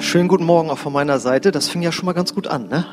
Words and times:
Schönen 0.00 0.28
guten 0.28 0.44
Morgen 0.44 0.70
auch 0.70 0.78
von 0.78 0.94
meiner 0.94 1.20
Seite. 1.20 1.52
Das 1.52 1.68
fing 1.68 1.82
ja 1.82 1.92
schon 1.92 2.06
mal 2.06 2.14
ganz 2.14 2.34
gut 2.34 2.46
an, 2.46 2.68
ne? 2.68 2.86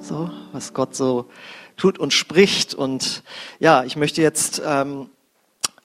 So, 0.00 0.30
was 0.52 0.72
Gott 0.72 0.96
so 0.96 1.28
tut 1.76 1.98
und 1.98 2.14
spricht. 2.14 2.74
Und 2.74 3.22
ja, 3.60 3.84
ich 3.84 3.96
möchte 3.96 4.22
jetzt 4.22 4.62
ähm, 4.64 5.10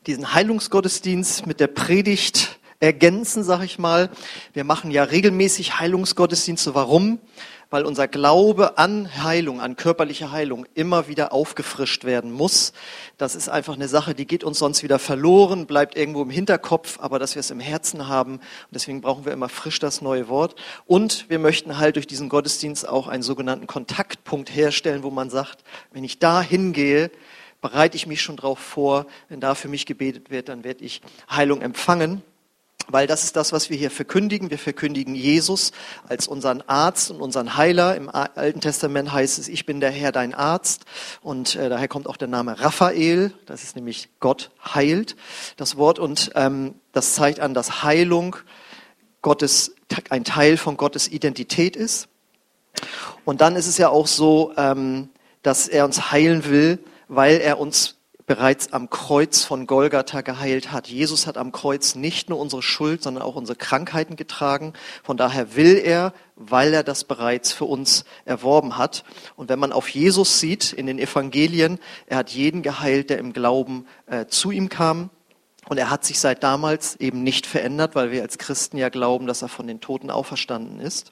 diesen 0.07 0.33
Heilungsgottesdienst 0.33 1.45
mit 1.45 1.59
der 1.59 1.67
Predigt 1.67 2.57
ergänzen, 2.79 3.43
sag 3.43 3.63
ich 3.63 3.79
mal. 3.79 4.09
Wir 4.53 4.63
machen 4.63 4.91
ja 4.91 5.03
regelmäßig 5.03 5.77
Heilungsgottesdienste. 5.77 6.73
Warum? 6.73 7.19
Weil 7.71 7.85
unser 7.85 8.07
Glaube 8.07 8.77
an 8.77 9.23
Heilung, 9.23 9.61
an 9.61 9.77
körperliche 9.77 10.31
Heilung 10.31 10.67
immer 10.75 11.07
wieder 11.07 11.33
aufgefrischt 11.33 12.03
werden 12.03 12.31
muss. 12.31 12.73
Das 13.17 13.33
ist 13.33 13.49
einfach 13.49 13.75
eine 13.75 13.87
Sache, 13.87 14.13
die 14.13 14.27
geht 14.27 14.43
uns 14.43 14.59
sonst 14.59 14.83
wieder 14.83 14.99
verloren, 14.99 15.65
bleibt 15.65 15.97
irgendwo 15.97 16.21
im 16.21 16.29
Hinterkopf, 16.29 16.99
aber 16.99 17.17
dass 17.17 17.33
wir 17.33 17.39
es 17.39 17.49
im 17.49 17.61
Herzen 17.61 18.09
haben. 18.09 18.33
Und 18.33 18.41
deswegen 18.73 19.01
brauchen 19.01 19.25
wir 19.25 19.31
immer 19.31 19.49
frisch 19.49 19.79
das 19.79 20.01
neue 20.01 20.27
Wort. 20.27 20.55
Und 20.85 21.29
wir 21.29 21.39
möchten 21.39 21.79
halt 21.79 21.95
durch 21.95 22.07
diesen 22.07 22.27
Gottesdienst 22.27 22.87
auch 22.87 23.07
einen 23.07 23.23
sogenannten 23.23 23.67
Kontaktpunkt 23.67 24.53
herstellen, 24.53 25.01
wo 25.03 25.09
man 25.09 25.29
sagt, 25.29 25.63
wenn 25.93 26.03
ich 26.03 26.19
da 26.19 26.41
hingehe, 26.41 27.09
bereite 27.61 27.95
ich 27.95 28.05
mich 28.05 28.21
schon 28.21 28.35
darauf 28.35 28.59
vor, 28.59 29.05
wenn 29.29 29.39
da 29.39 29.55
für 29.55 29.69
mich 29.69 29.85
gebetet 29.85 30.29
wird, 30.29 30.49
dann 30.49 30.65
werde 30.65 30.83
ich 30.83 31.01
Heilung 31.29 31.61
empfangen 31.61 32.21
weil 32.91 33.07
das 33.07 33.23
ist 33.23 33.35
das, 33.35 33.51
was 33.51 33.69
wir 33.69 33.77
hier 33.77 33.91
verkündigen. 33.91 34.49
Wir 34.49 34.57
verkündigen 34.57 35.15
Jesus 35.15 35.71
als 36.07 36.27
unseren 36.27 36.61
Arzt 36.67 37.11
und 37.11 37.21
unseren 37.21 37.57
Heiler. 37.57 37.95
Im 37.95 38.09
Alten 38.09 38.61
Testament 38.61 39.11
heißt 39.11 39.39
es, 39.39 39.47
ich 39.47 39.65
bin 39.65 39.79
der 39.79 39.91
Herr, 39.91 40.11
dein 40.11 40.33
Arzt. 40.33 40.85
Und 41.21 41.55
äh, 41.55 41.69
daher 41.69 41.87
kommt 41.87 42.07
auch 42.07 42.17
der 42.17 42.27
Name 42.27 42.59
Raphael. 42.59 43.33
Das 43.45 43.63
ist 43.63 43.75
nämlich 43.75 44.09
Gott 44.19 44.51
heilt, 44.63 45.15
das 45.57 45.77
Wort. 45.77 45.99
Und 45.99 46.31
ähm, 46.35 46.75
das 46.91 47.15
zeigt 47.15 47.39
an, 47.39 47.53
dass 47.53 47.83
Heilung 47.83 48.35
Gottes, 49.21 49.75
ein 50.09 50.23
Teil 50.23 50.57
von 50.57 50.77
Gottes 50.77 51.07
Identität 51.07 51.75
ist. 51.75 52.07
Und 53.25 53.41
dann 53.41 53.55
ist 53.55 53.67
es 53.67 53.77
ja 53.77 53.89
auch 53.89 54.07
so, 54.07 54.53
ähm, 54.57 55.09
dass 55.43 55.67
er 55.67 55.85
uns 55.85 56.11
heilen 56.11 56.45
will, 56.45 56.79
weil 57.07 57.37
er 57.37 57.59
uns 57.59 57.97
bereits 58.31 58.71
am 58.71 58.89
Kreuz 58.89 59.43
von 59.43 59.67
Golgatha 59.67 60.21
geheilt 60.21 60.71
hat. 60.71 60.87
Jesus 60.87 61.27
hat 61.27 61.35
am 61.35 61.51
Kreuz 61.51 61.95
nicht 61.95 62.29
nur 62.29 62.39
unsere 62.39 62.61
Schuld, 62.61 63.03
sondern 63.03 63.23
auch 63.23 63.35
unsere 63.35 63.57
Krankheiten 63.57 64.15
getragen. 64.15 64.71
Von 65.03 65.17
daher 65.17 65.57
will 65.57 65.75
er, 65.75 66.13
weil 66.37 66.73
er 66.73 66.83
das 66.83 67.03
bereits 67.03 67.51
für 67.51 67.65
uns 67.65 68.05
erworben 68.23 68.77
hat. 68.77 69.03
Und 69.35 69.49
wenn 69.49 69.59
man 69.59 69.73
auf 69.73 69.89
Jesus 69.89 70.39
sieht 70.39 70.71
in 70.71 70.85
den 70.85 70.97
Evangelien, 70.97 71.77
er 72.07 72.19
hat 72.19 72.29
jeden 72.29 72.61
geheilt, 72.61 73.09
der 73.09 73.17
im 73.17 73.33
Glauben 73.33 73.85
äh, 74.05 74.25
zu 74.27 74.51
ihm 74.51 74.69
kam. 74.69 75.09
Und 75.67 75.77
er 75.77 75.89
hat 75.89 76.05
sich 76.05 76.17
seit 76.17 76.41
damals 76.41 76.95
eben 77.01 77.23
nicht 77.23 77.45
verändert, 77.45 77.95
weil 77.95 78.11
wir 78.13 78.21
als 78.21 78.37
Christen 78.37 78.77
ja 78.77 78.87
glauben, 78.87 79.27
dass 79.27 79.41
er 79.41 79.49
von 79.49 79.67
den 79.67 79.81
Toten 79.81 80.09
auferstanden 80.09 80.79
ist. 80.79 81.11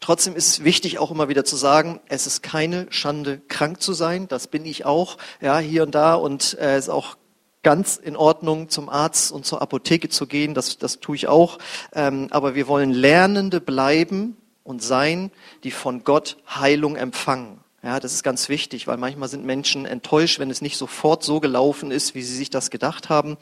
Trotzdem 0.00 0.34
ist 0.34 0.64
wichtig 0.64 0.98
auch 0.98 1.10
immer 1.10 1.28
wieder 1.28 1.44
zu 1.44 1.56
sagen, 1.56 2.00
es 2.08 2.26
ist 2.26 2.42
keine 2.42 2.86
Schande, 2.90 3.42
krank 3.48 3.82
zu 3.82 3.92
sein. 3.92 4.28
Das 4.28 4.46
bin 4.46 4.64
ich 4.64 4.86
auch, 4.86 5.18
ja, 5.42 5.58
hier 5.58 5.82
und 5.82 5.94
da. 5.94 6.14
Und 6.14 6.42
es 6.42 6.54
äh, 6.54 6.78
ist 6.78 6.88
auch 6.88 7.16
ganz 7.62 7.96
in 7.96 8.16
Ordnung, 8.16 8.70
zum 8.70 8.88
Arzt 8.88 9.30
und 9.30 9.44
zur 9.44 9.60
Apotheke 9.60 10.08
zu 10.08 10.26
gehen. 10.26 10.54
Das, 10.54 10.78
das 10.78 11.00
tue 11.00 11.16
ich 11.16 11.28
auch. 11.28 11.58
Ähm, 11.92 12.28
aber 12.30 12.54
wir 12.54 12.66
wollen 12.66 12.90
Lernende 12.92 13.60
bleiben 13.60 14.38
und 14.64 14.82
sein, 14.82 15.30
die 15.64 15.70
von 15.70 16.02
Gott 16.02 16.38
Heilung 16.48 16.96
empfangen. 16.96 17.60
Ja, 17.82 17.98
das 17.98 18.12
ist 18.12 18.22
ganz 18.22 18.50
wichtig, 18.50 18.86
weil 18.86 18.98
manchmal 18.98 19.30
sind 19.30 19.46
Menschen 19.46 19.86
enttäuscht, 19.86 20.38
wenn 20.38 20.50
es 20.50 20.60
nicht 20.60 20.76
sofort 20.76 21.22
so 21.22 21.40
gelaufen 21.40 21.90
ist, 21.90 22.14
wie 22.14 22.20
sie 22.20 22.36
sich 22.36 22.50
das 22.50 22.68
gedacht 22.68 23.08
haben. 23.08 23.38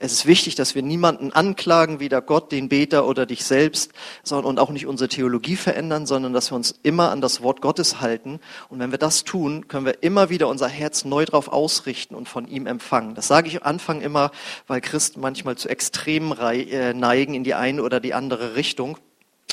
Es 0.00 0.10
ist 0.12 0.24
wichtig, 0.24 0.54
dass 0.54 0.74
wir 0.74 0.80
niemanden 0.80 1.32
anklagen, 1.32 2.00
weder 2.00 2.22
Gott, 2.22 2.50
den 2.50 2.70
Beter 2.70 3.06
oder 3.06 3.26
dich 3.26 3.44
selbst, 3.44 3.92
sondern 4.22 4.46
und 4.46 4.58
auch 4.58 4.70
nicht 4.70 4.86
unsere 4.86 5.08
Theologie 5.10 5.56
verändern, 5.56 6.06
sondern 6.06 6.32
dass 6.32 6.50
wir 6.50 6.56
uns 6.56 6.74
immer 6.82 7.10
an 7.10 7.20
das 7.20 7.42
Wort 7.42 7.60
Gottes 7.60 8.00
halten. 8.00 8.40
Und 8.70 8.78
wenn 8.78 8.90
wir 8.90 8.96
das 8.96 9.22
tun, 9.22 9.68
können 9.68 9.84
wir 9.84 10.02
immer 10.02 10.30
wieder 10.30 10.48
unser 10.48 10.68
Herz 10.68 11.04
neu 11.04 11.26
darauf 11.26 11.48
ausrichten 11.48 12.14
und 12.14 12.26
von 12.26 12.48
ihm 12.48 12.66
empfangen. 12.66 13.14
Das 13.14 13.28
sage 13.28 13.48
ich 13.48 13.60
am 13.60 13.68
Anfang 13.68 14.00
immer, 14.00 14.30
weil 14.66 14.80
Christen 14.80 15.20
manchmal 15.20 15.56
zu 15.56 15.68
Extremen 15.68 16.38
äh, 16.38 16.94
neigen 16.94 17.34
in 17.34 17.44
die 17.44 17.52
eine 17.52 17.82
oder 17.82 18.00
die 18.00 18.14
andere 18.14 18.56
Richtung. 18.56 18.96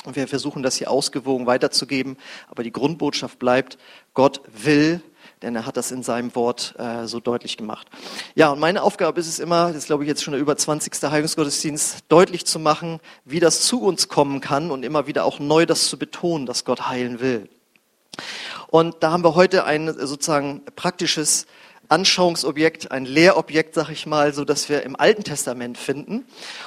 Und 0.04 0.16
wir 0.16 0.26
versuchen 0.26 0.62
das 0.62 0.76
hier 0.76 0.90
ausgewogen 0.90 1.46
weiterzugeben. 1.46 2.16
Aber 2.48 2.64
die 2.64 2.72
Grundbotschaft 2.72 3.38
bleibt, 3.38 3.78
Gott 4.14 4.40
will, 4.46 5.00
denn 5.42 5.54
er 5.54 5.66
hat 5.66 5.76
das 5.76 5.92
in 5.92 6.02
seinem 6.02 6.34
Wort 6.34 6.74
äh, 6.78 7.06
so 7.06 7.20
deutlich 7.20 7.56
gemacht. 7.56 7.88
Ja, 8.34 8.50
und 8.50 8.58
meine 8.58 8.82
Aufgabe 8.82 9.20
ist 9.20 9.28
es 9.28 9.38
immer, 9.38 9.72
das 9.72 9.86
glaube 9.86 10.04
ich 10.04 10.08
jetzt 10.08 10.22
schon 10.22 10.32
der 10.32 10.40
über 10.40 10.56
20. 10.56 10.92
Heilungsgottesdienst, 11.02 12.04
deutlich 12.08 12.46
zu 12.46 12.58
machen, 12.58 13.00
wie 13.24 13.40
das 13.40 13.60
zu 13.60 13.82
uns 13.82 14.08
kommen 14.08 14.40
kann 14.40 14.70
und 14.70 14.84
immer 14.84 15.06
wieder 15.06 15.24
auch 15.24 15.38
neu 15.38 15.66
das 15.66 15.88
zu 15.88 15.98
betonen, 15.98 16.46
dass 16.46 16.64
Gott 16.64 16.88
heilen 16.88 17.20
will. 17.20 17.48
Und 18.68 18.96
da 19.00 19.12
haben 19.12 19.24
wir 19.24 19.34
heute 19.34 19.64
ein 19.64 19.92
sozusagen 19.92 20.64
praktisches 20.76 21.46
Anschauungsobjekt, 21.88 22.90
ein 22.90 23.04
Lehrobjekt, 23.04 23.74
sag 23.74 23.90
ich 23.90 24.06
mal, 24.06 24.32
so 24.32 24.44
dass 24.44 24.68
wir 24.68 24.82
im 24.82 24.96
Alten 24.96 25.24
Testament 25.24 25.76
finden. 25.76 26.24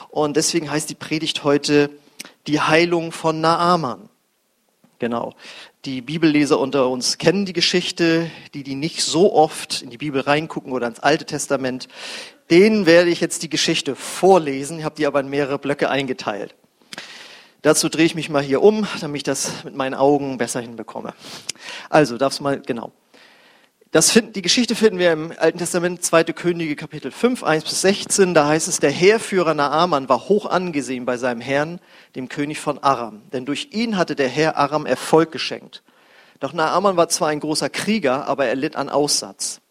Und 0.09 0.37
deswegen 0.37 0.69
heißt 0.69 0.89
die 0.89 0.95
Predigt 0.95 1.43
heute 1.43 1.89
die 2.47 2.61
Heilung 2.61 3.11
von 3.11 3.41
Naaman. 3.41 4.09
Genau. 4.99 5.33
Die 5.83 6.01
Bibelleser 6.01 6.59
unter 6.59 6.89
uns 6.89 7.17
kennen 7.17 7.45
die 7.45 7.53
Geschichte, 7.53 8.29
die, 8.53 8.63
die 8.63 8.75
nicht 8.75 9.03
so 9.03 9.33
oft 9.33 9.81
in 9.81 9.89
die 9.89 9.97
Bibel 9.97 10.21
reingucken 10.21 10.71
oder 10.71 10.87
ins 10.87 10.99
Alte 10.99 11.25
Testament, 11.25 11.87
denen 12.49 12.85
werde 12.85 13.09
ich 13.09 13.19
jetzt 13.19 13.43
die 13.43 13.49
Geschichte 13.49 13.95
vorlesen, 13.95 14.79
ich 14.79 14.85
habe 14.85 14.95
die 14.95 15.05
aber 15.05 15.19
in 15.19 15.29
mehrere 15.29 15.59
Blöcke 15.59 15.89
eingeteilt. 15.89 16.55
Dazu 17.61 17.89
drehe 17.89 18.05
ich 18.05 18.15
mich 18.15 18.29
mal 18.29 18.43
hier 18.43 18.61
um, 18.61 18.87
damit 19.01 19.17
ich 19.17 19.23
das 19.23 19.63
mit 19.63 19.75
meinen 19.75 19.95
Augen 19.95 20.37
besser 20.37 20.61
hinbekomme. 20.61 21.13
Also, 21.89 22.17
darfst 22.17 22.39
mal, 22.39 22.61
genau. 22.61 22.91
Das 23.95 24.11
find, 24.11 24.35
die 24.35 24.41
Geschichte 24.41 24.75
finden 24.75 24.99
wir 24.99 25.13
im 25.13 25.31
Alten 25.37 25.57
Testament, 25.57 26.03
2. 26.03 26.25
Könige, 26.25 26.75
Kapitel 26.75 27.11
5, 27.11 27.45
1 27.45 27.63
bis 27.63 27.79
16. 27.79 28.33
Da 28.33 28.45
heißt 28.45 28.67
es, 28.67 28.81
der 28.81 28.91
Heerführer 28.91 29.53
Naaman 29.53 30.09
war 30.09 30.27
hoch 30.27 30.45
angesehen 30.47 31.05
bei 31.05 31.15
seinem 31.15 31.39
Herrn, 31.39 31.79
dem 32.17 32.27
König 32.27 32.59
von 32.59 32.77
Aram. 32.79 33.21
Denn 33.31 33.45
durch 33.45 33.69
ihn 33.71 33.95
hatte 33.95 34.17
der 34.17 34.27
Herr 34.27 34.57
Aram 34.57 34.85
Erfolg 34.85 35.31
geschenkt. 35.31 35.81
Doch 36.41 36.51
Naaman 36.51 36.97
war 36.97 37.07
zwar 37.07 37.29
ein 37.29 37.39
großer 37.39 37.69
Krieger, 37.69 38.27
aber 38.27 38.47
er 38.47 38.55
litt 38.55 38.75
an 38.75 38.89
Aussatz. 38.89 39.61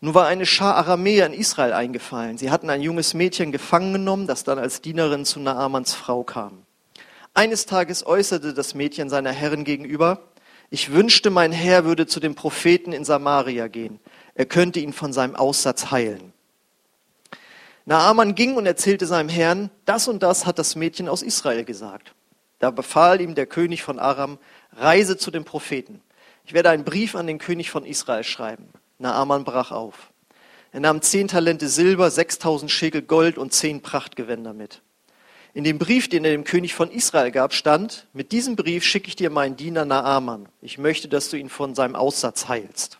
Nun 0.00 0.14
war 0.14 0.26
eine 0.26 0.46
Schar 0.46 0.76
Aramäer 0.76 1.26
in 1.26 1.34
Israel 1.34 1.74
eingefallen. 1.74 2.38
Sie 2.38 2.50
hatten 2.50 2.70
ein 2.70 2.80
junges 2.80 3.12
Mädchen 3.12 3.52
gefangen 3.52 3.92
genommen, 3.92 4.26
das 4.26 4.44
dann 4.44 4.58
als 4.58 4.80
Dienerin 4.80 5.26
zu 5.26 5.40
Naamans 5.40 5.92
Frau 5.92 6.24
kam. 6.24 6.62
Eines 7.34 7.66
Tages 7.66 8.06
äußerte 8.06 8.54
das 8.54 8.74
Mädchen 8.74 9.10
seiner 9.10 9.32
Herrin 9.32 9.64
gegenüber, 9.64 10.22
ich 10.70 10.92
wünschte, 10.92 11.30
mein 11.30 11.52
Herr 11.52 11.84
würde 11.84 12.06
zu 12.06 12.20
dem 12.20 12.34
Propheten 12.34 12.92
in 12.92 13.04
Samaria 13.04 13.68
gehen. 13.68 14.00
Er 14.34 14.46
könnte 14.46 14.80
ihn 14.80 14.92
von 14.92 15.12
seinem 15.12 15.36
Aussatz 15.36 15.90
heilen. 15.90 16.32
Naaman 17.84 18.34
ging 18.34 18.56
und 18.56 18.66
erzählte 18.66 19.06
seinem 19.06 19.28
Herrn, 19.28 19.70
das 19.84 20.08
und 20.08 20.22
das 20.22 20.44
hat 20.44 20.58
das 20.58 20.74
Mädchen 20.74 21.08
aus 21.08 21.22
Israel 21.22 21.64
gesagt. 21.64 22.14
Da 22.58 22.70
befahl 22.70 23.20
ihm 23.20 23.34
der 23.34 23.46
König 23.46 23.82
von 23.82 23.98
Aram, 23.98 24.38
reise 24.72 25.16
zu 25.16 25.30
dem 25.30 25.44
Propheten. 25.44 26.02
Ich 26.44 26.52
werde 26.52 26.70
einen 26.70 26.84
Brief 26.84 27.14
an 27.14 27.26
den 27.26 27.38
König 27.38 27.70
von 27.70 27.84
Israel 27.84 28.24
schreiben. 28.24 28.68
Naaman 28.98 29.44
brach 29.44 29.70
auf. 29.70 30.10
Er 30.72 30.80
nahm 30.80 31.00
zehn 31.00 31.28
Talente 31.28 31.68
Silber, 31.68 32.10
sechstausend 32.10 32.70
Schekel 32.70 33.02
Gold 33.02 33.38
und 33.38 33.52
zehn 33.52 33.82
Prachtgewänder 33.82 34.52
mit. 34.52 34.82
In 35.56 35.64
dem 35.64 35.78
Brief, 35.78 36.06
den 36.10 36.22
er 36.26 36.32
dem 36.32 36.44
König 36.44 36.74
von 36.74 36.90
Israel 36.90 37.30
gab, 37.30 37.54
stand, 37.54 38.04
mit 38.12 38.30
diesem 38.30 38.56
Brief 38.56 38.84
schicke 38.84 39.08
ich 39.08 39.16
dir 39.16 39.30
meinen 39.30 39.56
Diener 39.56 39.86
Naaman. 39.86 40.50
Ich 40.60 40.76
möchte, 40.76 41.08
dass 41.08 41.30
du 41.30 41.38
ihn 41.38 41.48
von 41.48 41.74
seinem 41.74 41.96
Aussatz 41.96 42.48
heilst. 42.48 42.98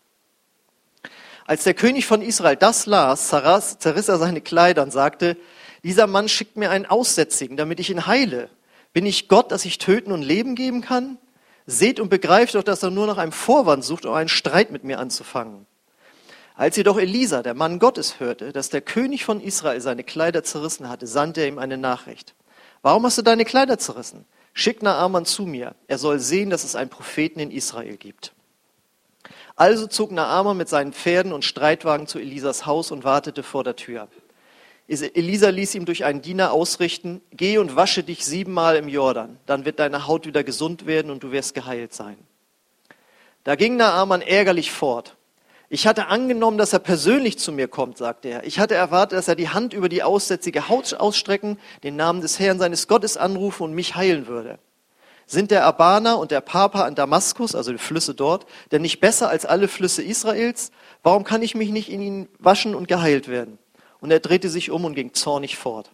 Als 1.44 1.64
der 1.64 1.74
König 1.74 2.06
von 2.06 2.22
Israel 2.22 2.56
das 2.56 2.86
las, 2.86 3.28
zerriss 3.28 4.08
er 4.08 4.16
seine 4.16 4.40
Kleider 4.40 4.82
und 4.84 4.90
sagte, 4.90 5.36
dieser 5.84 6.06
Mann 6.06 6.30
schickt 6.30 6.56
mir 6.56 6.70
einen 6.70 6.86
Aussätzigen, 6.86 7.58
damit 7.58 7.78
ich 7.78 7.90
ihn 7.90 8.06
heile. 8.06 8.48
Bin 8.94 9.04
ich 9.04 9.28
Gott, 9.28 9.52
dass 9.52 9.66
ich 9.66 9.76
töten 9.76 10.10
und 10.10 10.22
Leben 10.22 10.54
geben 10.54 10.80
kann? 10.80 11.18
Seht 11.66 12.00
und 12.00 12.08
begreift 12.08 12.54
doch, 12.54 12.64
dass 12.64 12.82
er 12.82 12.88
nur 12.88 13.06
nach 13.06 13.18
einem 13.18 13.32
Vorwand 13.32 13.84
sucht, 13.84 14.06
um 14.06 14.14
einen 14.14 14.30
Streit 14.30 14.70
mit 14.70 14.82
mir 14.82 14.98
anzufangen. 14.98 15.66
Als 16.54 16.76
jedoch 16.76 16.96
Elisa, 16.96 17.42
der 17.42 17.52
Mann 17.52 17.78
Gottes, 17.78 18.18
hörte, 18.18 18.54
dass 18.54 18.70
der 18.70 18.80
König 18.80 19.26
von 19.26 19.42
Israel 19.42 19.82
seine 19.82 20.04
Kleider 20.04 20.42
zerrissen 20.42 20.88
hatte, 20.88 21.06
sandte 21.06 21.42
er 21.42 21.48
ihm 21.48 21.58
eine 21.58 21.76
Nachricht. 21.76 22.34
Warum 22.82 23.04
hast 23.04 23.18
du 23.18 23.22
deine 23.22 23.44
Kleider 23.44 23.78
zerrissen? 23.78 24.24
Schick 24.52 24.82
Naaman 24.82 25.26
zu 25.26 25.44
mir. 25.44 25.74
Er 25.86 25.98
soll 25.98 26.18
sehen, 26.18 26.50
dass 26.50 26.64
es 26.64 26.76
einen 26.76 26.90
Propheten 26.90 27.40
in 27.40 27.50
Israel 27.50 27.96
gibt. 27.96 28.32
Also 29.54 29.86
zog 29.86 30.12
Naaman 30.12 30.56
mit 30.56 30.68
seinen 30.68 30.92
Pferden 30.92 31.32
und 31.32 31.44
Streitwagen 31.44 32.06
zu 32.06 32.18
Elisas 32.18 32.66
Haus 32.66 32.90
und 32.90 33.04
wartete 33.04 33.42
vor 33.42 33.64
der 33.64 33.76
Tür. 33.76 34.08
Elisa 34.88 35.48
ließ 35.48 35.74
ihm 35.74 35.84
durch 35.84 36.04
einen 36.04 36.22
Diener 36.22 36.52
ausrichten, 36.52 37.20
geh 37.32 37.58
und 37.58 37.74
wasche 37.74 38.04
dich 38.04 38.24
siebenmal 38.24 38.76
im 38.76 38.88
Jordan, 38.88 39.36
dann 39.44 39.64
wird 39.64 39.80
deine 39.80 40.06
Haut 40.06 40.26
wieder 40.26 40.44
gesund 40.44 40.86
werden 40.86 41.10
und 41.10 41.24
du 41.24 41.32
wirst 41.32 41.54
geheilt 41.54 41.92
sein. 41.92 42.16
Da 43.42 43.56
ging 43.56 43.76
Naaman 43.76 44.22
ärgerlich 44.22 44.70
fort. 44.70 45.15
Ich 45.68 45.86
hatte 45.86 46.06
angenommen, 46.06 46.58
dass 46.58 46.72
er 46.72 46.78
persönlich 46.78 47.38
zu 47.38 47.50
mir 47.50 47.66
kommt, 47.66 47.98
sagte 47.98 48.28
er. 48.28 48.44
Ich 48.44 48.60
hatte 48.60 48.74
erwartet, 48.74 49.18
dass 49.18 49.26
er 49.26 49.34
die 49.34 49.48
Hand 49.48 49.72
über 49.72 49.88
die 49.88 50.04
aussätzige 50.04 50.68
Haut 50.68 50.94
ausstrecken, 50.94 51.58
den 51.82 51.96
Namen 51.96 52.20
des 52.20 52.38
Herrn 52.38 52.58
seines 52.58 52.86
Gottes 52.86 53.16
anrufen 53.16 53.64
und 53.64 53.74
mich 53.74 53.96
heilen 53.96 54.28
würde. 54.28 54.58
Sind 55.26 55.50
der 55.50 55.64
Abana 55.64 56.14
und 56.14 56.30
der 56.30 56.40
Papa 56.40 56.86
in 56.86 56.94
Damaskus, 56.94 57.56
also 57.56 57.72
die 57.72 57.78
Flüsse 57.78 58.14
dort, 58.14 58.46
denn 58.70 58.82
nicht 58.82 59.00
besser 59.00 59.28
als 59.28 59.44
alle 59.44 59.66
Flüsse 59.66 60.04
Israels? 60.04 60.70
Warum 61.02 61.24
kann 61.24 61.42
ich 61.42 61.56
mich 61.56 61.70
nicht 61.70 61.90
in 61.90 62.00
ihnen 62.00 62.28
waschen 62.38 62.76
und 62.76 62.86
geheilt 62.86 63.26
werden? 63.26 63.58
Und 64.00 64.12
er 64.12 64.20
drehte 64.20 64.48
sich 64.48 64.70
um 64.70 64.84
und 64.84 64.94
ging 64.94 65.14
zornig 65.14 65.56
fort. 65.56 65.90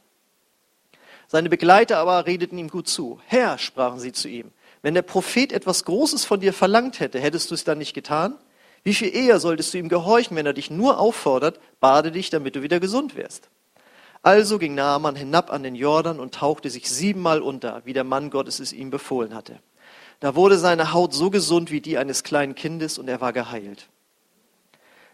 Seine 1.28 1.48
Begleiter 1.48 1.96
aber 1.96 2.26
redeten 2.26 2.58
ihm 2.58 2.68
gut 2.68 2.88
zu. 2.88 3.20
Herr, 3.24 3.56
sprachen 3.56 4.00
sie 4.00 4.12
zu 4.12 4.28
ihm, 4.28 4.50
wenn 4.82 4.92
der 4.92 5.00
Prophet 5.00 5.50
etwas 5.50 5.84
Großes 5.84 6.26
von 6.26 6.40
dir 6.40 6.52
verlangt 6.52 7.00
hätte, 7.00 7.18
hättest 7.18 7.50
du 7.50 7.54
es 7.54 7.64
dann 7.64 7.78
nicht 7.78 7.94
getan? 7.94 8.34
Wie 8.84 8.94
viel 8.94 9.14
eher 9.14 9.38
solltest 9.38 9.72
du 9.72 9.78
ihm 9.78 9.88
gehorchen, 9.88 10.36
wenn 10.36 10.46
er 10.46 10.52
dich 10.52 10.70
nur 10.70 10.98
auffordert, 10.98 11.60
bade 11.80 12.10
dich, 12.10 12.30
damit 12.30 12.56
du 12.56 12.62
wieder 12.62 12.80
gesund 12.80 13.16
wirst? 13.16 13.48
Also 14.22 14.58
ging 14.58 14.74
Naaman 14.74 15.16
hinab 15.16 15.52
an 15.52 15.62
den 15.62 15.74
Jordan 15.74 16.20
und 16.20 16.34
tauchte 16.34 16.70
sich 16.70 16.88
siebenmal 16.88 17.42
unter, 17.42 17.82
wie 17.84 17.92
der 17.92 18.04
Mann 18.04 18.30
Gottes 18.30 18.60
es 18.60 18.72
ihm 18.72 18.90
befohlen 18.90 19.34
hatte. 19.34 19.60
Da 20.20 20.36
wurde 20.36 20.58
seine 20.58 20.92
Haut 20.92 21.12
so 21.12 21.30
gesund 21.30 21.72
wie 21.72 21.80
die 21.80 21.98
eines 21.98 22.22
kleinen 22.22 22.54
Kindes 22.54 22.98
und 22.98 23.08
er 23.08 23.20
war 23.20 23.32
geheilt. 23.32 23.88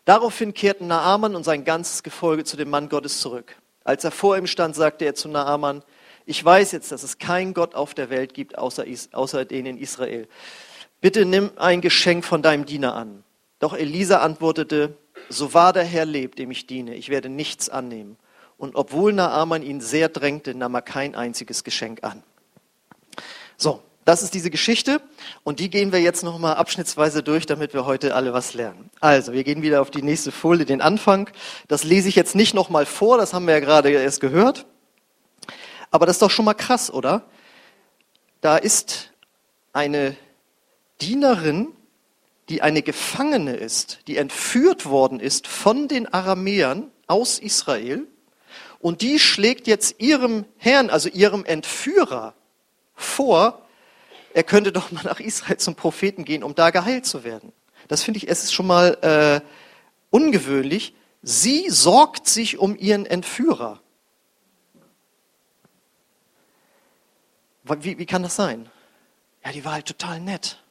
Daraufhin 0.05 0.55
kehrten 0.55 0.87
Naaman 0.87 1.35
und 1.35 1.44
sein 1.44 1.64
ganzes 1.64 2.03
Gefolge 2.03 2.44
zu 2.44 2.56
dem 2.56 2.71
Mann 2.71 2.88
Gottes 2.88 3.21
zurück. 3.21 3.56
Als 3.85 4.05
er 4.05 4.11
vor 4.11 4.37
ihm 4.37 4.47
stand, 4.47 4.75
sagte 4.75 5.06
er 5.06 5.14
zu 5.14 5.29
Naaman, 5.29 5.82
ich 6.26 6.44
weiß 6.44 6.73
jetzt, 6.73 6.93
dass 6.93 7.03
es 7.03 7.17
keinen 7.17 7.55
Gott 7.55 7.75
auf 7.75 7.94
der 7.94 8.11
Welt 8.11 8.35
gibt, 8.35 8.59
außer, 8.59 8.85
außer 9.12 9.47
den 9.47 9.64
in 9.64 9.79
Israel. 9.79 10.29
Bitte 11.00 11.25
nimm 11.25 11.50
ein 11.56 11.81
Geschenk 11.81 12.26
von 12.26 12.43
deinem 12.43 12.67
Diener 12.67 12.94
an. 12.94 13.25
Doch 13.59 13.75
Elisa 13.75 14.19
antwortete, 14.19 14.97
so 15.29 15.53
wahr 15.55 15.73
der 15.73 15.85
Herr 15.85 16.05
lebt, 16.05 16.39
dem 16.39 16.51
ich 16.51 16.67
diene, 16.67 16.95
ich 16.95 17.09
werde 17.09 17.29
nichts 17.29 17.69
annehmen. 17.69 18.17
Und 18.57 18.77
obwohl 18.77 19.13
Naaman 19.13 19.63
ihn 19.63 19.81
sehr 19.81 20.09
drängte, 20.09 20.55
nahm 20.55 20.75
er 20.75 20.83
kein 20.83 21.15
einziges 21.15 21.65
Geschenk 21.65 22.03
an. 22.03 22.23
So, 23.57 23.83
das 24.05 24.23
ist 24.23 24.33
diese 24.33 24.51
Geschichte 24.51 25.01
und 25.45 25.61
die 25.61 25.69
gehen 25.69 25.93
wir 25.93 26.01
jetzt 26.01 26.23
nochmal 26.25 26.55
abschnittsweise 26.55 27.23
durch, 27.23 27.47
damit 27.47 27.75
wir 27.75 27.85
heute 27.85 28.15
alle 28.15 28.33
was 28.33 28.55
lernen. 28.55 28.91
Also, 29.01 29.33
wir 29.33 29.45
gehen 29.45 29.61
wieder 29.63 29.83
auf 29.83 29.91
die 29.91 30.03
nächste 30.03 30.33
Folie, 30.33 30.65
den 30.65 30.81
Anfang. 30.81 31.29
Das 31.69 31.85
lese 31.85 32.09
ich 32.09 32.17
jetzt 32.17 32.35
nicht 32.35 32.55
nochmal 32.55 32.87
vor, 32.87 33.19
das 33.19 33.35
haben 33.35 33.47
wir 33.47 33.55
ja 33.55 33.61
gerade 33.61 33.91
erst 33.91 34.21
gehört. 34.21 34.67
Aber 35.91 36.07
das 36.07 36.17
ist 36.17 36.23
doch 36.23 36.31
schon 36.31 36.45
mal 36.45 36.55
krass, 36.55 36.91
oder? 36.91 37.25
Da 38.41 38.57
ist 38.57 39.13
eine 39.73 40.17
Dienerin, 41.01 41.69
die 42.49 42.62
eine 42.62 42.83
Gefangene 42.83 43.55
ist, 43.55 44.00
die 44.06 44.17
entführt 44.17 44.87
worden 44.87 45.21
ist 45.21 45.47
von 45.47 45.89
den 45.89 46.12
Aramäern 46.12 46.91
aus 47.06 47.39
Israel. 47.39 48.06
Und 48.81 49.03
die 49.03 49.19
schlägt 49.19 49.67
jetzt 49.67 50.00
ihrem 50.00 50.45
Herrn, 50.56 50.91
also 50.91 51.09
ihrem 51.09 51.45
Entführer, 51.45 52.35
vor, 52.95 53.67
er 54.35 54.43
könnte 54.43 54.73
doch 54.73 54.91
mal 54.93 55.05
nach 55.05 55.21
Israel 55.21 55.56
zum 55.56 55.75
Propheten 55.75 56.25
gehen, 56.25 56.43
um 56.43 56.55
da 56.55 56.71
geheilt 56.71 57.06
zu 57.06 57.25
werden. 57.25 57.53
Das 57.89 58.03
finde 58.03 58.19
ich, 58.19 58.29
es 58.29 58.45
ist 58.45 58.53
schon 58.53 58.67
mal 58.67 58.99
äh, 59.03 59.41
ungewöhnlich. 60.11 60.95
Sie 61.23 61.69
sorgt 61.71 62.29
sich 62.29 62.59
um 62.59 62.77
ihren 62.77 63.06
Entführer. 63.06 63.81
Wie, 67.65 67.99
wie 67.99 68.06
kann 68.06 68.23
das 68.23 68.37
sein? 68.37 68.71
Ja, 69.45 69.53
die 69.53 69.65
war 69.65 69.73
halt 69.73 69.87
total 69.87 70.21
nett. 70.21 70.62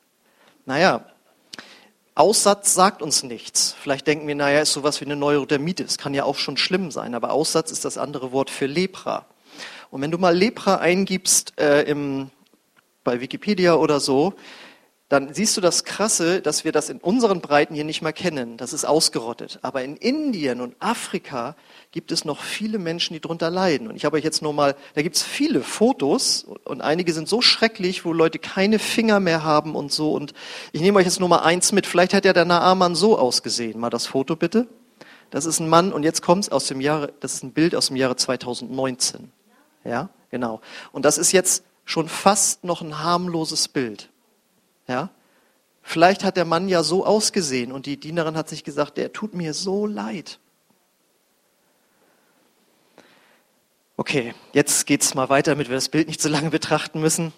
Naja, 0.65 1.05
Aussatz 2.19 2.73
sagt 2.73 3.01
uns 3.01 3.23
nichts. 3.23 3.75
Vielleicht 3.79 4.07
denken 4.07 4.27
wir, 4.27 4.35
naja, 4.35 4.61
ist 4.61 4.73
sowas 4.73 5.01
wie 5.01 5.05
eine 5.05 5.15
Neurodermitis. 5.15 5.97
Kann 5.97 6.13
ja 6.13 6.23
auch 6.23 6.35
schon 6.35 6.57
schlimm 6.57 6.91
sein. 6.91 7.13
Aber 7.13 7.31
Aussatz 7.31 7.71
ist 7.71 7.85
das 7.85 7.97
andere 7.97 8.31
Wort 8.31 8.49
für 8.49 8.65
Lepra. 8.65 9.25
Und 9.91 10.01
wenn 10.01 10.11
du 10.11 10.17
mal 10.17 10.35
Lepra 10.35 10.77
eingibst 10.77 11.59
äh, 11.59 11.83
im 11.83 12.31
bei 13.03 13.21
Wikipedia 13.21 13.75
oder 13.75 14.01
so, 14.01 14.33
dann 15.09 15.33
siehst 15.33 15.55
du 15.55 15.61
das 15.61 15.85
Krasse, 15.85 16.41
dass 16.41 16.65
wir 16.65 16.73
das 16.73 16.89
in 16.89 16.97
unseren 16.97 17.39
Breiten 17.39 17.73
hier 17.73 17.85
nicht 17.85 18.01
mehr 18.01 18.11
kennen. 18.11 18.57
Das 18.57 18.73
ist 18.73 18.83
ausgerottet. 18.83 19.57
Aber 19.61 19.81
in 19.81 19.95
Indien 19.95 20.59
und 20.59 20.75
Afrika 20.79 21.55
gibt 21.91 22.11
es 22.11 22.25
noch 22.25 22.41
viele 22.41 22.77
Menschen, 22.77 23.13
die 23.13 23.21
darunter 23.21 23.49
leiden. 23.49 23.87
Und 23.87 23.95
ich 23.95 24.03
habe 24.03 24.17
euch 24.17 24.25
jetzt 24.25 24.41
nur 24.41 24.51
mal, 24.51 24.75
da 24.95 25.01
gibt 25.01 25.15
es 25.15 25.23
viele 25.23 25.61
Fotos 25.61 26.45
und 26.65 26.81
einige 26.81 27.13
sind 27.13 27.29
so 27.29 27.41
schrecklich, 27.41 28.03
wo 28.03 28.11
Leute 28.11 28.37
keine 28.37 28.79
Finger 28.79 29.21
mehr 29.21 29.43
haben 29.43 29.75
und 29.75 29.93
so. 29.93 30.11
Und 30.11 30.33
ich 30.73 30.81
nehme 30.81 30.99
euch 30.99 31.05
jetzt 31.05 31.21
nur 31.21 31.29
mal 31.29 31.39
eins 31.39 31.71
mit. 31.71 31.87
Vielleicht 31.87 32.13
hat 32.13 32.25
ja 32.25 32.33
der 32.33 32.45
Naaman 32.45 32.93
so 32.93 33.17
ausgesehen. 33.17 33.79
Mal 33.79 33.89
das 33.89 34.07
Foto 34.07 34.35
bitte. 34.35 34.67
Das 35.29 35.45
ist 35.45 35.59
ein 35.59 35.69
Mann 35.69 35.93
und 35.93 36.03
jetzt 36.03 36.21
kommt 36.21 36.43
es 36.43 36.49
aus 36.49 36.67
dem 36.67 36.81
Jahre, 36.81 37.13
das 37.19 37.33
ist 37.33 37.43
ein 37.43 37.51
Bild 37.51 37.75
aus 37.75 37.87
dem 37.87 37.95
Jahre 37.95 38.15
2019. 38.15 39.31
Ja, 39.83 40.09
genau. 40.31 40.61
Und 40.91 41.05
das 41.05 41.17
ist 41.17 41.31
jetzt 41.31 41.63
schon 41.85 42.09
fast 42.09 42.65
noch 42.65 42.81
ein 42.81 42.99
harmloses 42.99 43.69
Bild. 43.69 44.09
Ja? 44.87 45.09
Vielleicht 45.81 46.23
hat 46.23 46.37
der 46.37 46.45
Mann 46.45 46.67
ja 46.67 46.83
so 46.83 47.05
ausgesehen 47.05 47.71
und 47.71 47.85
die 47.85 47.97
Dienerin 47.97 48.35
hat 48.35 48.49
sich 48.49 48.63
gesagt, 48.63 48.97
der 48.97 49.13
tut 49.13 49.33
mir 49.33 49.53
so 49.53 49.85
leid. 49.85 50.39
Okay, 53.95 54.33
jetzt 54.53 54.85
geht's 54.85 55.15
mal 55.15 55.29
weiter, 55.29 55.51
damit 55.51 55.69
wir 55.69 55.75
das 55.75 55.89
Bild 55.89 56.07
nicht 56.07 56.21
so 56.21 56.29
lange 56.29 56.49
betrachten 56.49 57.01
müssen. 57.01 57.33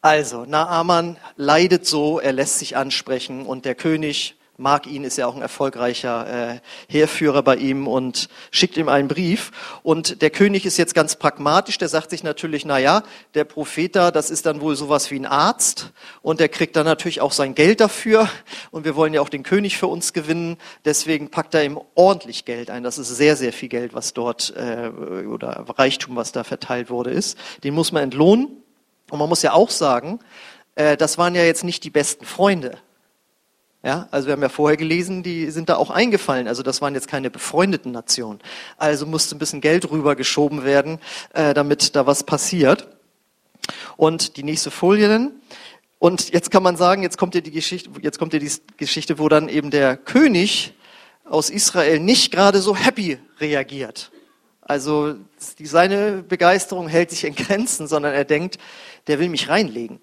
Also, 0.00 0.44
Naaman 0.44 1.16
leidet 1.36 1.86
so, 1.86 2.20
er 2.20 2.32
lässt 2.32 2.58
sich 2.58 2.76
ansprechen 2.76 3.46
und 3.46 3.64
der 3.64 3.74
König 3.74 4.37
mag 4.58 4.88
ihn, 4.88 5.04
ist 5.04 5.16
ja 5.16 5.28
auch 5.28 5.36
ein 5.36 5.42
erfolgreicher 5.42 6.54
äh, 6.54 6.60
Heerführer 6.88 7.42
bei 7.42 7.54
ihm 7.56 7.86
und 7.86 8.28
schickt 8.50 8.76
ihm 8.76 8.88
einen 8.88 9.06
Brief. 9.06 9.52
Und 9.84 10.20
der 10.20 10.30
König 10.30 10.66
ist 10.66 10.76
jetzt 10.78 10.96
ganz 10.96 11.14
pragmatisch, 11.14 11.78
der 11.78 11.88
sagt 11.88 12.10
sich 12.10 12.24
natürlich, 12.24 12.64
na 12.64 12.78
ja, 12.78 13.04
der 13.34 13.44
Prophet 13.44 13.94
da, 13.94 14.10
das 14.10 14.30
ist 14.30 14.46
dann 14.46 14.60
wohl 14.60 14.74
sowas 14.74 15.12
wie 15.12 15.18
ein 15.20 15.26
Arzt 15.26 15.92
und 16.22 16.40
der 16.40 16.48
kriegt 16.48 16.74
dann 16.74 16.86
natürlich 16.86 17.20
auch 17.20 17.30
sein 17.30 17.54
Geld 17.54 17.80
dafür 17.80 18.28
und 18.72 18.84
wir 18.84 18.96
wollen 18.96 19.14
ja 19.14 19.20
auch 19.20 19.28
den 19.28 19.44
König 19.44 19.78
für 19.78 19.86
uns 19.86 20.12
gewinnen, 20.12 20.56
deswegen 20.84 21.30
packt 21.30 21.54
er 21.54 21.64
ihm 21.64 21.78
ordentlich 21.94 22.44
Geld 22.44 22.68
ein. 22.68 22.82
Das 22.82 22.98
ist 22.98 23.08
sehr, 23.08 23.36
sehr 23.36 23.52
viel 23.52 23.68
Geld, 23.68 23.94
was 23.94 24.12
dort 24.12 24.52
äh, 24.56 24.88
oder 25.24 25.66
Reichtum, 25.78 26.16
was 26.16 26.32
da 26.32 26.42
verteilt 26.42 26.90
wurde, 26.90 27.10
ist. 27.10 27.38
Den 27.62 27.74
muss 27.74 27.92
man 27.92 28.02
entlohnen. 28.02 28.48
Und 29.10 29.18
man 29.18 29.28
muss 29.28 29.42
ja 29.42 29.52
auch 29.52 29.70
sagen, 29.70 30.18
äh, 30.74 30.96
das 30.96 31.16
waren 31.16 31.34
ja 31.34 31.44
jetzt 31.44 31.62
nicht 31.62 31.84
die 31.84 31.90
besten 31.90 32.24
Freunde. 32.24 32.78
Ja, 33.88 34.06
also 34.10 34.26
wir 34.26 34.32
haben 34.34 34.42
ja 34.42 34.50
vorher 34.50 34.76
gelesen, 34.76 35.22
die 35.22 35.50
sind 35.50 35.70
da 35.70 35.76
auch 35.76 35.88
eingefallen. 35.88 36.46
Also 36.46 36.62
das 36.62 36.82
waren 36.82 36.92
jetzt 36.92 37.08
keine 37.08 37.30
befreundeten 37.30 37.90
Nationen. 37.90 38.38
Also 38.76 39.06
musste 39.06 39.34
ein 39.34 39.38
bisschen 39.38 39.62
Geld 39.62 39.90
rübergeschoben 39.90 40.62
werden, 40.62 40.98
äh, 41.32 41.54
damit 41.54 41.96
da 41.96 42.06
was 42.06 42.22
passiert. 42.22 42.86
Und 43.96 44.36
die 44.36 44.42
nächste 44.42 44.70
Folie 44.70 45.08
dann. 45.08 45.32
Und 45.98 46.34
jetzt 46.34 46.50
kann 46.50 46.62
man 46.62 46.76
sagen, 46.76 47.02
jetzt 47.02 47.16
kommt 47.16 47.34
ja 47.34 47.40
die 47.40 47.50
Geschichte, 47.50 47.88
jetzt 48.02 48.18
kommt 48.18 48.34
ja 48.34 48.38
die 48.38 48.52
Geschichte, 48.76 49.18
wo 49.18 49.30
dann 49.30 49.48
eben 49.48 49.70
der 49.70 49.96
König 49.96 50.74
aus 51.24 51.48
Israel 51.48 51.98
nicht 51.98 52.30
gerade 52.30 52.60
so 52.60 52.76
happy 52.76 53.18
reagiert. 53.40 54.12
Also 54.60 55.14
die, 55.58 55.64
seine 55.64 56.22
Begeisterung 56.22 56.88
hält 56.88 57.08
sich 57.08 57.24
in 57.24 57.34
Grenzen, 57.34 57.86
sondern 57.86 58.12
er 58.12 58.26
denkt, 58.26 58.58
der 59.06 59.18
will 59.18 59.30
mich 59.30 59.48
reinlegen. 59.48 59.98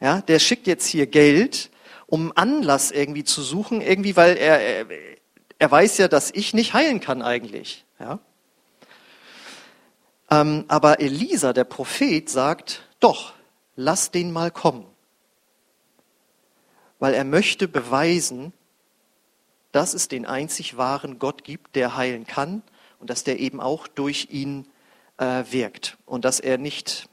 Ja, 0.00 0.20
der 0.20 0.40
schickt 0.40 0.66
jetzt 0.66 0.88
hier 0.88 1.06
Geld, 1.06 1.70
um 2.06 2.32
Anlass 2.34 2.90
irgendwie 2.90 3.24
zu 3.24 3.42
suchen, 3.42 3.80
irgendwie, 3.80 4.16
weil 4.16 4.36
er, 4.36 4.86
er 5.58 5.70
weiß 5.70 5.98
ja, 5.98 6.08
dass 6.08 6.30
ich 6.30 6.54
nicht 6.54 6.74
heilen 6.74 7.00
kann 7.00 7.22
eigentlich. 7.22 7.84
Ja? 7.98 8.18
Ähm, 10.30 10.64
aber 10.68 11.00
Elisa, 11.00 11.52
der 11.52 11.64
Prophet, 11.64 12.28
sagt, 12.28 12.88
doch, 13.00 13.34
lass 13.76 14.10
den 14.10 14.32
mal 14.32 14.50
kommen. 14.50 14.86
Weil 16.98 17.14
er 17.14 17.24
möchte 17.24 17.68
beweisen, 17.68 18.52
dass 19.72 19.94
es 19.94 20.08
den 20.08 20.24
einzig 20.26 20.76
wahren 20.76 21.18
Gott 21.18 21.44
gibt, 21.44 21.74
der 21.74 21.96
heilen 21.96 22.26
kann 22.26 22.62
und 23.00 23.10
dass 23.10 23.24
der 23.24 23.40
eben 23.40 23.60
auch 23.60 23.88
durch 23.88 24.28
ihn 24.30 24.66
äh, 25.18 25.44
wirkt 25.50 25.98
und 26.06 26.24
dass 26.24 26.40
er 26.40 26.58
nicht 26.58 27.08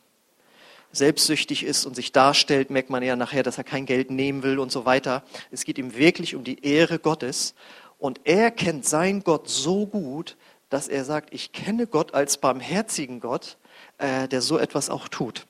selbstsüchtig 0.92 1.64
ist 1.64 1.86
und 1.86 1.96
sich 1.96 2.12
darstellt, 2.12 2.70
merkt 2.70 2.90
man 2.90 3.04
ja 3.04 3.16
nachher, 3.16 3.44
dass 3.44 3.58
er 3.58 3.64
kein 3.64 3.86
Geld 3.86 4.12
nehmen 4.12 4.44
will 4.44 4.60
und 4.60 4.72
so 4.72 4.86
weiter. 4.86 5.24
Es 5.52 5.64
geht 5.64 5.78
ihm 5.78 5.96
wirklich 5.96 6.36
um 6.36 6.44
die 6.44 6.64
Ehre 6.66 7.00
Gottes. 7.00 7.54
Und 7.98 8.22
er 8.24 8.52
kennt 8.52 8.86
sein 8.86 9.24
Gott 9.24 9.48
so 9.48 9.86
gut, 9.86 10.36
dass 10.70 10.88
er 10.88 11.06
sagt, 11.06 11.34
ich 11.34 11.52
kenne 11.52 11.86
Gott 11.86 12.14
als 12.14 12.38
barmherzigen 12.38 13.20
Gott, 13.20 13.58
äh, 13.98 14.28
der 14.28 14.42
so 14.42 14.58
etwas 14.58 14.90
auch 14.90 15.08
tut. 15.08 15.46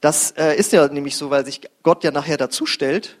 Das 0.00 0.32
äh, 0.32 0.54
ist 0.56 0.72
ja 0.72 0.86
nämlich 0.88 1.16
so, 1.16 1.30
weil 1.30 1.44
sich 1.44 1.60
Gott 1.82 2.04
ja 2.04 2.10
nachher 2.10 2.36
dazu 2.36 2.66
stellt 2.66 3.18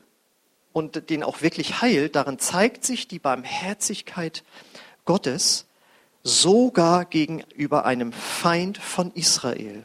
und 0.72 1.08
den 1.10 1.22
auch 1.22 1.42
wirklich 1.42 1.80
heilt. 1.82 2.16
Darin 2.16 2.38
zeigt 2.38 2.84
sich 2.84 3.08
die 3.08 3.18
Barmherzigkeit 3.18 4.42
Gottes 5.04 5.66
sogar 6.22 7.04
gegenüber 7.04 7.84
einem 7.84 8.12
Feind 8.12 8.78
von 8.78 9.12
Israel. 9.12 9.84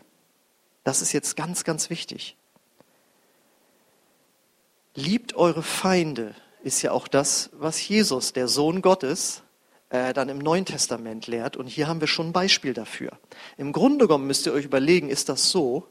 Das 0.89 1.03
ist 1.03 1.13
jetzt 1.13 1.36
ganz, 1.36 1.63
ganz 1.63 1.91
wichtig. 1.91 2.36
Liebt 4.96 5.36
eure 5.36 5.62
Feinde 5.62 6.34
ist 6.63 6.81
ja 6.81 6.93
auch 6.93 7.08
das, 7.08 7.51
was 7.53 7.88
Jesus, 7.88 8.34
der 8.34 8.48
Sohn 8.48 8.81
Gottes, 8.81 9.43
äh, 9.89 10.13
dann 10.13 10.29
im 10.29 10.39
Neuen 10.39 10.65
Testament 10.65 11.27
lehrt. 11.27 11.58
Und 11.58 11.67
hier 11.67 11.88
haben 11.88 12.00
wir 12.00 12.08
schon 12.08 12.29
ein 12.29 12.34
Beispiel 12.34 12.74
dafür. 12.74 13.12
Im 13.55 13.72
Grunde 13.72 14.08
genommen 14.08 14.25
müsst 14.25 14.48
ihr 14.48 14.51
euch 14.51 14.65
überlegen, 14.65 15.10
ist 15.10 15.29
das 15.29 15.51
so, 15.51 15.88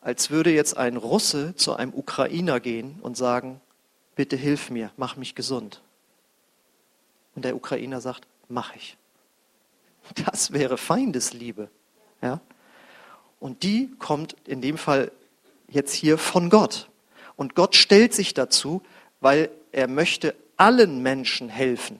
als 0.00 0.28
würde 0.28 0.50
jetzt 0.50 0.76
ein 0.76 0.96
Russe 0.96 1.54
zu 1.54 1.76
einem 1.76 1.94
Ukrainer 1.94 2.58
gehen 2.58 2.98
und 3.02 3.16
sagen, 3.16 3.60
bitte 4.16 4.34
hilf 4.34 4.70
mir, 4.70 4.90
mach 4.96 5.14
mich 5.14 5.36
gesund. 5.36 5.82
Und 7.36 7.44
der 7.44 7.54
Ukrainer 7.54 8.00
sagt, 8.00 8.26
mach 8.48 8.74
ich. 8.74 8.96
Das 10.26 10.52
wäre 10.52 10.78
Feindesliebe. 10.78 11.70
Ja? 12.22 12.40
Und 13.40 13.62
die 13.62 13.90
kommt 13.98 14.36
in 14.46 14.60
dem 14.60 14.78
Fall 14.78 15.12
jetzt 15.68 15.92
hier 15.94 16.18
von 16.18 16.50
Gott. 16.50 16.88
Und 17.36 17.54
Gott 17.54 17.76
stellt 17.76 18.14
sich 18.14 18.34
dazu, 18.34 18.82
weil 19.20 19.50
er 19.72 19.88
möchte 19.88 20.34
allen 20.56 21.02
Menschen 21.02 21.48
helfen. 21.48 21.98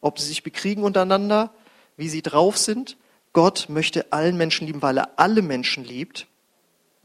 Ob 0.00 0.18
sie 0.18 0.26
sich 0.26 0.42
bekriegen 0.42 0.82
untereinander, 0.82 1.52
wie 1.96 2.08
sie 2.08 2.22
drauf 2.22 2.56
sind. 2.56 2.96
Gott 3.32 3.66
möchte 3.68 4.12
allen 4.12 4.36
Menschen 4.36 4.66
lieben, 4.66 4.82
weil 4.82 4.98
er 4.98 5.10
alle 5.18 5.42
Menschen 5.42 5.84
liebt. 5.84 6.26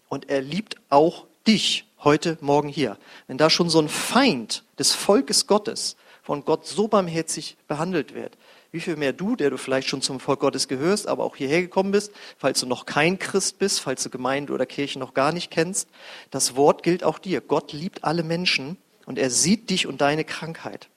Und 0.10 0.30
er 0.30 0.42
liebt 0.42 0.78
auch 0.90 1.26
dich 1.46 1.86
heute, 2.04 2.38
morgen 2.42 2.70
hier. 2.70 2.98
Wenn 3.28 3.38
da 3.38 3.50
schon 3.50 3.70
so 3.70 3.80
ein 3.80 3.90
Feind 3.90 4.64
des 4.80 4.94
Volkes 4.94 5.48
Gottes 5.48 5.98
von 6.22 6.46
Gott 6.46 6.66
so 6.66 6.88
barmherzig 6.88 7.58
behandelt 7.68 8.14
wird, 8.14 8.38
wie 8.72 8.80
viel 8.80 8.96
mehr 8.96 9.14
du, 9.14 9.36
der 9.36 9.50
du 9.50 9.58
vielleicht 9.58 9.88
schon 9.88 10.02
zum 10.02 10.20
Volk 10.20 10.42
Gottes 10.42 10.68
gehörst, 10.68 11.08
aber 11.08 11.24
auch 11.24 11.36
hierher 11.36 11.62
gekommen 11.62 11.92
bist, 11.92 12.12
falls 12.38 12.60
du 12.60 12.66
noch 12.66 12.86
kein 12.86 13.18
Christ 13.20 13.60
bist, 13.60 13.80
falls 13.80 14.04
du 14.04 14.10
Gemeinde 14.10 14.54
oder 14.54 14.66
Kirche 14.66 15.00
noch 15.00 15.14
gar 15.14 15.32
nicht 15.32 15.52
kennst, 15.52 15.88
das 16.32 16.56
Wort 16.56 16.84
gilt 16.84 17.04
auch 17.04 17.20
dir. 17.20 17.42
Gott 17.42 17.74
liebt 17.74 18.04
alle 18.04 18.24
Menschen 18.24 18.78
und 19.06 19.18
er 19.18 19.30
sieht 19.30 19.70
dich 19.70 19.88
und 19.88 20.02
deine 20.02 20.26
Krankheit. 20.26 20.90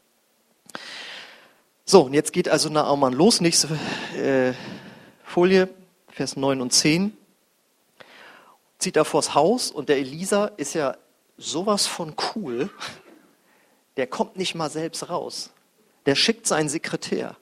So, 1.84 2.02
und 2.02 2.14
jetzt 2.14 2.32
geht 2.32 2.48
also 2.48 2.68
Naaman 2.68 3.12
los. 3.12 3.40
Nächste 3.40 3.68
äh, 4.16 4.52
Folie, 5.24 5.68
Vers 6.08 6.36
9 6.36 6.60
und 6.60 6.72
10. 6.72 7.16
Zieht 8.78 8.96
er 8.96 9.04
vors 9.04 9.34
Haus 9.34 9.70
und 9.70 9.88
der 9.88 9.98
Elisa 9.98 10.46
ist 10.56 10.74
ja 10.74 10.96
sowas 11.36 11.86
von 11.86 12.14
cool. 12.34 12.70
Der 13.96 14.06
kommt 14.06 14.36
nicht 14.36 14.54
mal 14.54 14.70
selbst 14.70 15.08
raus. 15.08 15.50
Der 16.06 16.14
schickt 16.14 16.46
seinen 16.46 16.68
Sekretär. 16.68 17.36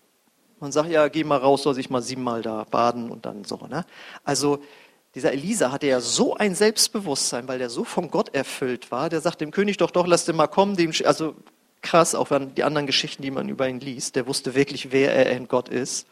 Man 0.60 0.72
sagt, 0.72 0.90
ja, 0.90 1.08
geh 1.08 1.24
mal 1.24 1.38
raus, 1.38 1.62
soll 1.62 1.74
sich 1.74 1.90
mal 1.90 2.02
siebenmal 2.02 2.42
da 2.42 2.64
baden 2.64 3.10
und 3.10 3.26
dann 3.26 3.44
so. 3.44 3.56
Ne? 3.68 3.84
Also 4.24 4.60
dieser 5.14 5.32
Elisa 5.32 5.72
hatte 5.72 5.86
ja 5.86 6.00
so 6.00 6.36
ein 6.36 6.54
Selbstbewusstsein, 6.54 7.48
weil 7.48 7.58
der 7.58 7.70
so 7.70 7.84
von 7.84 8.10
Gott 8.10 8.34
erfüllt 8.34 8.90
war. 8.90 9.08
Der 9.08 9.20
sagt 9.20 9.40
dem 9.40 9.50
König 9.50 9.76
doch, 9.76 9.90
doch, 9.90 10.06
lass 10.06 10.24
den 10.24 10.36
mal 10.36 10.48
kommen. 10.48 10.76
Dem, 10.76 10.92
also 11.04 11.34
krass, 11.82 12.14
auch 12.14 12.30
wenn 12.30 12.54
die 12.54 12.64
anderen 12.64 12.86
Geschichten, 12.86 13.22
die 13.22 13.30
man 13.30 13.48
über 13.48 13.68
ihn 13.68 13.80
liest. 13.80 14.16
Der 14.16 14.26
wusste 14.26 14.54
wirklich, 14.54 14.92
wer 14.92 15.14
er 15.14 15.30
in 15.36 15.48
Gott 15.48 15.68
ist. 15.68 16.06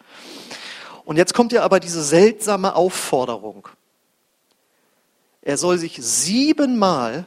Und 1.05 1.17
jetzt 1.17 1.35
kommt 1.35 1.53
ja 1.53 1.63
aber 1.63 1.81
diese 1.81 2.03
seltsame 2.03 2.75
Aufforderung. 2.75 3.69
Er 5.43 5.57
soll 5.57 5.79
sich 5.79 5.99
siebenmal 6.01 7.27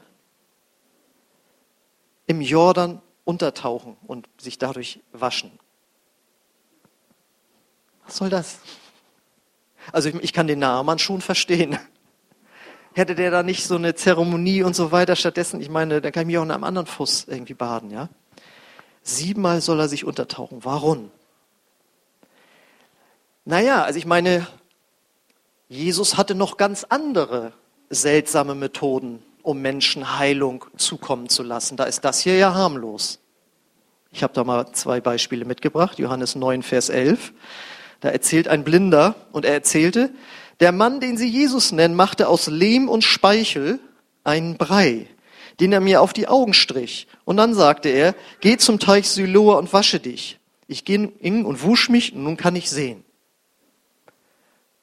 im 2.27 2.41
Jordan 2.41 3.01
untertauchen 3.25 3.97
und 4.07 4.27
sich 4.39 4.57
dadurch 4.57 4.99
waschen. 5.11 5.58
Was 8.09 8.17
soll 8.17 8.29
das? 8.31 8.57
Also 9.91 10.09
ich, 10.09 10.15
ich 10.15 10.33
kann 10.33 10.47
den 10.47 10.57
Naaman 10.57 10.97
schon 10.97 11.21
verstehen. 11.21 11.77
Hätte 12.95 13.13
der 13.13 13.29
da 13.29 13.43
nicht 13.43 13.67
so 13.67 13.75
eine 13.75 13.93
Zeremonie 13.93 14.63
und 14.63 14.75
so 14.75 14.91
weiter, 14.91 15.15
stattdessen, 15.15 15.61
ich 15.61 15.69
meine, 15.69 16.01
dann 16.01 16.11
kann 16.11 16.21
ich 16.21 16.27
mich 16.27 16.39
auch 16.39 16.43
in 16.43 16.49
einem 16.49 16.63
anderen 16.63 16.87
Fuß 16.87 17.25
irgendwie 17.27 17.53
baden, 17.53 17.91
ja? 17.91 18.09
Siebenmal 19.03 19.61
soll 19.61 19.79
er 19.79 19.87
sich 19.87 20.05
untertauchen. 20.05 20.65
Warum? 20.65 21.11
Naja, 23.45 23.83
also 23.83 23.99
ich 23.99 24.07
meine, 24.07 24.47
Jesus 25.67 26.17
hatte 26.17 26.33
noch 26.33 26.57
ganz 26.57 26.85
andere 26.85 27.53
seltsame 27.91 28.55
Methoden, 28.55 29.21
um 29.43 29.61
Menschen 29.61 30.17
Heilung 30.17 30.65
zukommen 30.77 31.29
zu 31.29 31.43
lassen. 31.43 31.77
Da 31.77 31.83
ist 31.83 32.03
das 32.03 32.21
hier 32.21 32.37
ja 32.37 32.55
harmlos. 32.55 33.19
Ich 34.11 34.23
habe 34.23 34.33
da 34.33 34.43
mal 34.43 34.71
zwei 34.71 34.99
Beispiele 34.99 35.45
mitgebracht. 35.45 35.99
Johannes 35.99 36.35
9, 36.35 36.63
Vers 36.63 36.89
11. 36.89 37.33
Da 37.99 38.09
erzählt 38.09 38.47
ein 38.47 38.63
Blinder 38.63 39.15
und 39.31 39.45
er 39.45 39.53
erzählte, 39.53 40.11
der 40.59 40.71
Mann, 40.71 40.99
den 40.99 41.17
sie 41.17 41.27
Jesus 41.27 41.71
nennen, 41.71 41.95
machte 41.95 42.27
aus 42.27 42.47
Lehm 42.47 42.89
und 42.89 43.03
Speichel 43.03 43.79
einen 44.23 44.57
Brei, 44.57 45.07
den 45.59 45.71
er 45.71 45.79
mir 45.79 46.01
auf 46.01 46.13
die 46.13 46.27
Augen 46.27 46.53
strich. 46.53 47.07
Und 47.25 47.37
dann 47.37 47.53
sagte 47.53 47.89
er, 47.89 48.15
geh 48.41 48.57
zum 48.57 48.79
Teich 48.79 49.09
Syloa 49.09 49.57
und 49.57 49.71
wasche 49.73 49.99
dich. 49.99 50.39
Ich 50.67 50.85
ging 50.85 51.45
und 51.45 51.63
wusch 51.63 51.89
mich 51.89 52.13
und 52.13 52.23
nun 52.23 52.37
kann 52.37 52.55
ich 52.55 52.69
sehen. 52.69 53.03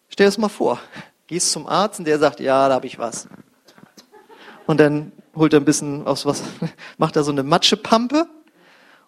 Stell 0.08 0.26
es 0.26 0.38
mal 0.38 0.48
vor. 0.48 0.80
Gehst 1.26 1.52
zum 1.52 1.66
Arzt 1.66 1.98
und 1.98 2.06
der 2.06 2.18
sagt, 2.18 2.40
ja, 2.40 2.68
da 2.68 2.74
habe 2.74 2.86
ich 2.86 2.98
was. 2.98 3.28
Und 4.66 4.80
dann 4.80 5.12
holt 5.34 5.52
er 5.52 5.60
ein 5.60 5.64
bisschen 5.64 6.06
aus 6.06 6.26
was, 6.26 6.42
macht 6.98 7.16
er 7.16 7.24
so 7.24 7.30
eine 7.30 7.42
Matschepampe 7.42 8.26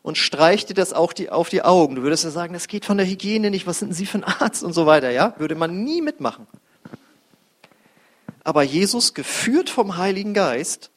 und 0.09 0.17
streicht 0.17 0.71
dir 0.71 0.75
das 0.75 0.95
auch 0.95 1.12
die, 1.12 1.29
auf 1.29 1.50
die 1.50 1.61
Augen. 1.61 1.97
Du 1.97 2.03
würdest 2.03 2.25
ja 2.25 2.31
sagen, 2.31 2.55
das 2.55 2.67
geht 2.67 2.87
von 2.87 2.97
der 2.97 3.07
Hygiene 3.07 3.50
nicht, 3.50 3.67
was 3.67 3.81
sind 3.81 3.93
Sie 3.93 4.07
für 4.07 4.19
ein 4.19 4.25
Arzt 4.25 4.65
und 4.65 4.73
so 4.73 4.87
weiter, 4.87 5.11
ja? 5.11 5.35
Würde 5.37 5.55
man 5.55 5.85
nie 5.85 6.00
mitmachen. 6.00 6.47
Aber 8.43 8.62
Jesus, 8.62 9.12
geführt 9.12 9.69
vom 9.69 9.99
Heiligen 9.99 10.33
Geist, 10.33 10.91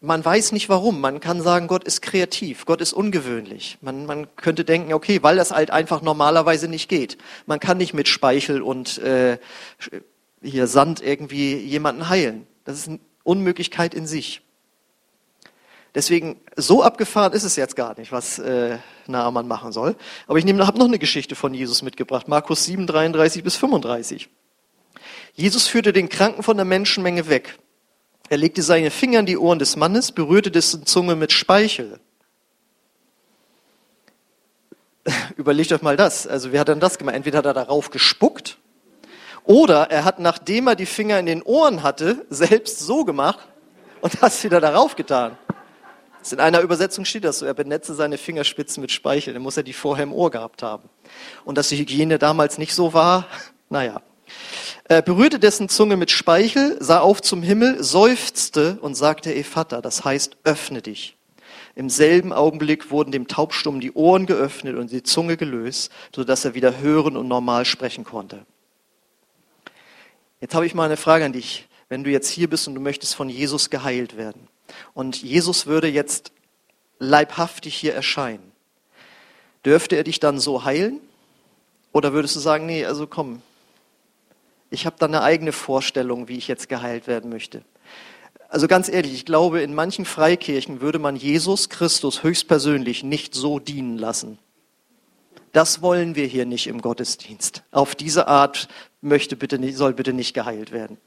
man 0.00 0.24
weiß 0.24 0.52
nicht 0.52 0.70
warum. 0.70 1.02
Man 1.02 1.20
kann 1.20 1.42
sagen, 1.42 1.66
Gott 1.66 1.84
ist 1.84 2.00
kreativ, 2.00 2.64
Gott 2.64 2.80
ist 2.80 2.94
ungewöhnlich. 2.94 3.76
Man, 3.82 4.06
man 4.06 4.34
könnte 4.36 4.64
denken, 4.64 4.94
okay, 4.94 5.22
weil 5.22 5.36
das 5.36 5.50
halt 5.50 5.70
einfach 5.70 6.00
normalerweise 6.00 6.66
nicht 6.66 6.88
geht. 6.88 7.18
Man 7.44 7.60
kann 7.60 7.76
nicht 7.76 7.92
mit 7.92 8.08
Speichel 8.08 8.62
und 8.62 8.96
äh, 8.98 9.36
hier 10.40 10.66
Sand 10.66 11.02
irgendwie 11.02 11.56
jemanden 11.56 12.08
heilen. 12.08 12.46
Das 12.64 12.78
ist 12.78 12.88
eine 12.88 13.00
Unmöglichkeit 13.22 13.92
in 13.92 14.06
sich. 14.06 14.40
Deswegen, 15.98 16.40
so 16.54 16.84
abgefahren 16.84 17.32
ist 17.32 17.42
es 17.42 17.56
jetzt 17.56 17.74
gar 17.74 17.98
nicht, 17.98 18.12
was 18.12 18.38
äh, 18.38 18.78
Naaman 19.08 19.48
machen 19.48 19.72
soll. 19.72 19.96
Aber 20.28 20.38
ich 20.38 20.44
habe 20.46 20.78
noch 20.78 20.86
eine 20.86 21.00
Geschichte 21.00 21.34
von 21.34 21.52
Jesus 21.52 21.82
mitgebracht, 21.82 22.28
Markus 22.28 22.66
7, 22.66 22.86
33 22.86 23.42
bis 23.42 23.56
35. 23.56 24.28
Jesus 25.34 25.66
führte 25.66 25.92
den 25.92 26.08
Kranken 26.08 26.44
von 26.44 26.56
der 26.56 26.64
Menschenmenge 26.64 27.28
weg. 27.28 27.58
Er 28.28 28.36
legte 28.36 28.62
seine 28.62 28.92
Finger 28.92 29.18
in 29.18 29.26
die 29.26 29.36
Ohren 29.36 29.58
des 29.58 29.74
Mannes, 29.74 30.12
berührte 30.12 30.52
dessen 30.52 30.86
Zunge 30.86 31.16
mit 31.16 31.32
Speichel. 31.32 31.98
Überlegt 35.36 35.72
euch 35.72 35.82
mal 35.82 35.96
das. 35.96 36.28
Also, 36.28 36.52
wie 36.52 36.60
hat 36.60 36.68
denn 36.68 36.78
das 36.78 36.98
gemacht? 36.98 37.16
Entweder 37.16 37.38
hat 37.38 37.46
er 37.46 37.54
darauf 37.54 37.90
gespuckt 37.90 38.58
oder 39.42 39.90
er 39.90 40.04
hat, 40.04 40.20
nachdem 40.20 40.68
er 40.68 40.76
die 40.76 40.86
Finger 40.86 41.18
in 41.18 41.26
den 41.26 41.42
Ohren 41.42 41.82
hatte, 41.82 42.24
selbst 42.30 42.78
so 42.78 43.04
gemacht 43.04 43.48
und 44.00 44.22
das 44.22 44.44
wieder 44.44 44.60
darauf 44.60 44.94
getan. 44.94 45.36
In 46.32 46.40
einer 46.40 46.60
Übersetzung 46.60 47.04
steht 47.04 47.24
das 47.24 47.38
so, 47.38 47.46
er 47.46 47.54
benetze 47.54 47.94
seine 47.94 48.18
Fingerspitzen 48.18 48.80
mit 48.80 48.90
Speichel, 48.90 49.34
dann 49.34 49.42
muss 49.42 49.56
er 49.56 49.62
die 49.62 49.72
vorher 49.72 50.04
im 50.04 50.12
Ohr 50.12 50.30
gehabt 50.30 50.62
haben. 50.62 50.88
Und 51.44 51.58
dass 51.58 51.68
die 51.68 51.76
Hygiene 51.76 52.18
damals 52.18 52.58
nicht 52.58 52.74
so 52.74 52.92
war, 52.92 53.26
naja. 53.68 54.02
Er 54.84 55.02
berührte 55.02 55.38
dessen 55.38 55.68
Zunge 55.68 55.96
mit 55.96 56.10
Speichel, 56.10 56.76
sah 56.80 57.00
auf 57.00 57.22
zum 57.22 57.42
Himmel, 57.42 57.82
seufzte 57.82 58.78
und 58.80 58.94
sagte 58.94 59.34
Ephata, 59.34 59.80
das 59.80 60.04
heißt, 60.04 60.36
öffne 60.44 60.82
dich. 60.82 61.16
Im 61.74 61.88
selben 61.90 62.32
Augenblick 62.32 62.90
wurden 62.90 63.12
dem 63.12 63.28
Taubstummen 63.28 63.80
die 63.80 63.92
Ohren 63.92 64.26
geöffnet 64.26 64.76
und 64.76 64.90
die 64.90 65.02
Zunge 65.02 65.36
gelöst, 65.36 65.92
sodass 66.14 66.44
er 66.44 66.54
wieder 66.54 66.78
hören 66.78 67.16
und 67.16 67.28
normal 67.28 67.64
sprechen 67.64 68.04
konnte. 68.04 68.44
Jetzt 70.40 70.54
habe 70.54 70.66
ich 70.66 70.74
mal 70.74 70.84
eine 70.84 70.96
Frage 70.96 71.24
an 71.24 71.32
dich. 71.32 71.68
Wenn 71.88 72.04
du 72.04 72.10
jetzt 72.10 72.28
hier 72.28 72.50
bist 72.50 72.68
und 72.68 72.74
du 72.74 72.80
möchtest 72.80 73.14
von 73.14 73.28
Jesus 73.28 73.70
geheilt 73.70 74.16
werden 74.16 74.48
und 74.94 75.22
Jesus 75.22 75.66
würde 75.66 75.88
jetzt 75.88 76.32
leibhaftig 76.98 77.74
hier 77.74 77.94
erscheinen, 77.94 78.52
dürfte 79.64 79.96
er 79.96 80.04
dich 80.04 80.20
dann 80.20 80.38
so 80.38 80.64
heilen? 80.64 81.00
Oder 81.92 82.12
würdest 82.12 82.36
du 82.36 82.40
sagen, 82.40 82.66
nee, 82.66 82.84
also 82.84 83.06
komm, 83.06 83.42
ich 84.70 84.86
habe 84.86 84.96
da 84.98 85.06
eine 85.06 85.22
eigene 85.22 85.52
Vorstellung, 85.52 86.28
wie 86.28 86.36
ich 86.36 86.48
jetzt 86.48 86.68
geheilt 86.68 87.06
werden 87.06 87.30
möchte. 87.30 87.62
Also 88.48 88.66
ganz 88.66 88.88
ehrlich, 88.88 89.14
ich 89.14 89.24
glaube, 89.26 89.60
in 89.60 89.74
manchen 89.74 90.04
Freikirchen 90.04 90.80
würde 90.80 90.98
man 90.98 91.16
Jesus 91.16 91.68
Christus 91.68 92.22
höchstpersönlich 92.22 93.02
nicht 93.02 93.34
so 93.34 93.58
dienen 93.58 93.98
lassen. 93.98 94.38
Das 95.52 95.82
wollen 95.82 96.14
wir 96.14 96.26
hier 96.26 96.46
nicht 96.46 96.66
im 96.66 96.80
Gottesdienst. 96.80 97.62
Auf 97.70 97.94
diese 97.94 98.28
Art 98.28 98.68
möchte 99.00 99.36
bitte 99.36 99.58
nicht, 99.58 99.76
soll 99.76 99.92
bitte 99.92 100.12
nicht 100.12 100.34
geheilt 100.34 100.72
werden. 100.72 100.98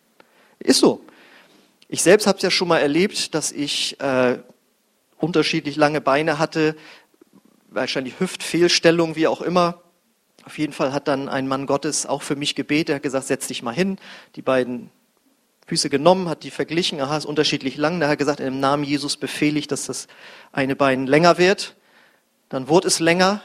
Ist 0.59 0.79
so. 0.79 1.01
Ich 1.93 2.03
selbst 2.03 2.25
habe 2.25 2.37
es 2.37 2.41
ja 2.41 2.49
schon 2.49 2.69
mal 2.69 2.77
erlebt, 2.77 3.35
dass 3.35 3.51
ich 3.51 3.99
äh, 3.99 4.37
unterschiedlich 5.17 5.75
lange 5.75 5.99
Beine 5.99 6.39
hatte, 6.39 6.77
wahrscheinlich 7.67 8.17
Hüftfehlstellung, 8.17 9.17
wie 9.17 9.27
auch 9.27 9.41
immer. 9.41 9.81
Auf 10.45 10.57
jeden 10.57 10.71
Fall 10.71 10.93
hat 10.93 11.09
dann 11.09 11.27
ein 11.27 11.49
Mann 11.49 11.65
Gottes 11.65 12.05
auch 12.05 12.21
für 12.21 12.37
mich 12.37 12.55
gebetet, 12.55 12.91
er 12.91 12.95
hat 12.95 13.03
gesagt, 13.03 13.27
setz 13.27 13.47
dich 13.47 13.61
mal 13.61 13.75
hin, 13.75 13.97
die 14.37 14.41
beiden 14.41 14.89
Füße 15.67 15.89
genommen, 15.89 16.29
hat 16.29 16.43
die 16.43 16.49
verglichen, 16.49 17.01
aha, 17.01 17.17
ist 17.17 17.25
unterschiedlich 17.25 17.75
lang. 17.75 17.99
Da 17.99 18.05
hat 18.05 18.13
er 18.13 18.17
gesagt, 18.17 18.39
im 18.39 18.61
Namen 18.61 18.85
Jesus 18.85 19.17
befehle 19.17 19.59
ich, 19.59 19.67
dass 19.67 19.87
das 19.87 20.07
eine 20.53 20.77
Bein 20.77 21.07
länger 21.07 21.37
wird. 21.39 21.75
Dann 22.47 22.69
wurde 22.69 22.87
es 22.87 23.01
länger. 23.01 23.41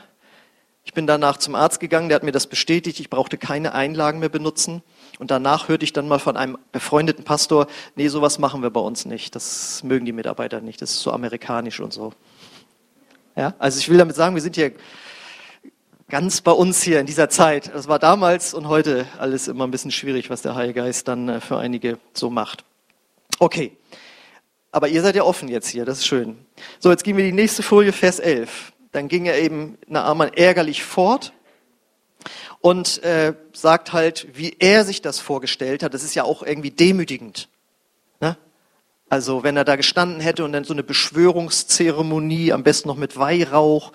Ich 0.84 0.94
bin 0.94 1.08
danach 1.08 1.38
zum 1.38 1.56
Arzt 1.56 1.80
gegangen, 1.80 2.10
der 2.10 2.14
hat 2.14 2.22
mir 2.22 2.30
das 2.30 2.46
bestätigt, 2.46 3.00
ich 3.00 3.10
brauchte 3.10 3.38
keine 3.38 3.74
Einlagen 3.74 4.20
mehr 4.20 4.28
benutzen. 4.28 4.84
Und 5.18 5.30
danach 5.30 5.68
hörte 5.68 5.85
ich 5.85 5.92
dann 5.92 6.08
mal 6.08 6.18
von 6.18 6.37
einem 6.37 6.58
befreundeten 6.73 7.25
Pastor, 7.25 7.66
nee, 7.94 8.08
sowas 8.08 8.38
machen 8.38 8.62
wir 8.62 8.70
bei 8.70 8.80
uns 8.80 9.06
nicht. 9.06 9.35
Das 9.35 9.82
mögen 9.82 10.04
die 10.04 10.12
Mitarbeiter 10.12 10.61
nicht, 10.61 10.82
das 10.82 10.90
ist 10.90 11.00
so 11.00 11.12
amerikanisch 11.12 11.80
und 11.80 11.92
so. 11.92 12.12
Ja, 13.35 13.54
also 13.58 13.78
ich 13.78 13.88
will 13.88 13.99
damit 13.99 14.16
sagen, 14.16 14.35
wir 14.35 14.42
sind 14.42 14.56
hier 14.56 14.73
ganz 16.08 16.40
bei 16.40 16.52
uns 16.52 16.82
hier 16.82 17.00
in 17.00 17.06
dieser 17.06 17.28
Zeit. 17.28 17.70
Das 17.75 17.88
war 17.88 17.99
damals 17.99 18.54
und 18.54 18.68
heute 18.68 19.06
alles 19.18 19.49
immer 19.49 19.66
ein 19.66 19.70
bisschen 19.70 19.90
schwierig, 19.90 20.30
was 20.30 20.42
der 20.42 20.54
Heilige 20.54 20.80
Geist 20.80 21.08
dann 21.08 21.28
äh, 21.28 21.40
für 21.40 21.58
einige 21.58 21.99
so 22.12 22.30
macht. 22.30 22.64
Okay. 23.38 23.76
Aber 24.73 24.88
ihr 24.88 25.00
seid 25.00 25.16
ja 25.16 25.23
offen 25.23 25.49
jetzt 25.49 25.68
hier, 25.68 25.87
das 25.87 25.99
ist 25.99 26.06
schön. 26.06 26.37
So, 26.80 26.90
jetzt 26.90 27.02
gehen 27.02 27.16
wir 27.16 27.25
die 27.25 27.32
nächste 27.32 27.62
Folie, 27.62 27.92
Vers 27.92 28.18
11. 28.18 28.73
Dann 28.92 29.08
ging 29.08 29.25
er 29.25 29.38
eben 29.38 29.78
Naaman 29.87 30.32
ärgerlich 30.35 30.85
fort 30.85 31.32
und 32.61 33.02
äh, 33.02 33.35
sagt 33.52 33.92
halt, 33.92 34.26
wie 34.35 34.56
er 34.59 34.85
sich 34.85 35.02
das 35.02 35.18
vorgestellt 35.18 35.83
hat. 35.83 35.95
Das 35.95 36.02
ist 36.02 36.14
ja 36.14 36.25
auch 36.25 36.42
irgendwie 36.42 36.71
demütigend. 36.71 37.49
Ne? 38.21 38.37
Also 39.09 39.42
wenn 39.42 39.56
er 39.56 39.64
da 39.64 39.76
gestanden 39.76 40.21
hätte 40.21 40.45
und 40.45 40.52
dann 40.52 40.64
so 40.64 40.73
eine 40.73 40.83
Beschwörungszeremonie, 40.83 42.52
am 42.52 42.62
besten 42.62 42.88
noch 42.88 42.97
mit 42.97 43.16
Weihrauch, 43.16 43.92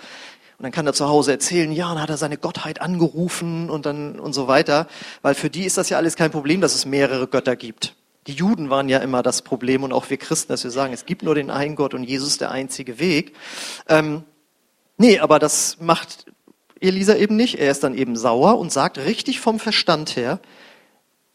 und 0.61 0.65
dann 0.65 0.71
kann 0.73 0.85
er 0.85 0.93
zu 0.93 1.09
Hause 1.09 1.31
erzählen, 1.31 1.71
ja, 1.71 1.89
dann 1.89 1.99
hat 1.99 2.11
er 2.11 2.17
seine 2.17 2.37
Gottheit 2.37 2.81
angerufen 2.81 3.71
und 3.71 3.87
dann 3.87 4.19
und 4.19 4.33
so 4.33 4.47
weiter, 4.47 4.87
weil 5.23 5.33
für 5.33 5.49
die 5.49 5.63
ist 5.63 5.75
das 5.79 5.89
ja 5.89 5.97
alles 5.97 6.15
kein 6.15 6.29
Problem, 6.29 6.61
dass 6.61 6.75
es 6.75 6.85
mehrere 6.85 7.27
Götter 7.27 7.55
gibt. 7.55 7.95
Die 8.27 8.33
Juden 8.33 8.69
waren 8.69 8.87
ja 8.87 8.99
immer 8.99 9.23
das 9.23 9.41
Problem 9.41 9.81
und 9.81 9.91
auch 9.91 10.11
wir 10.11 10.17
Christen, 10.17 10.49
dass 10.49 10.63
wir 10.63 10.69
sagen, 10.69 10.93
es 10.93 11.07
gibt 11.07 11.23
nur 11.23 11.33
den 11.33 11.49
einen 11.49 11.75
Gott 11.75 11.95
und 11.95 12.03
Jesus 12.03 12.29
ist 12.29 12.41
der 12.41 12.51
einzige 12.51 12.99
Weg. 12.99 13.35
Ähm, 13.89 14.23
nee, 14.97 15.17
aber 15.17 15.39
das 15.39 15.77
macht 15.79 16.25
Elisa 16.81 17.15
eben 17.15 17.35
nicht. 17.35 17.59
Er 17.59 17.71
ist 17.71 17.83
dann 17.83 17.95
eben 17.95 18.15
sauer 18.15 18.57
und 18.57 18.71
sagt 18.71 18.97
richtig 18.97 19.39
vom 19.39 19.59
Verstand 19.59 20.15
her, 20.15 20.39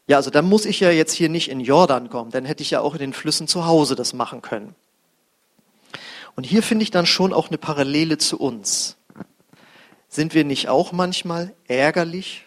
ja, 0.07 0.15
also 0.15 0.29
dann 0.29 0.47
muss 0.47 0.65
ich 0.65 0.79
ja 0.79 0.89
jetzt 0.89 1.13
hier 1.13 1.27
nicht 1.27 1.49
in 1.49 1.59
Jordan 1.59 2.09
kommen, 2.09 2.31
dann 2.31 2.45
hätte 2.45 2.63
ich 2.63 2.71
ja 2.71 2.79
auch 2.79 2.93
in 2.93 2.99
den 2.99 3.13
Flüssen 3.13 3.47
zu 3.47 3.65
Hause 3.65 3.95
das 3.95 4.13
machen 4.13 4.41
können. 4.41 4.73
Und 6.35 6.45
hier 6.45 6.63
finde 6.63 6.83
ich 6.83 6.91
dann 6.91 7.05
schon 7.05 7.33
auch 7.33 7.49
eine 7.49 7.57
Parallele 7.57 8.17
zu 8.17 8.39
uns. 8.39 8.95
Sind 10.07 10.33
wir 10.33 10.45
nicht 10.45 10.69
auch 10.69 10.91
manchmal 10.93 11.53
ärgerlich, 11.67 12.45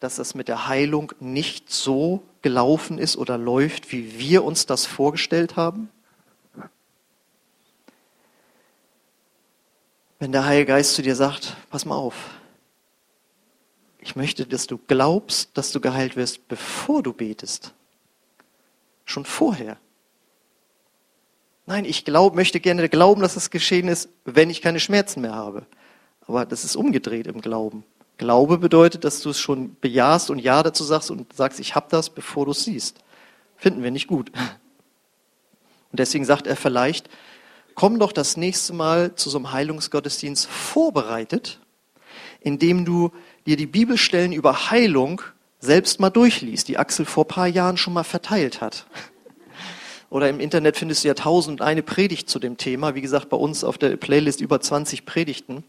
dass 0.00 0.16
das 0.16 0.34
mit 0.34 0.48
der 0.48 0.66
Heilung 0.66 1.12
nicht 1.20 1.70
so 1.70 2.22
gelaufen 2.42 2.98
ist 2.98 3.16
oder 3.16 3.38
läuft, 3.38 3.92
wie 3.92 4.18
wir 4.18 4.42
uns 4.42 4.66
das 4.66 4.86
vorgestellt 4.86 5.56
haben? 5.56 5.90
Wenn 10.18 10.32
der 10.32 10.46
Heilige 10.46 10.66
Geist 10.66 10.94
zu 10.94 11.02
dir 11.02 11.14
sagt, 11.14 11.56
pass 11.70 11.84
mal 11.84 11.96
auf, 11.96 12.14
ich 14.06 14.14
möchte, 14.14 14.46
dass 14.46 14.68
du 14.68 14.78
glaubst, 14.78 15.50
dass 15.54 15.72
du 15.72 15.80
geheilt 15.80 16.14
wirst, 16.14 16.46
bevor 16.46 17.02
du 17.02 17.12
betest. 17.12 17.74
Schon 19.04 19.24
vorher. 19.24 19.78
Nein, 21.66 21.84
ich 21.84 22.04
glaub, 22.04 22.36
möchte 22.36 22.60
gerne 22.60 22.88
glauben, 22.88 23.20
dass 23.20 23.34
es 23.34 23.50
geschehen 23.50 23.88
ist, 23.88 24.08
wenn 24.24 24.48
ich 24.48 24.62
keine 24.62 24.78
Schmerzen 24.78 25.22
mehr 25.22 25.34
habe. 25.34 25.66
Aber 26.28 26.46
das 26.46 26.64
ist 26.64 26.76
umgedreht 26.76 27.26
im 27.26 27.40
Glauben. 27.40 27.82
Glaube 28.16 28.58
bedeutet, 28.58 29.02
dass 29.02 29.20
du 29.22 29.30
es 29.30 29.40
schon 29.40 29.74
bejahst 29.80 30.30
und 30.30 30.38
Ja 30.38 30.62
dazu 30.62 30.84
sagst 30.84 31.10
und 31.10 31.32
sagst, 31.32 31.58
ich 31.58 31.74
habe 31.74 31.88
das, 31.90 32.08
bevor 32.08 32.44
du 32.44 32.52
es 32.52 32.62
siehst. 32.62 33.00
Finden 33.56 33.82
wir 33.82 33.90
nicht 33.90 34.06
gut. 34.06 34.30
Und 35.90 35.98
deswegen 35.98 36.24
sagt 36.24 36.46
er 36.46 36.54
vielleicht, 36.54 37.10
komm 37.74 37.98
doch 37.98 38.12
das 38.12 38.36
nächste 38.36 38.72
Mal 38.72 39.16
zu 39.16 39.30
so 39.30 39.38
einem 39.38 39.50
Heilungsgottesdienst 39.50 40.46
vorbereitet, 40.46 41.58
indem 42.40 42.84
du 42.84 43.10
dir 43.46 43.56
die 43.56 43.66
Bibelstellen 43.66 44.32
über 44.32 44.70
Heilung 44.70 45.22
selbst 45.60 46.00
mal 46.00 46.10
durchliest, 46.10 46.68
die 46.68 46.78
Axel 46.78 47.06
vor 47.06 47.26
paar 47.26 47.46
Jahren 47.46 47.76
schon 47.76 47.94
mal 47.94 48.04
verteilt 48.04 48.60
hat. 48.60 48.86
Oder 50.10 50.28
im 50.28 50.40
Internet 50.40 50.76
findest 50.76 51.04
du 51.04 51.08
ja 51.08 51.14
tausend 51.14 51.60
und 51.60 51.66
eine 51.66 51.82
Predigt 51.82 52.30
zu 52.30 52.38
dem 52.38 52.56
Thema. 52.56 52.94
Wie 52.94 53.00
gesagt, 53.00 53.28
bei 53.28 53.36
uns 53.36 53.64
auf 53.64 53.78
der 53.78 53.96
Playlist 53.96 54.40
über 54.40 54.60
20 54.60 55.04
Predigten. 55.04 55.64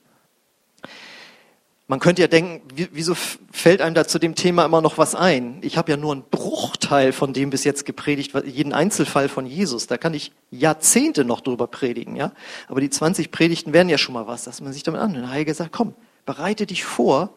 Man 1.90 2.02
könnte 2.02 2.22
ja 2.22 2.28
denken, 2.28 2.62
wieso 2.92 3.16
fällt 3.50 3.82
einem 3.82 3.96
da 3.96 4.06
zu 4.06 4.20
dem 4.20 4.36
Thema 4.36 4.66
immer 4.66 4.82
noch 4.82 4.98
was 4.98 5.16
ein? 5.16 5.60
Ich 5.62 5.78
habe 5.78 5.90
ja 5.90 5.96
nur 5.96 6.12
einen 6.12 6.24
Bruchteil 6.30 7.14
von 7.14 7.32
dem 7.32 7.50
bis 7.50 7.64
jetzt 7.64 7.86
gepredigt, 7.86 8.34
jeden 8.46 8.74
Einzelfall 8.74 9.30
von 9.30 9.46
Jesus. 9.46 9.88
Da 9.88 9.98
kann 9.98 10.14
ich 10.14 10.34
Jahrzehnte 10.52 11.24
noch 11.24 11.40
drüber 11.40 11.68
predigen, 11.68 12.18
ja. 12.18 12.34
Aber 12.68 12.82
die 12.82 12.90
20 12.90 13.32
Predigten 13.32 13.72
wären 13.72 13.88
ja 13.88 13.98
schon 13.98 14.14
mal 14.14 14.28
was, 14.28 14.44
dass 14.44 14.60
man 14.60 14.74
sich 14.74 14.84
damit 14.84 15.00
an. 15.00 15.14
Der 15.14 15.30
Heilige 15.30 15.54
sagt, 15.54 15.72
komm, 15.72 15.94
bereite 16.26 16.66
dich 16.66 16.84
vor. 16.84 17.30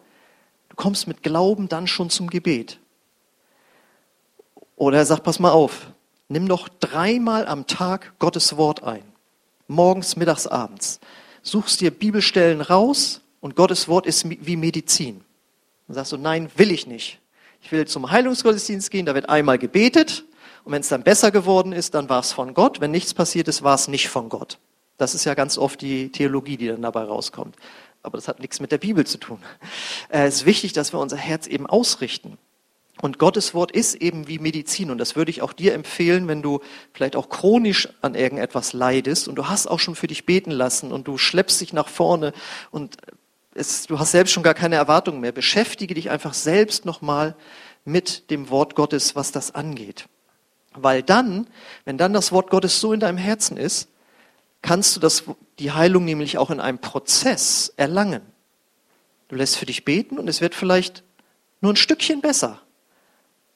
Du 0.71 0.77
kommst 0.77 1.05
mit 1.05 1.21
Glauben 1.21 1.67
dann 1.67 1.85
schon 1.85 2.09
zum 2.09 2.29
Gebet. 2.29 2.79
Oder 4.77 4.99
er 4.99 5.05
sagt, 5.05 5.23
pass 5.23 5.37
mal 5.37 5.51
auf, 5.51 5.91
nimm 6.29 6.47
doch 6.47 6.69
dreimal 6.69 7.45
am 7.45 7.67
Tag 7.67 8.13
Gottes 8.19 8.55
Wort 8.55 8.81
ein. 8.81 9.03
Morgens, 9.67 10.15
mittags, 10.15 10.47
abends. 10.47 11.01
Suchst 11.43 11.81
dir 11.81 11.91
Bibelstellen 11.91 12.61
raus 12.61 13.19
und 13.41 13.57
Gottes 13.57 13.89
Wort 13.89 14.05
ist 14.05 14.29
wie 14.29 14.55
Medizin. 14.55 15.25
Dann 15.87 15.95
sagst 15.95 16.13
du, 16.13 16.17
nein, 16.17 16.49
will 16.55 16.71
ich 16.71 16.87
nicht. 16.87 17.19
Ich 17.61 17.73
will 17.73 17.85
zum 17.85 18.09
Heilungsgottesdienst 18.09 18.89
gehen, 18.91 19.05
da 19.05 19.13
wird 19.13 19.27
einmal 19.27 19.57
gebetet 19.57 20.23
und 20.63 20.71
wenn 20.71 20.81
es 20.81 20.87
dann 20.87 21.03
besser 21.03 21.31
geworden 21.31 21.73
ist, 21.73 21.95
dann 21.95 22.07
war 22.07 22.21
es 22.21 22.31
von 22.31 22.53
Gott. 22.53 22.79
Wenn 22.79 22.91
nichts 22.91 23.13
passiert 23.13 23.49
ist, 23.49 23.61
war 23.61 23.75
es 23.75 23.89
nicht 23.89 24.07
von 24.07 24.29
Gott. 24.29 24.57
Das 24.97 25.15
ist 25.15 25.25
ja 25.25 25.33
ganz 25.33 25.57
oft 25.57 25.81
die 25.81 26.13
Theologie, 26.13 26.55
die 26.55 26.67
dann 26.67 26.81
dabei 26.81 27.03
rauskommt. 27.03 27.57
Aber 28.03 28.17
das 28.17 28.27
hat 28.27 28.39
nichts 28.39 28.59
mit 28.59 28.71
der 28.71 28.77
Bibel 28.77 29.05
zu 29.05 29.17
tun. 29.17 29.39
Äh, 30.09 30.25
es 30.25 30.37
ist 30.37 30.45
wichtig, 30.45 30.73
dass 30.73 30.93
wir 30.93 30.99
unser 30.99 31.17
Herz 31.17 31.47
eben 31.47 31.67
ausrichten. 31.67 32.37
Und 33.01 33.17
Gottes 33.17 33.53
Wort 33.53 33.71
ist 33.71 33.95
eben 33.95 34.27
wie 34.27 34.39
Medizin. 34.39 34.91
Und 34.91 34.99
das 34.99 35.15
würde 35.15 35.31
ich 35.31 35.41
auch 35.41 35.53
dir 35.53 35.73
empfehlen, 35.73 36.27
wenn 36.27 36.41
du 36.41 36.59
vielleicht 36.93 37.15
auch 37.15 37.29
chronisch 37.29 37.89
an 38.01 38.15
irgendetwas 38.15 38.73
leidest 38.73 39.27
und 39.27 39.35
du 39.35 39.47
hast 39.47 39.67
auch 39.67 39.79
schon 39.79 39.95
für 39.95 40.07
dich 40.07 40.25
beten 40.25 40.51
lassen 40.51 40.91
und 40.91 41.07
du 41.07 41.17
schleppst 41.17 41.61
dich 41.61 41.73
nach 41.73 41.87
vorne 41.87 42.33
und 42.69 42.97
es, 43.53 43.87
du 43.87 43.99
hast 43.99 44.11
selbst 44.11 44.31
schon 44.31 44.43
gar 44.43 44.53
keine 44.53 44.75
Erwartungen 44.75 45.19
mehr. 45.19 45.31
Beschäftige 45.31 45.93
dich 45.93 46.09
einfach 46.09 46.33
selbst 46.33 46.85
nochmal 46.85 47.35
mit 47.83 48.29
dem 48.29 48.49
Wort 48.49 48.75
Gottes, 48.75 49.15
was 49.15 49.31
das 49.31 49.53
angeht. 49.53 50.05
Weil 50.73 51.03
dann, 51.03 51.47
wenn 51.83 51.97
dann 51.97 52.13
das 52.13 52.31
Wort 52.31 52.49
Gottes 52.49 52.79
so 52.79 52.93
in 52.93 52.99
deinem 52.99 53.17
Herzen 53.17 53.57
ist, 53.57 53.89
kannst 54.61 54.95
du 54.95 54.99
das, 54.99 55.23
die 55.59 55.71
Heilung 55.71 56.05
nämlich 56.05 56.37
auch 56.37 56.49
in 56.49 56.59
einem 56.59 56.79
Prozess 56.79 57.73
erlangen. 57.77 58.21
Du 59.27 59.35
lässt 59.35 59.57
für 59.57 59.65
dich 59.65 59.85
beten 59.85 60.19
und 60.19 60.27
es 60.27 60.41
wird 60.41 60.55
vielleicht 60.55 61.03
nur 61.61 61.73
ein 61.73 61.77
Stückchen 61.77 62.21
besser. 62.21 62.59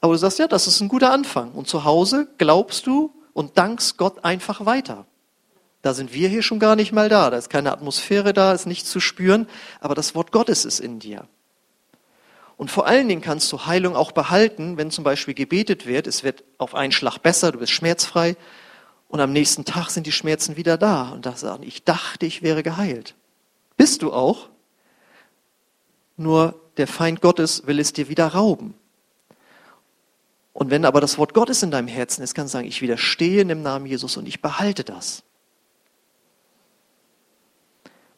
Aber 0.01 0.13
du 0.13 0.19
sagst, 0.19 0.39
ja, 0.39 0.47
das 0.47 0.67
ist 0.67 0.81
ein 0.81 0.87
guter 0.87 1.11
Anfang. 1.11 1.51
Und 1.51 1.67
zu 1.67 1.83
Hause 1.83 2.27
glaubst 2.37 2.87
du 2.87 3.13
und 3.33 3.57
dankst 3.57 3.97
Gott 3.97 4.23
einfach 4.23 4.65
weiter. 4.65 5.05
Da 5.81 5.93
sind 5.93 6.13
wir 6.13 6.29
hier 6.29 6.41
schon 6.41 6.59
gar 6.59 6.75
nicht 6.75 6.93
mal 6.93 7.09
da. 7.09 7.29
Da 7.29 7.37
ist 7.37 7.49
keine 7.49 7.71
Atmosphäre 7.71 8.33
da, 8.33 8.53
ist 8.53 8.65
nichts 8.65 8.89
zu 8.89 8.99
spüren, 8.99 9.47
aber 9.79 9.95
das 9.95 10.15
Wort 10.15 10.31
Gottes 10.31 10.65
ist 10.65 10.79
in 10.79 10.99
dir. 10.99 11.27
Und 12.57 12.71
vor 12.71 12.87
allen 12.87 13.07
Dingen 13.07 13.21
kannst 13.21 13.51
du 13.51 13.65
Heilung 13.65 13.95
auch 13.95 14.11
behalten, 14.11 14.77
wenn 14.77 14.89
zum 14.89 15.03
Beispiel 15.03 15.33
gebetet 15.33 15.85
wird, 15.85 16.07
es 16.07 16.23
wird 16.23 16.43
auf 16.57 16.73
einen 16.73 16.93
Schlag 16.93 17.19
besser, 17.19 17.51
du 17.51 17.59
bist 17.59 17.73
schmerzfrei 17.73 18.37
und 19.15 19.21
am 19.21 19.31
nächsten 19.31 19.63
Tag 19.63 19.91
sind 19.91 20.07
die 20.07 20.11
Schmerzen 20.11 20.57
wieder 20.57 20.77
da 20.77 21.11
und 21.11 21.25
da 21.25 21.37
sagen, 21.37 21.63
ich 21.63 21.85
dachte, 21.85 22.25
ich 22.25 22.41
wäre 22.41 22.63
geheilt. 22.63 23.15
Bist 23.77 24.01
du 24.01 24.11
auch? 24.11 24.49
Nur 26.17 26.59
der 26.75 26.85
Feind 26.85 27.21
Gottes 27.21 27.65
will 27.65 27.79
es 27.79 27.93
dir 27.93 28.09
wieder 28.09 28.27
rauben. 28.27 28.73
Und 30.51 30.69
wenn 30.69 30.83
aber 30.83 30.99
das 30.99 31.17
Wort 31.17 31.33
Gottes 31.33 31.63
in 31.63 31.71
deinem 31.71 31.87
Herzen 31.87 32.23
ist, 32.23 32.35
kannst 32.35 32.53
du 32.53 32.57
sagen, 32.57 32.67
ich 32.67 32.81
widerstehe 32.81 33.45
dem 33.45 33.61
Namen 33.61 33.85
Jesus 33.85 34.17
und 34.17 34.27
ich 34.27 34.41
behalte 34.41 34.83
das. 34.83 35.23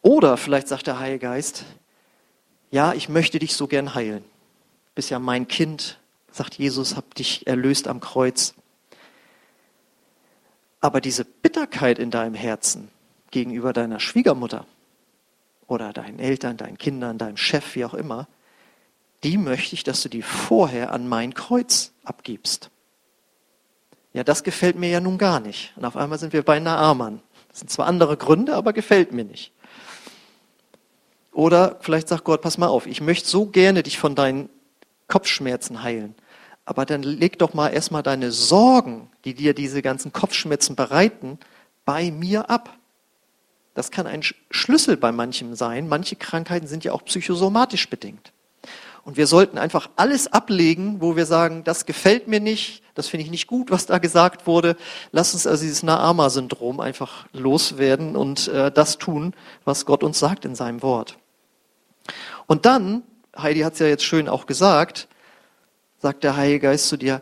Oder 0.01 0.35
vielleicht 0.35 0.67
sagt 0.67 0.87
der 0.87 0.97
Heilige 0.97 1.19
Geist, 1.19 1.63
ja, 2.71 2.93
ich 2.93 3.07
möchte 3.07 3.37
dich 3.37 3.53
so 3.53 3.67
gern 3.67 3.93
heilen. 3.93 4.23
Du 4.23 4.95
bist 4.95 5.11
ja 5.11 5.19
mein 5.19 5.47
Kind, 5.47 5.99
sagt 6.31 6.55
Jesus, 6.55 6.95
hab 6.95 7.13
dich 7.13 7.45
erlöst 7.45 7.87
am 7.87 7.99
Kreuz. 7.99 8.55
Aber 10.79 11.01
diese 11.01 11.25
Bitterkeit 11.25 11.99
in 11.99 12.11
deinem 12.11 12.35
Herzen 12.35 12.89
gegenüber 13.31 13.73
deiner 13.73 13.99
Schwiegermutter 13.99 14.65
oder 15.67 15.91
deinen 15.93 16.19
Eltern, 16.19 16.57
deinen 16.57 16.77
Kindern, 16.77 17.17
deinem 17.17 17.37
Chef, 17.37 17.75
wie 17.75 17.85
auch 17.85 17.93
immer, 17.93 18.27
die 19.23 19.37
möchte 19.37 19.73
ich, 19.73 19.83
dass 19.83 20.01
du 20.01 20.09
die 20.09 20.21
vorher 20.21 20.91
an 20.91 21.07
mein 21.07 21.33
Kreuz 21.33 21.91
abgibst. 22.03 22.69
Ja, 24.13 24.23
das 24.23 24.43
gefällt 24.43 24.77
mir 24.77 24.89
ja 24.89 24.99
nun 24.99 25.17
gar 25.17 25.39
nicht. 25.39 25.73
Und 25.75 25.85
auf 25.85 25.97
einmal 25.97 26.19
sind 26.19 26.33
wir 26.33 26.43
bei 26.43 26.59
Naaman. 26.59 27.21
Das 27.49 27.59
sind 27.59 27.69
zwar 27.69 27.87
andere 27.87 28.17
Gründe, 28.17 28.55
aber 28.55 28.73
gefällt 28.73 29.11
mir 29.11 29.25
nicht. 29.25 29.51
Oder 31.31 31.77
vielleicht 31.81 32.07
sagt 32.07 32.23
Gott, 32.23 32.41
pass 32.41 32.57
mal 32.57 32.67
auf, 32.67 32.87
ich 32.87 33.01
möchte 33.01 33.27
so 33.27 33.45
gerne 33.45 33.83
dich 33.83 33.99
von 33.99 34.15
deinen 34.15 34.49
Kopfschmerzen 35.07 35.83
heilen. 35.83 36.15
Aber 36.67 36.85
dann 36.85 37.01
leg 37.01 37.39
doch 37.39 37.53
mal 37.53 37.69
erstmal 37.69 38.03
deine 38.03 38.33
Sorgen, 38.33 39.09
die 39.23 39.33
dir 39.33 39.53
diese 39.53 39.81
ganzen 39.81 40.11
Kopfschmerzen 40.11 40.75
bereiten, 40.75 41.39
bei 41.85 42.11
mir 42.11 42.49
ab. 42.49 42.77
Das 43.73 43.89
kann 43.89 44.05
ein 44.05 44.21
Schlüssel 44.51 44.97
bei 44.97 45.13
manchem 45.13 45.55
sein. 45.55 45.87
Manche 45.87 46.17
Krankheiten 46.17 46.67
sind 46.67 46.83
ja 46.83 46.91
auch 46.91 47.05
psychosomatisch 47.05 47.89
bedingt. 47.89 48.33
Und 49.05 49.15
wir 49.15 49.27
sollten 49.27 49.57
einfach 49.57 49.89
alles 49.95 50.27
ablegen, 50.27 50.99
wo 50.99 51.15
wir 51.15 51.25
sagen, 51.25 51.63
das 51.63 51.85
gefällt 51.85 52.27
mir 52.27 52.41
nicht, 52.41 52.83
das 52.95 53.07
finde 53.07 53.23
ich 53.23 53.31
nicht 53.31 53.47
gut, 53.47 53.71
was 53.71 53.85
da 53.85 53.97
gesagt 53.99 54.45
wurde. 54.45 54.75
Lass 55.13 55.33
uns 55.33 55.47
also 55.47 55.63
dieses 55.63 55.83
Naama-Syndrom 55.83 56.81
einfach 56.81 57.27
loswerden 57.31 58.17
und 58.17 58.49
äh, 58.49 58.73
das 58.73 58.97
tun, 58.97 59.33
was 59.63 59.85
Gott 59.85 60.03
uns 60.03 60.19
sagt 60.19 60.43
in 60.43 60.53
seinem 60.53 60.81
Wort. 60.81 61.17
Und 62.45 62.65
dann, 62.65 63.03
Heidi 63.37 63.61
hat 63.61 63.73
es 63.73 63.79
ja 63.79 63.87
jetzt 63.87 64.03
schön 64.03 64.27
auch 64.27 64.47
gesagt, 64.47 65.07
sagt 65.99 66.23
der 66.23 66.35
Heilige 66.35 66.59
Geist 66.59 66.87
zu 66.87 66.97
dir, 66.97 67.21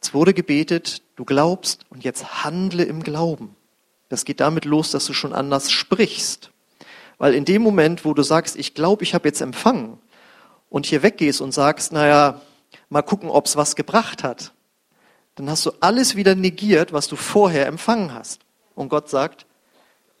es 0.00 0.14
wurde 0.14 0.32
gebetet, 0.32 1.02
du 1.16 1.24
glaubst 1.24 1.84
und 1.90 2.04
jetzt 2.04 2.44
handle 2.44 2.84
im 2.84 3.02
Glauben. 3.02 3.56
Das 4.08 4.24
geht 4.24 4.40
damit 4.40 4.64
los, 4.64 4.90
dass 4.90 5.04
du 5.06 5.12
schon 5.12 5.32
anders 5.32 5.70
sprichst. 5.70 6.50
Weil 7.18 7.34
in 7.34 7.44
dem 7.44 7.62
Moment, 7.62 8.04
wo 8.04 8.14
du 8.14 8.22
sagst, 8.22 8.56
ich 8.56 8.74
glaube, 8.74 9.02
ich 9.02 9.12
habe 9.14 9.28
jetzt 9.28 9.40
empfangen 9.40 9.98
und 10.70 10.86
hier 10.86 11.02
weggehst 11.02 11.40
und 11.40 11.52
sagst, 11.52 11.92
naja, 11.92 12.40
mal 12.88 13.02
gucken, 13.02 13.28
ob 13.28 13.46
es 13.46 13.56
was 13.56 13.76
gebracht 13.76 14.22
hat, 14.22 14.52
dann 15.34 15.50
hast 15.50 15.66
du 15.66 15.72
alles 15.80 16.16
wieder 16.16 16.34
negiert, 16.34 16.92
was 16.92 17.08
du 17.08 17.16
vorher 17.16 17.66
empfangen 17.66 18.14
hast. 18.14 18.40
Und 18.74 18.88
Gott 18.88 19.08
sagt, 19.08 19.46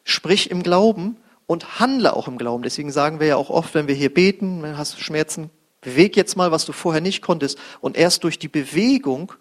sprich 0.04 0.50
im 0.50 0.62
Glauben 0.62 1.16
und 1.46 1.80
handle 1.80 2.14
auch 2.14 2.28
im 2.28 2.38
Glauben. 2.38 2.62
Deswegen 2.62 2.90
sagen 2.90 3.20
wir 3.20 3.26
ja 3.28 3.36
auch 3.36 3.50
oft, 3.50 3.74
wenn 3.74 3.88
wir 3.88 3.94
hier 3.94 4.12
beten, 4.12 4.76
hast 4.76 4.96
du 4.96 5.00
Schmerzen, 5.00 5.50
beweg 5.88 6.16
jetzt 6.16 6.36
mal, 6.36 6.50
was 6.50 6.66
du 6.66 6.72
vorher 6.72 7.00
nicht 7.00 7.22
konntest. 7.22 7.58
Und 7.80 7.96
erst 7.96 8.24
durch 8.24 8.38
die 8.38 8.48
Bewegung 8.48 9.32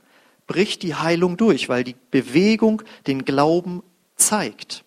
bricht 0.45 0.81
die 0.81 0.95
Heilung 0.95 1.35
durch, 1.35 1.67
weil 1.67 1.83
die 1.83 1.95
Bewegung 2.09 2.81
den 3.05 3.25
Glauben 3.25 3.83
zeigt. 4.15 4.85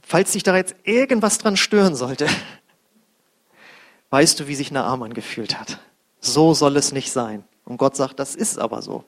Falls 0.00 0.32
sich 0.32 0.42
da 0.42 0.56
jetzt 0.56 0.74
irgendwas 0.84 1.38
dran 1.38 1.56
stören 1.56 1.94
sollte, 1.96 2.26
weißt 4.10 4.40
du, 4.40 4.48
wie 4.48 4.54
sich 4.54 4.70
Naaman 4.70 5.12
gefühlt 5.12 5.58
hat. 5.60 5.78
So 6.20 6.54
soll 6.54 6.76
es 6.76 6.92
nicht 6.92 7.12
sein. 7.12 7.44
Und 7.64 7.76
Gott 7.76 7.96
sagt, 7.96 8.18
das 8.18 8.34
ist 8.34 8.58
aber 8.58 8.80
so. 8.80 9.04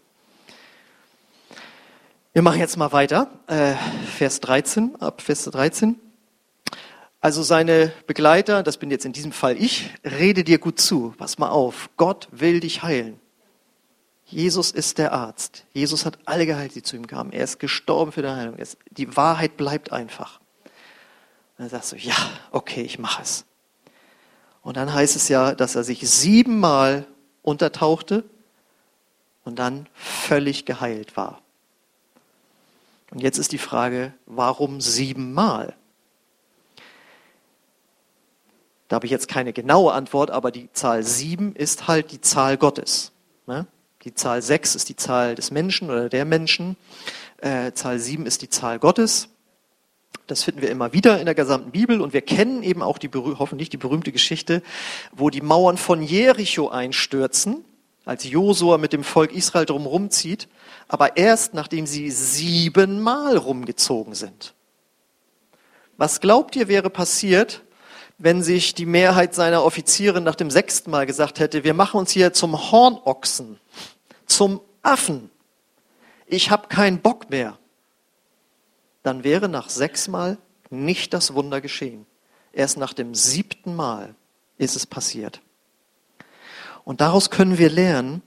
Wir 2.35 2.43
machen 2.43 2.61
jetzt 2.61 2.77
mal 2.77 2.93
weiter. 2.93 3.31
Äh, 3.47 3.75
Vers 4.15 4.41
13, 4.41 4.97
ab 5.01 5.23
Vers 5.23 5.45
13. 5.45 5.99
Also 7.27 7.43
seine 7.43 7.93
Begleiter, 8.07 8.63
das 8.63 8.77
bin 8.77 8.89
jetzt 8.89 9.05
in 9.05 9.13
diesem 9.13 9.33
Fall 9.33 9.61
ich, 9.61 9.91
rede 10.05 10.45
dir 10.45 10.59
gut 10.59 10.81
zu. 10.81 11.13
Pass 11.19 11.39
mal 11.39 11.49
auf. 11.49 11.91
Gott 11.97 12.29
will 12.31 12.61
dich 12.61 12.85
heilen. 12.85 13.19
Jesus 14.27 14.71
ist 14.71 14.99
der 14.99 15.11
Arzt. 15.13 15.65
Jesus 15.73 16.07
hat 16.07 16.21
alle 16.25 16.47
geheilt, 16.47 16.77
die 16.77 16.85
zu 16.85 16.95
ihm 16.95 17.09
kamen. 17.09 17.33
Er 17.33 17.43
ist 17.43 17.59
gestorben 17.59 18.13
für 18.13 18.23
deine 18.23 18.37
Heilung. 18.37 18.57
Die 18.93 19.17
Wahrheit 19.17 19.57
bleibt 19.57 19.91
einfach. 19.91 20.39
Und 21.59 21.65
dann 21.65 21.69
sagst 21.69 21.91
du, 21.91 21.97
ja, 21.97 22.15
okay, 22.53 22.83
ich 22.83 23.01
mache 23.01 23.23
es. 23.23 23.45
Und 24.63 24.77
dann 24.77 24.95
heißt 24.95 25.17
es 25.17 25.29
ja, 25.29 25.57
dass 25.57 25.75
er 25.75 25.83
sich 25.83 26.09
siebenmal 26.09 27.09
untertauchte 27.43 28.23
und 29.43 29.59
dann 29.59 29.89
völlig 29.95 30.65
geheilt 30.65 31.17
war. 31.17 31.43
Und 33.11 33.21
jetzt 33.21 33.39
ist 33.39 33.51
die 33.51 33.59
Frage, 33.59 34.15
warum 34.27 34.81
siebenmal? 34.81 35.75
Da 38.89 38.97
habe 38.97 39.07
ich 39.07 39.13
jetzt 39.13 39.29
keine 39.29 39.53
genaue 39.53 39.93
Antwort, 39.93 40.31
aber 40.31 40.51
die 40.51 40.71
Zahl 40.73 41.03
sieben 41.03 41.55
ist 41.57 41.89
halt 41.89 42.13
die 42.13 42.21
Zahl 42.21 42.57
Gottes. 42.57 43.13
Ne? 43.47 43.67
Die 44.05 44.15
Zahl 44.15 44.41
6 44.41 44.77
ist 44.77 44.89
die 44.89 44.97
Zahl 44.97 45.35
des 45.35 45.51
Menschen 45.51 45.91
oder 45.91 46.09
der 46.09 46.25
Menschen. 46.25 46.77
Äh, 47.39 47.73
Zahl 47.73 47.99
7 47.99 48.25
ist 48.27 48.43
die 48.43 48.49
Zahl 48.49 48.79
Gottes. 48.79 49.29
Das 50.29 50.45
finden 50.45 50.63
wir 50.63 50.71
immer 50.71 50.93
wieder 50.93 51.19
in 51.19 51.27
der 51.27 51.35
gesamten 51.35 51.73
Bibel 51.73 52.01
und 52.01 52.13
wir 52.13 52.23
kennen 52.23 52.63
eben 52.63 52.83
auch 52.83 52.99
die 52.99 53.11
hoffentlich 53.13 53.69
die 53.69 53.77
berühmte 53.77 54.13
Geschichte, 54.13 54.63
wo 55.13 55.31
die 55.31 55.41
Mauern 55.41 55.77
von 55.77 56.03
Jericho 56.03 56.69
einstürzen, 56.69 57.65
als 58.05 58.25
Josua 58.25 58.79
mit 58.79 58.93
dem 58.93 59.05
Volk 59.05 59.33
Israel 59.33 59.67
drum 59.67 59.87
rumzieht, 59.87 60.49
aber 60.89 61.17
erst 61.17 61.55
nachdem 61.55 61.87
sie 61.87 62.11
siebenmal 62.11 63.37
rumgezogen 63.37 64.15
sind. 64.15 64.55
Was 65.97 66.21
glaubt 66.21 66.57
ihr 66.57 66.69
wäre 66.69 66.91
passiert, 66.91 67.63
wenn 68.19 68.43
sich 68.43 68.75
die 68.75 68.87
Mehrheit 68.87 69.35
seiner 69.35 69.63
Offiziere 69.65 70.21
nach 70.21 70.35
dem 70.35 70.51
sechsten 70.51 70.91
Mal 70.91 71.07
gesagt 71.07 71.39
hätte, 71.39 71.65
wir 71.65 71.75
machen 71.75 71.99
uns 71.99 72.11
hier 72.11 72.33
zum 72.33 72.71
Hornochsen 72.71 73.61
zum 74.27 74.61
Affen. 74.83 75.31
Ich 76.27 76.51
habe 76.51 76.69
keinen 76.69 77.01
Bock 77.01 77.31
mehr. 77.31 77.59
Dann 79.03 79.25
wäre 79.25 79.49
nach 79.49 79.69
sechsmal 79.69 80.39
nicht 80.71 81.15
das 81.15 81.35
Wunder 81.35 81.61
geschehen. 81.61 82.07
Erst 82.53 82.77
nach 82.77 82.93
dem 82.93 83.15
siebten 83.15 83.77
Mal 83.77 84.15
ist 84.59 84.77
es 84.77 84.87
passiert. 84.87 85.41
Und 86.85 87.01
daraus 87.01 87.31
können 87.31 87.59
wir 87.59 87.71
lernen, 87.71 88.23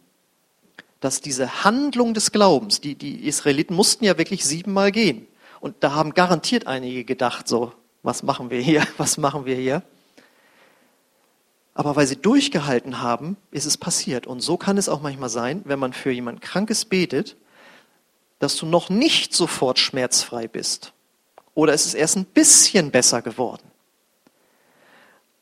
dass 0.99 1.21
diese 1.21 1.63
Handlung 1.63 2.13
des 2.13 2.31
Glaubens, 2.31 2.81
die, 2.81 2.95
die 2.95 3.25
Israeliten 3.27 3.73
mussten 3.73 4.05
ja 4.05 4.17
wirklich 4.17 4.45
siebenmal 4.45 4.91
gehen. 4.91 5.27
Und 5.59 5.77
da 5.83 5.93
haben 5.93 6.13
garantiert 6.13 6.67
einige 6.67 7.03
gedacht, 7.05 7.47
so, 7.47 7.73
was 8.03 8.23
machen 8.23 8.49
wir 8.49 8.61
hier, 8.61 8.85
was 8.97 9.17
machen 9.17 9.45
wir 9.45 9.55
hier? 9.55 9.83
Aber 11.73 11.95
weil 11.95 12.07
sie 12.07 12.17
durchgehalten 12.17 13.01
haben, 13.01 13.37
ist 13.51 13.65
es 13.65 13.77
passiert. 13.77 14.27
Und 14.27 14.41
so 14.41 14.57
kann 14.57 14.77
es 14.77 14.89
auch 14.89 15.01
manchmal 15.01 15.29
sein, 15.29 15.61
wenn 15.63 15.79
man 15.79 15.93
für 15.93 16.11
jemand 16.11 16.41
Krankes 16.41 16.83
betet, 16.83 17.37
dass 18.39 18.57
du 18.57 18.65
noch 18.65 18.89
nicht 18.89 19.33
sofort 19.33 19.79
schmerzfrei 19.79 20.47
bist. 20.47 20.93
Oder 21.53 21.73
es 21.73 21.85
ist 21.85 21.93
erst 21.93 22.17
ein 22.17 22.25
bisschen 22.25 22.91
besser 22.91 23.21
geworden. 23.21 23.63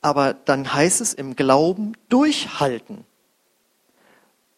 Aber 0.02 0.34
dann 0.34 0.74
heißt 0.74 1.02
es 1.02 1.14
im 1.14 1.36
Glauben 1.36 1.94
durchhalten. 2.10 3.06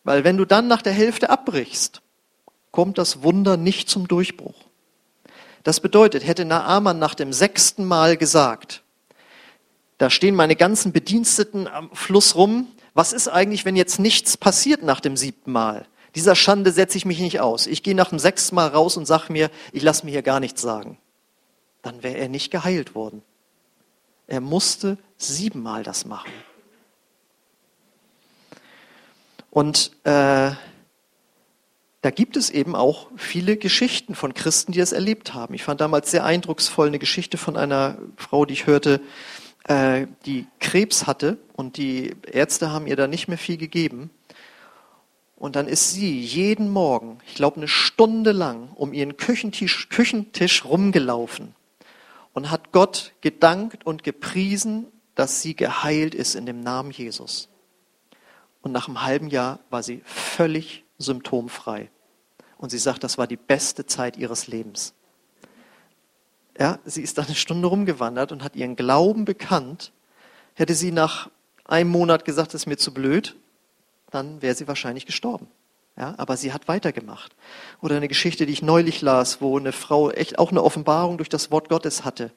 Weil 0.04 0.24
wenn 0.24 0.38
du 0.38 0.46
dann 0.46 0.68
nach 0.68 0.82
der 0.82 0.94
Hälfte 0.94 1.30
abbrichst, 1.30 2.02
kommt 2.72 2.98
das 2.98 3.24
Wunder 3.24 3.58
nicht 3.58 3.90
zum 3.90 4.08
Durchbruch. 4.08 4.69
Das 5.70 5.82
bedeutet, 5.82 6.26
hätte 6.26 6.46
Naaman 6.46 6.98
nach 6.98 7.14
dem 7.14 7.32
sechsten 7.32 7.86
Mal 7.86 8.18
gesagt, 8.18 8.82
da 10.00 10.10
stehen 10.10 10.34
meine 10.34 10.56
ganzen 10.56 10.92
Bediensteten 10.92 11.68
am 11.68 11.92
Fluss 11.94 12.34
rum. 12.34 12.70
Was 12.96 13.14
ist 13.14 13.28
eigentlich, 13.28 13.66
wenn 13.66 13.76
jetzt 13.76 14.00
nichts 14.00 14.36
passiert 14.36 14.82
nach 14.82 15.00
dem 15.00 15.16
siebten 15.16 15.52
Mal? 15.52 15.86
Dieser 16.16 16.34
Schande 16.36 16.72
setze 16.72 16.98
ich 16.98 17.06
mich 17.06 17.20
nicht 17.20 17.40
aus. 17.40 17.68
Ich 17.68 17.84
gehe 17.84 17.94
nach 17.94 18.10
dem 18.10 18.18
sechsten 18.18 18.56
Mal 18.56 18.70
raus 18.70 18.98
und 18.98 19.06
sage 19.06 19.32
mir, 19.32 19.52
ich 19.72 19.84
lasse 19.84 20.08
mir 20.08 20.12
hier 20.12 20.24
gar 20.24 20.40
nichts 20.40 20.60
sagen. 20.60 20.98
Dann 21.84 22.02
wäre 22.02 22.18
er 22.18 22.30
nicht 22.30 22.50
geheilt 22.50 22.96
worden. 22.96 23.22
Er 24.26 24.42
musste 24.42 24.98
siebenmal 25.20 25.84
das 25.84 26.04
machen. 26.04 26.32
Und 29.52 29.92
äh, 30.04 30.50
da 32.02 32.12
gibt 32.12 32.38
es 32.38 32.50
eben 32.50 32.76
auch 32.76 33.08
viele 33.18 33.58
Geschichten 33.58 34.16
von 34.16 34.34
Christen, 34.34 34.72
die 34.72 34.80
das 34.80 34.94
erlebt 34.94 35.34
haben. 35.34 35.54
Ich 35.54 35.64
fand 35.64 35.82
damals 35.82 36.12
sehr 36.12 36.24
eindrucksvoll 36.24 36.88
eine 36.88 37.00
Geschichte 37.00 37.38
von 37.38 37.58
einer 37.58 37.98
Frau, 38.16 38.46
die 38.46 38.54
ich 38.54 38.68
hörte, 38.68 39.02
äh, 39.66 40.08
die 40.26 40.48
Krebs 40.60 41.08
hatte 41.08 41.38
und 41.54 41.76
die 41.76 42.16
Ärzte 42.32 42.72
haben 42.72 42.88
ihr 42.88 42.96
da 42.96 43.08
nicht 43.08 43.28
mehr 43.28 43.38
viel 43.38 43.58
gegeben. 43.58 44.12
Und 45.36 45.56
dann 45.56 45.68
ist 45.68 45.92
sie 45.92 46.20
jeden 46.20 46.70
Morgen, 46.70 47.20
ich 47.28 47.36
glaube 47.36 47.58
eine 47.58 47.68
Stunde 47.68 48.32
lang, 48.32 48.70
um 48.76 48.94
ihren 48.94 49.18
Küchentisch, 49.18 49.90
Küchentisch 49.90 50.66
rumgelaufen 50.66 51.56
und 52.34 52.50
hat 52.50 52.72
Gott 52.72 53.14
gedankt 53.22 53.86
und 53.86 54.04
gepriesen, 54.04 54.88
dass 55.16 55.42
sie 55.42 55.56
geheilt 55.56 56.16
ist 56.16 56.36
in 56.36 56.46
dem 56.46 56.62
Namen 56.62 56.92
Jesus. 56.92 57.50
Und 58.62 58.72
nach 58.72 58.88
einem 58.88 59.04
halben 59.04 59.28
Jahr 59.28 59.60
war 59.70 59.84
sie 59.84 60.02
völlig 60.06 60.84
symptomfrei. 61.00 61.90
Und 62.58 62.70
sie 62.70 62.78
sagt, 62.78 63.04
das 63.04 63.18
war 63.18 63.26
die 63.26 63.38
beste 63.38 63.86
Zeit 63.86 64.18
ihres 64.18 64.48
Lebens. 64.48 64.94
Ja, 66.60 66.78
sie 66.84 67.02
ist 67.02 67.18
da 67.18 67.24
eine 67.24 67.36
Stunde 67.36 67.70
rumgewandert 67.70 68.32
und 68.32 68.44
hat 68.44 68.56
ihren 68.56 68.76
Glauben 68.76 69.26
bekannt. 69.26 69.94
Hätte 70.56 70.76
sie 70.76 70.92
nach 70.92 71.30
einem 71.64 71.90
Monat 71.90 72.26
gesagt, 72.26 72.54
das 72.54 72.64
ist 72.64 72.68
mir 72.68 72.78
zu 72.78 72.94
blöd, 72.94 73.38
dann 74.12 74.42
wäre 74.42 74.56
sie 74.56 74.68
wahrscheinlich 74.68 75.06
gestorben. 75.06 75.48
Ja, 75.98 76.16
aber 76.18 76.38
sie 76.38 76.54
hat 76.54 76.68
weitergemacht. 76.68 77.36
Oder 77.82 77.98
eine 77.98 78.08
Geschichte, 78.08 78.46
die 78.46 78.54
ich 78.54 78.62
neulich 78.62 79.02
las, 79.02 79.42
wo 79.42 79.58
eine 79.58 79.74
Frau 79.74 80.12
echt 80.12 80.40
auch 80.40 80.52
eine 80.52 80.64
Offenbarung 80.64 81.18
durch 81.18 81.30
das 81.30 81.52
Wort 81.52 81.70
Gottes 81.70 82.06
hatte. 82.06 82.32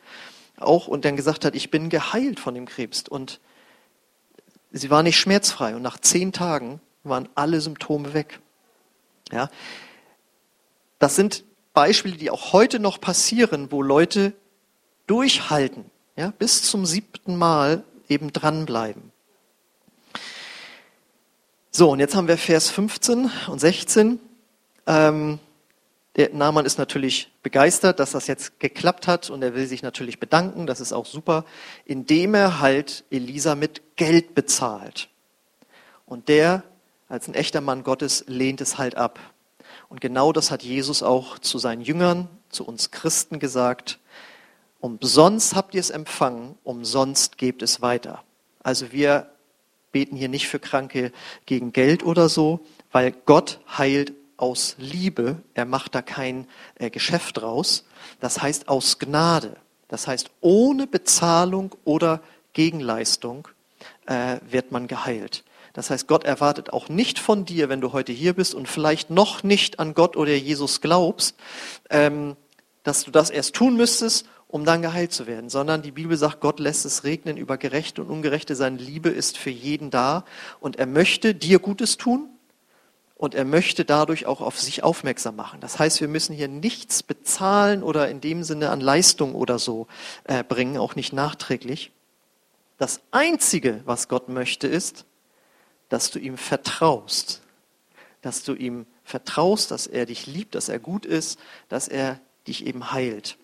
Auch 0.59 0.88
und 0.88 1.05
dann 1.05 1.16
gesagt 1.16 1.44
hat, 1.44 1.55
ich 1.55 1.70
bin 1.70 1.88
geheilt 1.88 2.40
von 2.40 2.55
dem 2.55 2.66
Krebs. 2.66 3.05
Und 3.09 3.40
sie 4.72 4.90
war 4.90 5.05
nicht 5.05 5.16
schmerzfrei. 5.16 5.77
Und 5.77 5.83
nach 5.83 5.98
zehn 5.98 6.33
Tagen 6.33 6.81
waren 7.05 7.29
alle 7.37 7.61
Symptome 7.61 8.14
weg. 8.14 8.40
Ja, 9.33 9.51
das 10.99 11.16
sind 11.16 11.45
Beispiele, 11.73 12.16
die 12.16 12.31
auch 12.31 12.53
heute 12.53 12.79
noch 12.79 13.01
passieren, 13.01 13.73
wo 13.73 13.83
Leute 13.83 14.35
durchhalten, 15.07 15.87
ja, 16.16 16.33
bis 16.38 16.62
zum 16.62 16.87
siebten 16.87 17.37
Mal 17.37 17.83
eben 18.09 18.33
dranbleiben. 18.33 19.11
So, 21.71 21.90
und 21.90 22.01
jetzt 22.01 22.14
haben 22.14 22.29
wir 22.29 22.37
Vers 22.37 22.71
15 22.71 23.31
und 23.49 23.59
16. 23.59 24.21
Ähm, 24.87 25.38
Der 26.16 26.29
Naaman 26.35 26.66
ist 26.66 26.77
natürlich 26.77 27.33
begeistert, 27.42 27.99
dass 27.99 28.11
das 28.11 28.27
jetzt 28.27 28.61
geklappt 28.61 29.07
hat 29.07 29.31
und 29.31 29.42
er 29.42 29.55
will 29.55 29.66
sich 29.66 29.83
natürlich 29.83 30.21
bedanken, 30.21 30.66
das 30.66 30.81
ist 30.81 30.92
auch 30.92 31.07
super, 31.07 31.47
indem 31.87 32.35
er 32.35 32.61
halt 32.61 33.05
Elisa 33.11 33.55
mit 33.55 33.97
Geld 33.97 34.35
bezahlt. 34.35 35.09
Und 36.05 36.29
der, 36.29 36.64
als 37.12 37.29
ein 37.29 37.35
echter 37.35 37.61
Mann 37.61 37.85
Gottes, 37.85 38.25
lehnt 38.27 38.62
es 38.62 38.79
halt 38.79 38.96
ab. 38.96 39.20
Und 39.90 40.01
genau 40.01 40.33
das 40.33 40.51
hat 40.51 40.62
Jesus 40.62 41.03
auch 41.03 41.38
zu 41.38 41.59
seinen 41.59 41.83
Jüngern, 41.83 42.27
zu 42.48 42.64
uns 42.64 42.90
Christen 42.90 43.38
gesagt. 43.38 43.98
Umsonst 44.81 45.55
habt 45.55 45.75
ihr 45.75 45.81
es 45.81 45.90
empfangen, 45.90 46.57
umsonst 46.64 47.37
gebt 47.37 47.61
es 47.61 47.83
weiter. 47.83 48.25
Also 48.62 48.92
wir 48.92 49.31
beten 49.92 50.16
hier 50.16 50.31
nicht 50.31 50.48
für 50.48 50.59
Kranke 50.59 51.12
gegen 51.44 51.75
Geld 51.75 52.03
oder 52.03 52.31
so, 52.31 52.61
weil 52.92 53.12
Gott 53.12 53.61
heilt 53.77 54.14
aus 54.38 54.77
Liebe. 54.79 55.42
Er 55.53 55.66
macht 55.66 55.94
da 55.94 56.01
kein 56.01 56.46
äh, 56.77 56.88
Geschäft 56.88 57.42
draus. 57.42 57.85
Das 58.20 58.40
heißt 58.40 58.68
aus 58.68 58.98
Gnade. 58.98 59.59
Das 59.88 60.07
heißt 60.07 60.31
ohne 60.40 60.87
Bezahlung 60.87 61.75
oder 61.85 62.22
Gegenleistung 62.55 63.48
äh, 64.07 64.38
wird 64.48 64.72
man 64.72 64.87
geheilt. 64.87 65.44
Das 65.72 65.90
heißt, 65.90 66.06
Gott 66.06 66.24
erwartet 66.24 66.72
auch 66.72 66.88
nicht 66.88 67.18
von 67.18 67.44
dir, 67.44 67.68
wenn 67.68 67.80
du 67.80 67.92
heute 67.92 68.12
hier 68.12 68.35
bist 68.35 68.54
und 68.54 68.68
vielleicht 68.68 69.11
noch 69.11 69.42
nicht 69.42 69.78
an 69.78 69.94
Gott 69.94 70.16
oder 70.16 70.35
Jesus 70.35 70.80
glaubst, 70.80 71.37
ähm, 71.90 72.37
dass 72.82 73.04
du 73.04 73.11
das 73.11 73.30
erst 73.30 73.54
tun 73.54 73.76
müsstest 73.76 74.26
um 74.52 74.66
dann 74.66 74.82
geheilt 74.82 75.12
zu 75.12 75.26
werden, 75.26 75.48
sondern 75.48 75.80
die 75.80 75.92
Bibel 75.92 76.14
sagt, 76.14 76.40
Gott 76.40 76.61
lässt 76.61 76.85
es 76.85 77.04
regnen 77.04 77.38
über 77.38 77.56
Gerechte 77.56 78.02
und 78.02 78.11
Ungerechte. 78.11 78.54
Seine 78.54 78.76
Liebe 78.76 79.08
ist 79.08 79.38
für 79.38 79.48
jeden 79.48 79.90
da 79.90 80.26
und 80.61 80.76
er 80.76 80.85
möchte 80.85 81.35
dir 81.35 81.58
Gutes 81.58 81.96
tun 81.96 82.28
und 83.16 83.35
er 83.35 83.46
möchte 83.46 83.87
dadurch 83.87 84.26
auch 84.26 84.42
auf 84.42 84.61
sich 84.61 84.82
aufmerksam 84.82 85.37
machen. 85.37 85.61
Das 85.61 85.78
heißt, 85.78 86.02
wir 86.02 86.08
müssen 86.08 86.37
hier 86.37 86.48
nichts 86.48 87.02
bezahlen 87.02 87.82
oder 87.82 88.11
in 88.11 88.20
dem 88.20 88.44
Sinne 88.44 88.68
an 88.68 88.82
Leistung 88.82 89.35
oder 89.35 89.58
so 89.58 89.87
äh, 90.24 90.44
bringen, 90.44 90.76
auch 90.76 90.96
nicht 90.96 91.14
nachträglich. 91.14 91.90
Das 92.76 93.00
Einzige, 93.11 93.80
was 93.87 94.08
Gott 94.08 94.28
möchte, 94.28 94.66
ist, 94.66 95.06
dass 95.92 96.11
du 96.11 96.18
ihm 96.18 96.38
vertraust, 96.38 97.42
dass 98.22 98.44
du 98.44 98.55
ihm 98.55 98.87
vertraust, 99.05 99.70
dass 99.70 99.87
er 99.87 100.07
dich 100.07 100.26
liebt, 100.26 100.55
dass 100.55 100.70
er 100.70 100.78
gut 100.78 101.05
ist, 101.05 101.38
dass 101.68 101.87
er 101.87 102.18
dich 102.46 102.64
eben 102.64 102.92
heilt. 102.92 103.37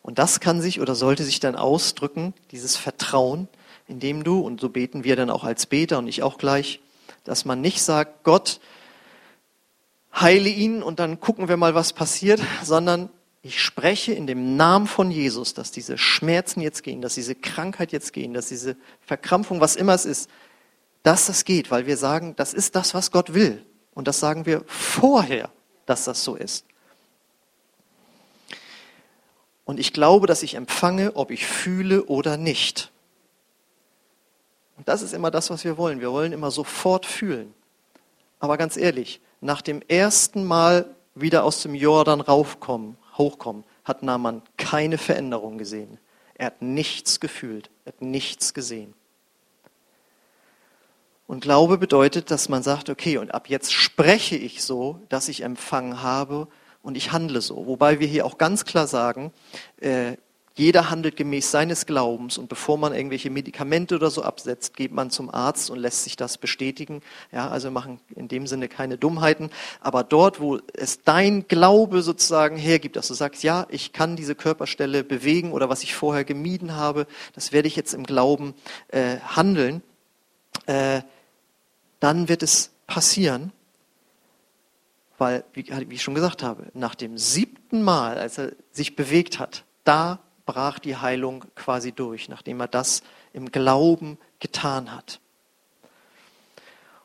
Und 0.00 0.18
das 0.18 0.40
kann 0.40 0.62
sich 0.62 0.80
oder 0.80 0.94
sollte 0.94 1.24
sich 1.24 1.38
dann 1.38 1.54
ausdrücken, 1.54 2.32
dieses 2.50 2.78
Vertrauen, 2.78 3.48
indem 3.86 4.24
du, 4.24 4.40
und 4.40 4.62
so 4.62 4.70
beten 4.70 5.04
wir 5.04 5.14
dann 5.14 5.28
auch 5.28 5.44
als 5.44 5.66
Beter 5.66 5.98
und 5.98 6.08
ich 6.08 6.22
auch 6.22 6.38
gleich, 6.38 6.80
dass 7.24 7.44
man 7.44 7.60
nicht 7.60 7.82
sagt, 7.82 8.24
Gott, 8.24 8.58
heile 10.18 10.48
ihn 10.48 10.82
und 10.82 10.98
dann 10.98 11.20
gucken 11.20 11.46
wir 11.46 11.58
mal, 11.58 11.74
was 11.74 11.92
passiert, 11.92 12.40
sondern 12.64 13.10
ich 13.42 13.60
spreche 13.60 14.14
in 14.14 14.26
dem 14.26 14.56
Namen 14.56 14.86
von 14.86 15.10
Jesus, 15.10 15.52
dass 15.52 15.72
diese 15.72 15.98
Schmerzen 15.98 16.62
jetzt 16.62 16.82
gehen, 16.82 17.02
dass 17.02 17.16
diese 17.16 17.34
Krankheit 17.34 17.92
jetzt 17.92 18.14
gehen, 18.14 18.32
dass 18.32 18.48
diese 18.48 18.78
Verkrampfung, 19.02 19.60
was 19.60 19.76
immer 19.76 19.92
es 19.92 20.06
ist, 20.06 20.30
dass 21.02 21.26
das 21.26 21.44
geht, 21.44 21.70
weil 21.70 21.86
wir 21.86 21.96
sagen, 21.96 22.34
das 22.36 22.54
ist 22.54 22.76
das, 22.76 22.94
was 22.94 23.10
Gott 23.10 23.34
will. 23.34 23.64
Und 23.94 24.08
das 24.08 24.20
sagen 24.20 24.46
wir 24.46 24.62
vorher, 24.66 25.50
dass 25.86 26.04
das 26.04 26.24
so 26.24 26.34
ist. 26.34 26.64
Und 29.64 29.78
ich 29.78 29.92
glaube, 29.92 30.26
dass 30.26 30.42
ich 30.42 30.54
empfange, 30.54 31.14
ob 31.16 31.30
ich 31.30 31.46
fühle 31.46 32.04
oder 32.04 32.36
nicht. 32.36 32.90
Und 34.76 34.88
das 34.88 35.02
ist 35.02 35.12
immer 35.12 35.30
das, 35.30 35.50
was 35.50 35.64
wir 35.64 35.78
wollen. 35.78 36.00
Wir 36.00 36.12
wollen 36.12 36.32
immer 36.32 36.50
sofort 36.50 37.06
fühlen. 37.06 37.54
Aber 38.40 38.56
ganz 38.56 38.76
ehrlich, 38.76 39.20
nach 39.40 39.62
dem 39.62 39.82
ersten 39.82 40.44
Mal 40.44 40.86
wieder 41.14 41.44
aus 41.44 41.62
dem 41.62 41.74
Jordan 41.74 42.20
raufkommen, 42.20 42.96
hochkommen, 43.16 43.64
hat 43.84 44.02
Naaman 44.02 44.42
keine 44.56 44.98
Veränderung 44.98 45.58
gesehen. 45.58 45.98
Er 46.34 46.46
hat 46.46 46.62
nichts 46.62 47.20
gefühlt, 47.20 47.70
er 47.84 47.92
hat 47.92 48.02
nichts 48.02 48.54
gesehen. 48.54 48.94
Und 51.32 51.40
Glaube 51.40 51.78
bedeutet, 51.78 52.30
dass 52.30 52.50
man 52.50 52.62
sagt, 52.62 52.90
okay, 52.90 53.16
und 53.16 53.32
ab 53.32 53.48
jetzt 53.48 53.72
spreche 53.72 54.36
ich 54.36 54.62
so, 54.62 55.00
dass 55.08 55.30
ich 55.30 55.44
empfangen 55.44 56.02
habe 56.02 56.46
und 56.82 56.94
ich 56.94 57.10
handle 57.10 57.40
so. 57.40 57.66
Wobei 57.66 58.00
wir 58.00 58.06
hier 58.06 58.26
auch 58.26 58.36
ganz 58.36 58.66
klar 58.66 58.86
sagen, 58.86 59.32
äh, 59.80 60.18
jeder 60.52 60.90
handelt 60.90 61.16
gemäß 61.16 61.50
seines 61.50 61.86
Glaubens 61.86 62.36
und 62.36 62.50
bevor 62.50 62.76
man 62.76 62.94
irgendwelche 62.94 63.30
Medikamente 63.30 63.94
oder 63.94 64.10
so 64.10 64.22
absetzt, 64.22 64.76
geht 64.76 64.92
man 64.92 65.08
zum 65.08 65.32
Arzt 65.32 65.70
und 65.70 65.78
lässt 65.78 66.04
sich 66.04 66.16
das 66.16 66.36
bestätigen. 66.36 67.00
Ja, 67.32 67.48
also 67.48 67.70
machen 67.70 67.98
in 68.14 68.28
dem 68.28 68.46
Sinne 68.46 68.68
keine 68.68 68.98
Dummheiten. 68.98 69.48
Aber 69.80 70.04
dort, 70.04 70.38
wo 70.38 70.58
es 70.74 71.02
dein 71.02 71.48
Glaube 71.48 72.02
sozusagen 72.02 72.58
hergibt, 72.58 72.96
dass 72.96 73.08
du 73.08 73.14
sagst, 73.14 73.42
ja, 73.42 73.66
ich 73.70 73.94
kann 73.94 74.16
diese 74.16 74.34
Körperstelle 74.34 75.02
bewegen 75.02 75.52
oder 75.52 75.70
was 75.70 75.82
ich 75.82 75.94
vorher 75.94 76.24
gemieden 76.24 76.76
habe, 76.76 77.06
das 77.34 77.52
werde 77.52 77.68
ich 77.68 77.76
jetzt 77.76 77.94
im 77.94 78.04
Glauben 78.04 78.52
äh, 78.88 79.16
handeln, 79.34 79.82
äh, 80.66 81.00
dann 82.02 82.28
wird 82.28 82.42
es 82.42 82.70
passieren 82.86 83.52
weil, 85.22 85.44
wie, 85.52 85.60
ich 85.94 86.02
schon 86.02 86.16
gesagt 86.16 86.42
habe, 86.42 86.64
nach 86.74 86.96
dem 86.96 87.16
siebten 87.16 87.80
Mal, 87.80 88.18
als 88.18 88.38
er 88.38 88.54
sich 88.72 88.96
bewegt 88.96 89.38
hat, 89.38 89.62
da 89.84 90.18
brach 90.46 90.80
die 90.80 90.96
Heilung 90.96 91.44
quasi 91.54 91.92
durch, 91.92 92.28
nachdem 92.28 92.58
er 92.58 92.66
das 92.66 93.04
im 93.32 93.52
Glauben 93.52 94.18
getan 94.40 94.92
hat. 94.92 95.20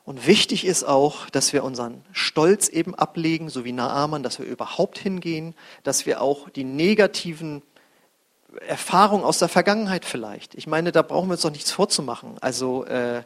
Und 0.04 0.26
wichtig 0.26 0.64
ist 0.64 0.82
auch, 0.82 1.30
dass 1.30 1.52
wir 1.52 1.62
unseren 1.62 2.04
Stolz 2.10 2.68
eben 2.68 2.96
ablegen, 2.96 3.50
so 3.50 3.64
wie 3.64 3.70
Naaman, 3.70 4.24
dass 4.24 4.40
wir 4.40 4.46
überhaupt 4.46 4.98
hingehen, 4.98 5.54
dass 5.84 6.04
wir 6.04 6.20
auch 6.20 6.50
die 6.50 6.64
negativen 6.64 7.62
Erfahrungen 8.66 9.22
aus 9.22 9.38
der 9.38 9.48
Vergangenheit 9.48 10.04
vielleicht. 10.04 10.56
Ich 10.56 10.66
meine, 10.66 10.90
da 10.90 11.02
brauchen 11.02 11.28
wir 11.28 11.34
uns 11.34 11.42
doch 11.42 11.52
nichts 11.52 11.70
vorzumachen. 11.70 12.36
Also 12.40 12.84
äh, 12.86 13.22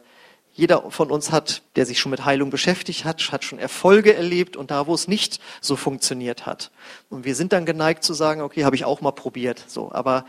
jeder 0.53 0.91
von 0.91 1.11
uns 1.11 1.31
hat, 1.31 1.63
der 1.75 1.85
sich 1.85 1.99
schon 1.99 2.11
mit 2.11 2.25
Heilung 2.25 2.51
beschäftigt 2.51 3.05
hat, 3.05 3.31
hat 3.31 3.43
schon 3.43 3.59
Erfolge 3.59 4.15
erlebt 4.15 4.55
und 4.55 4.69
da, 4.71 4.85
wo 4.85 4.93
es 4.93 5.07
nicht 5.07 5.39
so 5.61 5.75
funktioniert 5.75 6.45
hat. 6.45 6.71
Und 7.09 7.25
wir 7.25 7.35
sind 7.35 7.53
dann 7.53 7.65
geneigt 7.65 8.03
zu 8.03 8.13
sagen, 8.13 8.41
okay, 8.41 8.63
habe 8.63 8.75
ich 8.75 8.85
auch 8.85 9.01
mal 9.01 9.11
probiert, 9.11 9.63
so. 9.67 9.91
Aber 9.91 10.25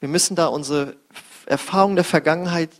wir 0.00 0.08
müssen 0.08 0.34
da 0.34 0.46
unsere 0.46 0.96
Erfahrungen 1.46 1.96
der 1.96 2.04
Vergangenheit 2.04 2.70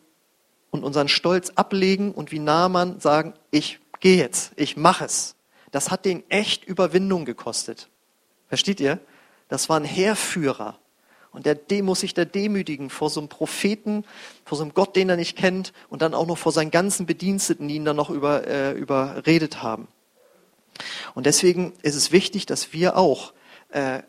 und 0.71 0.85
unseren 0.85 1.09
Stolz 1.09 1.51
ablegen 1.51 2.13
und 2.13 2.33
wie 2.33 2.41
Naaman 2.41 3.01
sagen, 3.01 3.35
ich 3.51 3.79
gehe 4.01 4.17
jetzt, 4.17 4.53
ich 4.57 4.77
mache 4.77 5.05
es. 5.05 5.37
Das 5.71 5.91
hat 5.91 6.05
den 6.05 6.29
echt 6.31 6.65
Überwindung 6.65 7.25
gekostet. 7.25 7.89
Versteht 8.49 8.81
ihr? 8.81 8.99
Das 9.49 9.69
war 9.69 9.79
ein 9.79 9.85
Heerführer. 9.85 10.79
Und 11.31 11.47
der, 11.47 11.83
muss 11.83 12.01
sich 12.01 12.15
da 12.15 12.25
demütigen 12.25 12.91
vor 12.91 13.11
so 13.11 13.21
einem 13.21 13.29
Propheten, 13.29 14.05
vor 14.45 14.57
so 14.57 14.65
einem 14.65 14.75
Gott, 14.75 14.97
den 14.97 15.09
er 15.09 15.17
nicht 15.17 15.37
kennt 15.37 15.73
und 15.89 16.03
dann 16.03 16.15
auch 16.15 16.27
noch 16.27 16.39
vor 16.39 16.53
seinen 16.53 16.71
ganzen 16.71 17.07
Bediensteten, 17.07 17.69
die 17.69 17.77
ihn 17.77 17.85
dann 17.85 17.97
noch 17.97 18.11
über, 18.11 18.47
äh, 18.47 18.73
überredet 18.73 19.63
haben. 19.63 19.89
Und 21.15 21.27
deswegen 21.27 21.73
ist 21.83 21.97
es 21.97 22.13
wichtig, 22.13 22.47
dass 22.47 22.73
wir 22.73 22.97
auch 22.97 23.33
äh, 23.71 24.03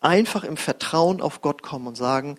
einfach 0.00 0.44
im 0.44 0.56
Vertrauen 0.56 1.20
auf 1.20 1.40
Gott 1.40 1.62
kommen 1.62 1.86
und 1.86 1.96
sagen, 1.96 2.38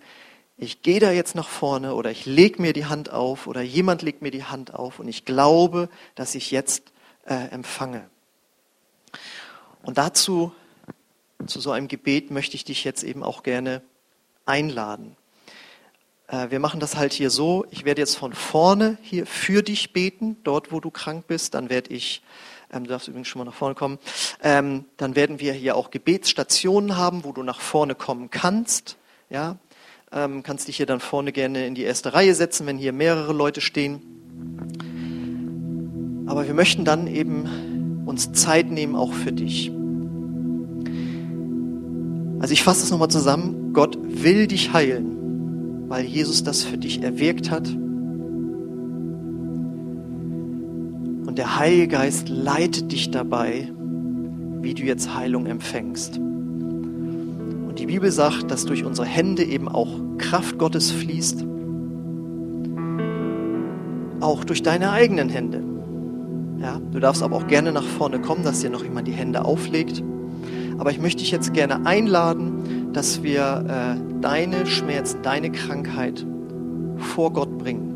ich 0.56 0.82
gehe 0.82 1.00
da 1.00 1.12
jetzt 1.12 1.34
nach 1.34 1.48
vorne 1.48 1.94
oder 1.94 2.10
ich 2.10 2.26
lege 2.26 2.60
mir 2.60 2.72
die 2.72 2.86
Hand 2.86 3.12
auf 3.12 3.46
oder 3.46 3.62
jemand 3.62 4.02
legt 4.02 4.22
mir 4.22 4.32
die 4.32 4.44
Hand 4.44 4.74
auf 4.74 4.98
und 4.98 5.08
ich 5.08 5.24
glaube, 5.24 5.88
dass 6.14 6.34
ich 6.34 6.50
jetzt 6.50 6.92
äh, 7.26 7.34
empfange. 7.50 8.08
Und 9.82 9.98
dazu, 9.98 10.52
zu 11.46 11.60
so 11.60 11.70
einem 11.70 11.86
Gebet 11.86 12.30
möchte 12.30 12.56
ich 12.56 12.64
dich 12.64 12.82
jetzt 12.82 13.04
eben 13.04 13.22
auch 13.22 13.44
gerne 13.44 13.82
einladen. 14.48 15.16
Äh, 16.26 16.50
wir 16.50 16.60
machen 16.60 16.80
das 16.80 16.96
halt 16.96 17.12
hier 17.12 17.30
so, 17.30 17.66
ich 17.70 17.84
werde 17.84 18.00
jetzt 18.00 18.16
von 18.16 18.32
vorne 18.32 18.98
hier 19.02 19.26
für 19.26 19.62
dich 19.62 19.92
beten, 19.92 20.36
dort 20.44 20.72
wo 20.72 20.80
du 20.80 20.90
krank 20.90 21.26
bist, 21.26 21.54
dann 21.54 21.70
werde 21.70 21.90
ich, 21.90 22.22
ähm, 22.72 22.84
du 22.84 22.90
darfst 22.90 23.08
übrigens 23.08 23.28
schon 23.28 23.40
mal 23.40 23.44
nach 23.44 23.54
vorne 23.54 23.74
kommen, 23.74 23.98
ähm, 24.42 24.84
dann 24.96 25.16
werden 25.16 25.40
wir 25.40 25.52
hier 25.52 25.76
auch 25.76 25.90
Gebetsstationen 25.90 26.96
haben, 26.96 27.24
wo 27.24 27.32
du 27.32 27.42
nach 27.42 27.60
vorne 27.60 27.94
kommen 27.94 28.30
kannst, 28.30 28.96
ja, 29.30 29.56
ähm, 30.12 30.42
kannst 30.42 30.68
dich 30.68 30.76
hier 30.78 30.86
dann 30.86 31.00
vorne 31.00 31.32
gerne 31.32 31.66
in 31.66 31.74
die 31.74 31.82
erste 31.82 32.14
Reihe 32.14 32.34
setzen, 32.34 32.66
wenn 32.66 32.78
hier 32.78 32.92
mehrere 32.92 33.32
Leute 33.32 33.60
stehen. 33.60 34.02
Aber 36.26 36.46
wir 36.46 36.54
möchten 36.54 36.84
dann 36.84 37.06
eben 37.06 38.04
uns 38.06 38.32
Zeit 38.32 38.70
nehmen, 38.70 38.96
auch 38.96 39.12
für 39.12 39.32
dich. 39.32 39.70
Also 42.40 42.52
ich 42.52 42.62
fasse 42.62 42.82
das 42.82 42.90
nochmal 42.90 43.10
zusammen. 43.10 43.67
Gott 43.78 43.96
will 44.02 44.48
dich 44.48 44.72
heilen, 44.72 45.86
weil 45.86 46.04
Jesus 46.04 46.42
das 46.42 46.64
für 46.64 46.76
dich 46.78 47.00
erwirkt 47.04 47.52
hat. 47.52 47.68
Und 51.28 51.38
der 51.38 51.60
Heilige 51.60 51.86
Geist 51.86 52.28
leitet 52.28 52.90
dich 52.90 53.12
dabei, 53.12 53.72
wie 54.62 54.74
du 54.74 54.82
jetzt 54.82 55.14
Heilung 55.14 55.46
empfängst. 55.46 56.18
Und 56.18 57.74
die 57.78 57.86
Bibel 57.86 58.10
sagt, 58.10 58.50
dass 58.50 58.64
durch 58.64 58.84
unsere 58.84 59.06
Hände 59.06 59.44
eben 59.44 59.68
auch 59.68 60.00
Kraft 60.18 60.58
Gottes 60.58 60.90
fließt. 60.90 61.46
Auch 64.18 64.42
durch 64.42 64.64
deine 64.64 64.90
eigenen 64.90 65.28
Hände. 65.28 65.62
Ja, 66.60 66.80
du 66.90 66.98
darfst 66.98 67.22
aber 67.22 67.36
auch 67.36 67.46
gerne 67.46 67.70
nach 67.70 67.86
vorne 67.86 68.20
kommen, 68.20 68.42
dass 68.42 68.58
dir 68.58 68.70
noch 68.70 68.82
jemand 68.82 69.06
die 69.06 69.12
Hände 69.12 69.44
auflegt. 69.44 70.02
Aber 70.78 70.90
ich 70.90 71.00
möchte 71.00 71.20
dich 71.20 71.30
jetzt 71.30 71.54
gerne 71.54 71.86
einladen, 71.86 72.57
dass 72.92 73.22
wir 73.22 73.64
äh, 73.68 74.20
deine 74.20 74.66
Schmerzen, 74.66 75.22
deine 75.22 75.50
Krankheit 75.50 76.26
vor 76.96 77.32
Gott 77.32 77.58
bringen. 77.58 77.94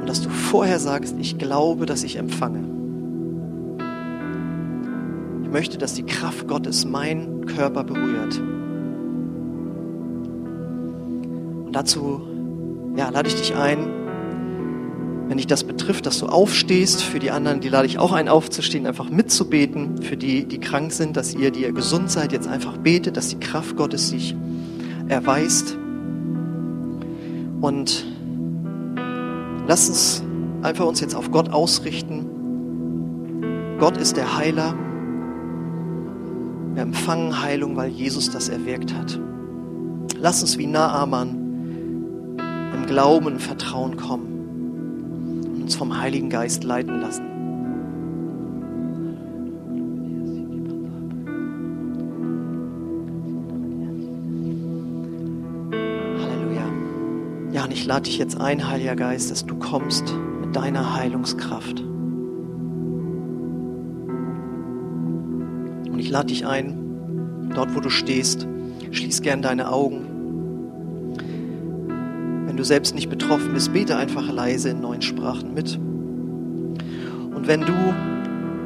Und 0.00 0.08
dass 0.08 0.22
du 0.22 0.28
vorher 0.28 0.78
sagst, 0.78 1.16
ich 1.18 1.38
glaube, 1.38 1.86
dass 1.86 2.02
ich 2.02 2.16
empfange. 2.16 2.64
Ich 5.42 5.50
möchte, 5.50 5.78
dass 5.78 5.94
die 5.94 6.04
Kraft 6.04 6.48
Gottes 6.48 6.84
meinen 6.84 7.46
Körper 7.46 7.84
berührt. 7.84 8.38
Und 11.64 11.72
dazu 11.72 12.22
ja, 12.96 13.10
lade 13.10 13.28
ich 13.28 13.36
dich 13.36 13.54
ein, 13.54 14.05
wenn 15.28 15.38
dich 15.38 15.46
das 15.46 15.64
betrifft, 15.64 16.06
dass 16.06 16.20
du 16.20 16.26
aufstehst. 16.26 17.02
Für 17.02 17.18
die 17.18 17.30
anderen, 17.30 17.60
die 17.60 17.68
lade 17.68 17.86
ich 17.86 17.98
auch 17.98 18.12
ein, 18.12 18.28
aufzustehen, 18.28 18.86
einfach 18.86 19.10
mitzubeten. 19.10 20.00
Für 20.02 20.16
die, 20.16 20.44
die 20.44 20.58
krank 20.58 20.92
sind, 20.92 21.16
dass 21.16 21.34
ihr, 21.34 21.50
die 21.50 21.62
ihr 21.62 21.72
gesund 21.72 22.10
seid, 22.10 22.32
jetzt 22.32 22.46
einfach 22.46 22.76
betet, 22.78 23.16
dass 23.16 23.28
die 23.28 23.40
Kraft 23.40 23.76
Gottes 23.76 24.08
sich 24.08 24.36
erweist. 25.08 25.76
Und 27.60 28.04
lass 29.66 29.88
uns 29.88 30.22
einfach 30.62 30.86
uns 30.86 31.00
jetzt 31.00 31.16
auf 31.16 31.32
Gott 31.32 31.48
ausrichten. 31.50 32.26
Gott 33.80 33.96
ist 33.96 34.16
der 34.16 34.36
Heiler. 34.36 34.74
Wir 36.74 36.82
empfangen 36.82 37.42
Heilung, 37.42 37.76
weil 37.76 37.90
Jesus 37.90 38.30
das 38.30 38.48
erwirkt 38.48 38.94
hat. 38.94 39.18
Lass 40.20 40.40
uns 40.42 40.56
wie 40.56 40.66
Naaman 40.66 42.36
im 42.74 42.86
Glauben 42.86 43.26
und 43.26 43.42
Vertrauen 43.42 43.96
kommen 43.96 44.35
uns 45.66 45.74
vom 45.74 45.98
Heiligen 45.98 46.30
Geist 46.30 46.62
leiten 46.62 47.00
lassen. 47.00 47.24
Halleluja. 56.22 56.70
Ja, 57.50 57.64
und 57.64 57.72
ich 57.72 57.84
lade 57.84 58.04
dich 58.04 58.16
jetzt 58.16 58.40
ein, 58.40 58.70
Heiliger 58.70 58.94
Geist, 58.94 59.32
dass 59.32 59.44
du 59.44 59.56
kommst 59.56 60.14
mit 60.40 60.54
deiner 60.54 60.94
Heilungskraft. 60.94 61.80
Und 65.90 65.98
ich 65.98 66.10
lade 66.10 66.28
dich 66.28 66.46
ein, 66.46 67.50
dort 67.56 67.74
wo 67.74 67.80
du 67.80 67.90
stehst, 67.90 68.46
schließ 68.92 69.20
gern 69.20 69.42
deine 69.42 69.72
Augen. 69.72 70.05
Wenn 72.56 72.62
du 72.62 72.68
selbst 72.68 72.94
nicht 72.94 73.10
betroffen 73.10 73.52
bist, 73.52 73.74
bete 73.74 73.98
einfach 73.98 74.32
leise 74.32 74.70
in 74.70 74.80
neuen 74.80 75.02
Sprachen 75.02 75.52
mit. 75.52 75.76
Und 75.76 77.46
wenn 77.46 77.60
du 77.60 77.74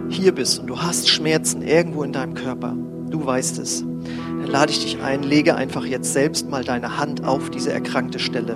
hier 0.09 0.33
bist 0.33 0.61
und 0.61 0.69
du 0.69 0.81
hast 0.81 1.09
Schmerzen 1.09 1.61
irgendwo 1.61 2.05
in 2.05 2.13
deinem 2.13 2.35
Körper, 2.35 2.77
du 3.11 3.27
weißt 3.27 3.59
es, 3.59 3.81
dann 3.83 4.47
lade 4.47 4.71
ich 4.71 4.79
dich 4.79 5.03
ein, 5.03 5.25
lege 5.25 5.57
einfach 5.57 5.85
jetzt 5.85 6.13
selbst 6.13 6.49
mal 6.49 6.63
deine 6.63 6.99
Hand 6.99 7.25
auf 7.25 7.51
diese 7.51 7.73
erkrankte 7.73 8.21
Stelle. 8.21 8.55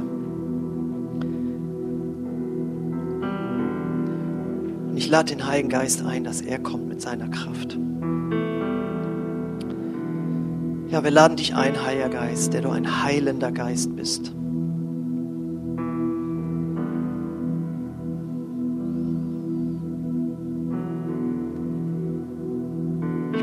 Und 4.88 4.96
ich 4.96 5.08
lade 5.08 5.34
den 5.34 5.48
Heiligen 5.48 5.68
Geist 5.68 6.04
ein, 6.06 6.22
dass 6.22 6.42
er 6.42 6.60
kommt 6.60 6.86
mit 6.86 7.02
seiner 7.02 7.28
Kraft. 7.28 7.76
Ja, 10.90 11.02
wir 11.02 11.10
laden 11.10 11.36
dich 11.36 11.56
ein, 11.56 11.84
Heiliger 11.84 12.08
Geist, 12.08 12.52
der 12.52 12.60
du 12.60 12.70
ein 12.70 13.02
heilender 13.02 13.50
Geist 13.50 13.96
bist. 13.96 14.32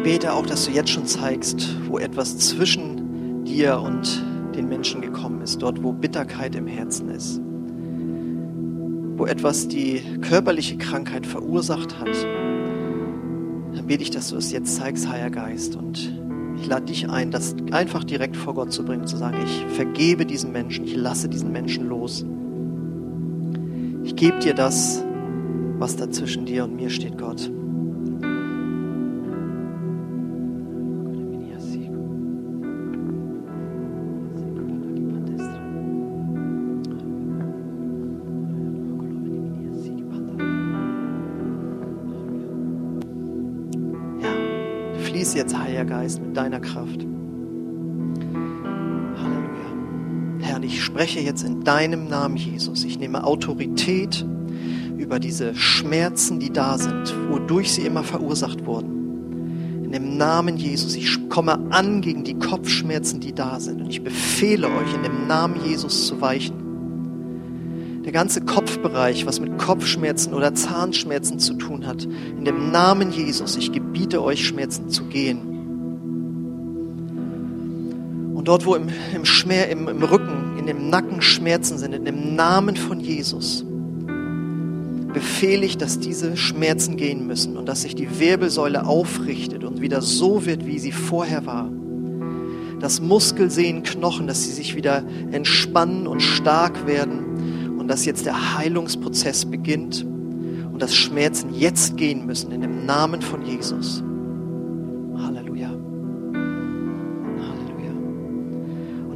Bete 0.04 0.34
auch, 0.34 0.46
dass 0.46 0.66
du 0.66 0.72
jetzt 0.72 0.90
schon 0.90 1.06
zeigst, 1.06 1.78
wo 1.88 2.00
etwas 2.00 2.38
zwischen 2.38 3.44
dir 3.46 3.80
und 3.80 4.24
den 4.56 4.68
Menschen 4.68 5.02
gekommen 5.02 5.42
ist, 5.42 5.62
dort 5.62 5.84
wo 5.84 5.92
Bitterkeit 5.92 6.56
im 6.56 6.68
Herzen 6.68 7.10
ist, 7.10 7.40
wo 9.18 9.26
etwas 9.26 9.68
die 9.68 10.02
körperliche 10.22 10.78
Krankheit 10.78 11.26
verursacht 11.26 12.00
hat. 12.00 12.10
Dann 13.76 13.86
bete 13.88 14.04
ich, 14.04 14.10
dass 14.10 14.30
du 14.30 14.38
es 14.38 14.52
jetzt 14.52 14.76
zeigst, 14.76 15.08
Heiliger 15.08 15.30
Geist. 15.30 15.76
Und 15.76 16.20
ich 16.60 16.68
lade 16.68 16.86
dich 16.86 17.10
ein, 17.10 17.32
das 17.32 17.56
einfach 17.72 18.04
direkt 18.04 18.36
vor 18.36 18.56
Gott 18.56 18.74
zu 18.74 18.84
bringen, 18.84 19.08
zu 19.08 19.18
sagen, 19.18 19.38
ich 19.44 19.66
vergebe 19.76 20.26
diesen 20.26 20.52
Menschen, 20.52 20.86
ich 20.86 20.96
lasse 20.96 21.30
diesen 21.30 21.52
Menschen 21.52 21.88
los. 21.88 22.26
Ich 24.04 24.16
gebe 24.16 24.40
dir 24.40 24.56
das, 24.56 25.06
was 25.78 25.96
da 25.96 26.10
zwischen 26.10 26.46
dir 26.46 26.64
und 26.64 26.76
mir 26.76 26.90
steht, 26.90 27.18
Gott. 27.18 27.52
Heiliger 45.82 45.98
Geist, 45.98 46.22
mit 46.22 46.38
deiner 46.38 46.60
Kraft. 46.60 47.08
Halleluja. 49.18 50.40
Herr, 50.40 50.62
ich 50.64 50.84
spreche 50.84 51.20
jetzt 51.20 51.44
in 51.44 51.64
deinem 51.64 52.08
Namen, 52.08 52.38
Jesus. 52.38 52.84
Ich 52.84 53.00
nehme 53.00 53.24
Autorität 53.24 54.24
über 54.98 55.20
diese 55.20 55.56
Schmerzen, 55.56 56.40
die 56.40 56.52
da 56.52 56.78
sind, 56.78 57.16
wodurch 57.30 57.74
sie 57.74 57.82
immer 57.82 58.04
verursacht 58.04 58.66
wurden. 58.66 59.84
In 59.84 59.92
dem 59.92 60.18
Namen 60.18 60.58
Jesus, 60.58 60.96
ich 60.96 61.30
komme 61.30 61.60
an 61.72 62.02
gegen 62.02 62.24
die 62.24 62.38
Kopfschmerzen, 62.38 63.20
die 63.20 63.34
da 63.34 63.60
sind. 63.60 63.82
Und 63.82 63.90
ich 63.90 64.04
befehle 64.04 64.68
euch, 64.68 64.94
in 64.94 65.02
dem 65.02 65.26
Namen 65.26 65.56
Jesus 65.66 66.06
zu 66.06 66.22
weichen. 66.22 68.02
Der 68.06 68.12
ganze 68.12 68.42
Kopfbereich, 68.42 69.26
was 69.26 69.40
mit 69.40 69.58
Kopfschmerzen 69.58 70.36
oder 70.36 70.54
Zahnschmerzen 70.54 71.40
zu 71.40 71.56
tun 71.56 71.88
hat, 71.88 72.04
in 72.04 72.46
dem 72.46 72.72
Namen 72.72 73.12
Jesus, 73.12 73.58
ich 73.58 73.72
gebiete 73.72 74.22
euch 74.24 74.46
Schmerzen 74.46 74.90
zu 74.90 75.06
gehen. 75.06 75.51
Und 78.42 78.48
dort, 78.48 78.66
wo 78.66 78.74
im, 78.74 78.88
im, 79.14 79.24
Schmer, 79.24 79.68
im, 79.68 79.88
im 79.88 80.02
Rücken, 80.02 80.58
in 80.58 80.66
dem 80.66 80.90
Nacken 80.90 81.22
Schmerzen 81.22 81.78
sind, 81.78 81.94
in 81.94 82.06
dem 82.06 82.36
Namen 82.36 82.76
von 82.76 83.00
Jesus, 83.00 83.64
befehle 85.14 85.64
ich, 85.64 85.78
dass 85.78 86.00
diese 86.00 86.36
Schmerzen 86.36 86.98
gehen 86.98 87.28
müssen 87.28 87.56
und 87.56 87.68
dass 87.68 87.84
sich 87.84 87.94
die 87.94 88.20
Wirbelsäule 88.20 88.86
aufrichtet 88.88 89.64
und 89.64 89.80
wieder 89.80 90.02
so 90.02 90.46
wird, 90.46 90.66
wie 90.66 90.80
sie 90.80 90.92
vorher 90.92 91.46
war. 91.46 91.70
Dass 92.80 93.00
Muskelsehnen, 93.00 93.84
Knochen, 93.84 94.26
dass 94.26 94.44
sie 94.44 94.52
sich 94.52 94.76
wieder 94.76 95.04
entspannen 95.32 96.08
und 96.08 96.22
stark 96.22 96.88
werden 96.88 97.22
dass 97.92 98.06
jetzt 98.06 98.26
der 98.26 98.58
Heilungsprozess 98.58 99.44
beginnt 99.44 100.06
und 100.06 100.82
dass 100.82 100.96
Schmerzen 100.96 101.54
jetzt 101.54 101.98
gehen 101.98 102.26
müssen 102.26 102.54
in 102.54 102.62
dem 102.62 102.86
Namen 102.86 103.22
von 103.22 103.46
Jesus. 103.46 104.02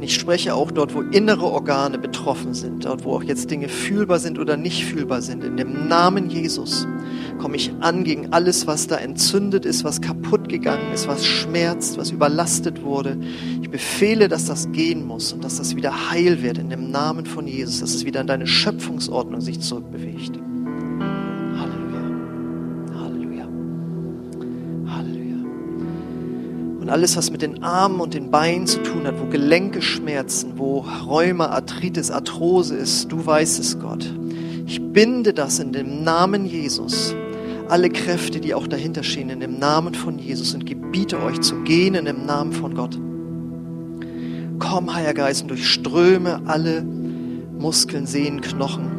Ich 0.06 0.14
spreche 0.14 0.54
auch 0.54 0.70
dort, 0.70 0.94
wo 0.94 1.00
innere 1.00 1.46
Organe 1.46 1.98
betroffen 1.98 2.54
sind, 2.54 2.84
dort, 2.84 3.04
wo 3.04 3.14
auch 3.14 3.24
jetzt 3.24 3.50
Dinge 3.50 3.68
fühlbar 3.68 4.20
sind 4.20 4.38
oder 4.38 4.56
nicht 4.56 4.84
fühlbar 4.84 5.20
sind, 5.20 5.42
in 5.42 5.56
dem 5.56 5.88
Namen 5.88 6.30
Jesus 6.30 6.86
komme 7.38 7.56
ich 7.56 7.72
an 7.80 8.04
gegen 8.04 8.32
alles, 8.32 8.68
was 8.68 8.86
da 8.86 8.96
entzündet 8.96 9.64
ist, 9.64 9.82
was 9.82 10.00
kaputt 10.00 10.48
gegangen 10.48 10.92
ist, 10.94 11.08
was 11.08 11.26
schmerzt, 11.26 11.98
was 11.98 12.12
überlastet 12.12 12.84
wurde. 12.84 13.18
Ich 13.60 13.68
befehle, 13.68 14.28
dass 14.28 14.44
das 14.44 14.70
gehen 14.70 15.04
muss 15.04 15.32
und 15.32 15.42
dass 15.42 15.58
das 15.58 15.74
wieder 15.74 16.10
heil 16.10 16.40
wird 16.40 16.58
in 16.58 16.70
dem 16.70 16.92
Namen 16.92 17.26
von 17.26 17.48
Jesus, 17.48 17.80
dass 17.80 17.92
es 17.92 18.04
wieder 18.04 18.20
in 18.20 18.28
deine 18.28 18.46
Schöpfungsordnung 18.46 19.40
sich 19.40 19.60
zurückbewegt. 19.60 20.38
Und 26.86 26.92
alles, 26.92 27.16
was 27.16 27.32
mit 27.32 27.42
den 27.42 27.64
Armen 27.64 27.98
und 27.98 28.14
den 28.14 28.30
Beinen 28.30 28.68
zu 28.68 28.80
tun 28.80 29.08
hat, 29.08 29.20
wo 29.20 29.26
Gelenke 29.26 29.82
schmerzen, 29.82 30.52
wo 30.54 30.86
Rheuma, 31.08 31.46
Arthritis, 31.46 32.12
Arthrose 32.12 32.76
ist, 32.76 33.10
du 33.10 33.26
weißt 33.26 33.58
es, 33.58 33.80
Gott. 33.80 34.08
Ich 34.66 34.80
binde 34.80 35.34
das 35.34 35.58
in 35.58 35.72
dem 35.72 36.04
Namen 36.04 36.46
Jesus 36.46 37.12
alle 37.66 37.90
Kräfte, 37.90 38.38
die 38.38 38.54
auch 38.54 38.68
dahinter 38.68 39.02
stehen, 39.02 39.30
in 39.30 39.40
dem 39.40 39.58
Namen 39.58 39.94
von 39.94 40.20
Jesus 40.20 40.54
und 40.54 40.64
gebiete 40.64 41.20
euch 41.20 41.40
zu 41.40 41.56
gehen 41.64 41.96
in 41.96 42.04
dem 42.04 42.24
Namen 42.24 42.52
von 42.52 42.76
Gott. 42.76 42.96
Komm, 44.60 44.94
Heiliger 44.94 45.14
Geist, 45.14 45.42
und 45.42 45.48
durchströme 45.48 46.42
alle 46.46 46.84
Muskeln, 47.58 48.06
Sehnen, 48.06 48.42
Knochen, 48.42 48.95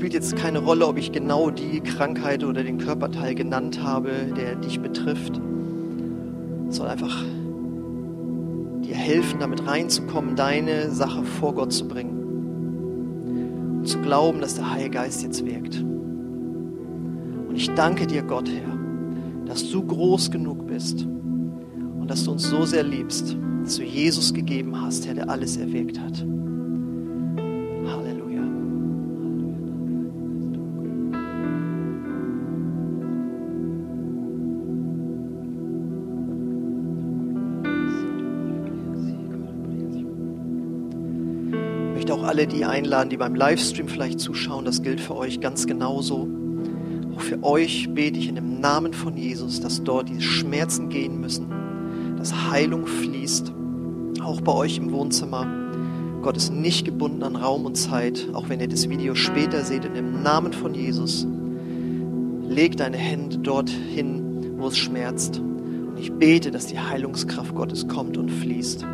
jetzt 0.00 0.36
keine 0.36 0.58
Rolle, 0.58 0.86
ob 0.86 0.98
ich 0.98 1.12
genau 1.12 1.50
die 1.50 1.80
Krankheit 1.80 2.44
oder 2.44 2.62
den 2.62 2.78
Körperteil 2.78 3.34
genannt 3.34 3.82
habe, 3.82 4.10
der 4.36 4.56
dich 4.56 4.80
betrifft. 4.80 5.40
soll 6.68 6.88
einfach 6.88 7.22
dir 8.82 8.94
helfen, 8.94 9.40
damit 9.40 9.66
reinzukommen, 9.66 10.36
deine 10.36 10.90
Sache 10.90 11.24
vor 11.24 11.54
Gott 11.54 11.72
zu 11.72 11.86
bringen. 11.86 12.18
Und 13.78 13.88
zu 13.88 13.98
glauben, 13.98 14.40
dass 14.40 14.54
der 14.54 14.70
Heilige 14.70 14.90
Geist 14.90 15.22
jetzt 15.22 15.44
wirkt. 15.44 15.80
Und 15.80 17.54
ich 17.54 17.70
danke 17.74 18.06
dir, 18.06 18.22
Gott, 18.22 18.48
Herr, 18.48 18.78
dass 19.46 19.70
du 19.70 19.84
groß 19.86 20.30
genug 20.30 20.66
bist 20.66 21.04
und 21.04 22.10
dass 22.10 22.24
du 22.24 22.32
uns 22.32 22.48
so 22.48 22.64
sehr 22.64 22.82
liebst, 22.82 23.36
dass 23.62 23.76
du 23.76 23.82
Jesus 23.82 24.32
gegeben 24.32 24.80
hast, 24.80 25.06
Herr, 25.06 25.14
der 25.14 25.28
alles 25.28 25.56
erwirkt 25.56 26.00
hat. 26.00 26.24
Alle 42.42 42.48
die 42.48 42.64
einladen, 42.64 43.08
die 43.08 43.16
beim 43.16 43.36
Livestream 43.36 43.86
vielleicht 43.86 44.18
zuschauen. 44.18 44.64
Das 44.64 44.82
gilt 44.82 45.00
für 45.00 45.14
euch 45.14 45.40
ganz 45.40 45.64
genauso. 45.64 46.28
Auch 47.14 47.20
für 47.20 47.40
euch 47.44 47.88
bete 47.94 48.18
ich 48.18 48.28
in 48.28 48.34
dem 48.34 48.60
Namen 48.60 48.94
von 48.94 49.16
Jesus, 49.16 49.60
dass 49.60 49.84
dort 49.84 50.08
die 50.08 50.20
Schmerzen 50.20 50.88
gehen 50.88 51.20
müssen, 51.20 51.46
dass 52.18 52.50
Heilung 52.50 52.86
fließt, 52.86 53.52
auch 54.24 54.40
bei 54.40 54.52
euch 54.52 54.76
im 54.78 54.90
Wohnzimmer. 54.90 55.46
Gott 56.20 56.36
ist 56.36 56.52
nicht 56.52 56.84
gebunden 56.84 57.22
an 57.22 57.36
Raum 57.36 57.64
und 57.64 57.76
Zeit, 57.76 58.26
auch 58.32 58.48
wenn 58.48 58.58
ihr 58.58 58.68
das 58.68 58.88
Video 58.88 59.14
später 59.14 59.62
seht, 59.62 59.84
in 59.84 59.94
dem 59.94 60.22
Namen 60.24 60.52
von 60.52 60.74
Jesus. 60.74 61.24
Leg 62.48 62.76
deine 62.76 62.96
Hände 62.96 63.38
dorthin, 63.38 64.54
wo 64.58 64.66
es 64.66 64.78
schmerzt. 64.78 65.38
Und 65.38 65.96
ich 65.96 66.10
bete, 66.10 66.50
dass 66.50 66.66
die 66.66 66.80
Heilungskraft 66.80 67.54
Gottes 67.54 67.86
kommt 67.86 68.16
und 68.16 68.30
fließt. 68.30 68.84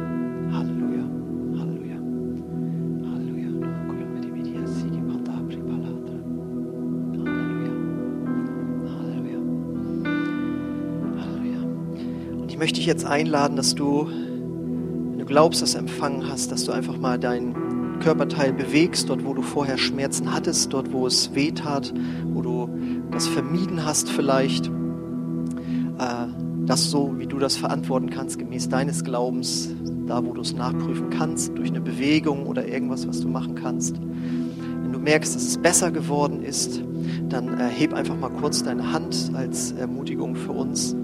Ich 12.59 12.61
möchte 12.61 12.81
dich 12.81 12.87
jetzt 12.87 13.05
einladen, 13.05 13.57
dass 13.57 13.77
du, 13.77 14.09
wenn 14.09 15.17
du 15.17 15.25
glaubst, 15.25 15.63
dass 15.63 15.75
du 15.75 15.79
empfangen 15.79 16.29
hast, 16.29 16.51
dass 16.51 16.65
du 16.65 16.73
einfach 16.73 16.99
mal 16.99 17.17
dein 17.17 17.55
Körperteil 18.01 18.53
bewegst, 18.53 19.09
dort 19.09 19.25
wo 19.25 19.33
du 19.33 19.43
vorher 19.43 19.79
Schmerzen 19.79 20.35
hattest, 20.35 20.73
dort 20.73 20.93
wo 20.93 21.07
es 21.07 21.37
weh 21.37 21.53
tat, 21.53 21.95
wo 22.25 22.43
du 22.43 22.69
das 23.13 23.29
vermieden 23.29 23.85
hast 23.85 24.11
vielleicht. 24.11 24.67
Äh, 24.67 26.27
das 26.67 26.91
so, 26.91 27.15
wie 27.17 27.29
du 27.29 27.39
das 27.39 27.57
verantworten 27.57 28.11
kannst, 28.11 28.41
gemäß 28.41 28.69
deines 28.69 29.05
Glaubens, 29.05 29.71
da 30.09 30.27
wo 30.27 30.33
du 30.33 30.41
es 30.41 30.53
nachprüfen 30.53 31.11
kannst, 31.11 31.57
durch 31.57 31.71
eine 31.71 31.81
Bewegung 31.81 32.45
oder 32.45 32.67
irgendwas, 32.67 33.07
was 33.07 33.21
du 33.21 33.29
machen 33.29 33.55
kannst. 33.55 34.01
Wenn 34.01 34.91
du 34.91 34.99
merkst, 34.99 35.37
dass 35.37 35.45
es 35.45 35.59
besser 35.59 35.93
geworden 35.93 36.43
ist, 36.43 36.83
dann 37.29 37.61
äh, 37.61 37.69
heb 37.69 37.95
einfach 37.95 38.17
mal 38.17 38.31
kurz 38.31 38.65
deine 38.65 38.93
Hand 38.93 39.31
als 39.35 39.71
Ermutigung 39.71 40.35
für 40.35 40.51
uns. 40.51 40.97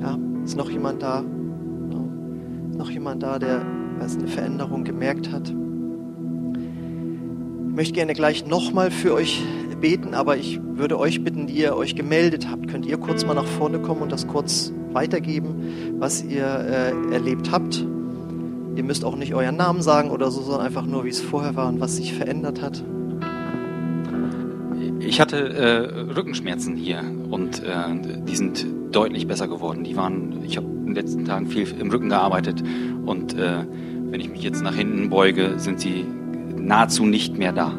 Ja, 0.00 0.16
ist 0.44 0.56
noch 0.56 0.70
jemand 0.70 1.02
da? 1.02 1.20
Ist 2.70 2.78
noch 2.78 2.90
jemand 2.90 3.22
da, 3.22 3.38
der 3.38 3.64
was 3.98 4.16
eine 4.16 4.28
Veränderung 4.28 4.84
gemerkt 4.84 5.30
hat? 5.30 5.48
Ich 7.68 7.76
möchte 7.76 7.94
gerne 7.94 8.14
gleich 8.14 8.46
nochmal 8.46 8.90
für 8.90 9.14
euch 9.14 9.42
beten, 9.80 10.14
aber 10.14 10.36
ich 10.36 10.60
würde 10.62 10.98
euch 10.98 11.24
bitten, 11.24 11.46
die 11.46 11.54
ihr 11.54 11.76
euch 11.76 11.94
gemeldet 11.94 12.48
habt, 12.50 12.68
könnt 12.68 12.86
ihr 12.86 12.98
kurz 12.98 13.24
mal 13.24 13.34
nach 13.34 13.46
vorne 13.46 13.80
kommen 13.80 14.02
und 14.02 14.12
das 14.12 14.26
kurz 14.26 14.72
weitergeben, 14.92 15.96
was 15.98 16.22
ihr 16.22 16.44
äh, 16.44 17.12
erlebt 17.12 17.50
habt. 17.50 17.84
Ihr 18.76 18.84
müsst 18.84 19.04
auch 19.04 19.16
nicht 19.16 19.34
euren 19.34 19.56
Namen 19.56 19.82
sagen 19.82 20.10
oder 20.10 20.30
so, 20.30 20.42
sondern 20.42 20.66
einfach 20.66 20.86
nur, 20.86 21.04
wie 21.04 21.08
es 21.08 21.20
vorher 21.20 21.56
war 21.56 21.68
und 21.68 21.80
was 21.80 21.96
sich 21.96 22.14
verändert 22.14 22.62
hat. 22.62 22.82
Ich 25.10 25.20
hatte 25.20 25.38
äh, 25.38 26.12
Rückenschmerzen 26.12 26.76
hier 26.76 27.02
und 27.30 27.64
äh, 27.64 27.72
die 28.28 28.36
sind 28.36 28.64
deutlich 28.92 29.26
besser 29.26 29.48
geworden. 29.48 29.82
Die 29.82 29.96
waren, 29.96 30.44
ich 30.44 30.56
habe 30.56 30.68
in 30.68 30.86
den 30.86 30.94
letzten 30.94 31.24
Tagen 31.24 31.48
viel 31.48 31.66
im 31.80 31.90
Rücken 31.90 32.10
gearbeitet 32.10 32.62
und 33.06 33.36
äh, 33.36 33.64
wenn 34.04 34.20
ich 34.20 34.30
mich 34.30 34.44
jetzt 34.44 34.62
nach 34.62 34.76
hinten 34.76 35.10
beuge, 35.10 35.54
sind 35.56 35.80
sie 35.80 36.06
nahezu 36.56 37.06
nicht 37.06 37.36
mehr 37.36 37.52
da. 37.52 37.74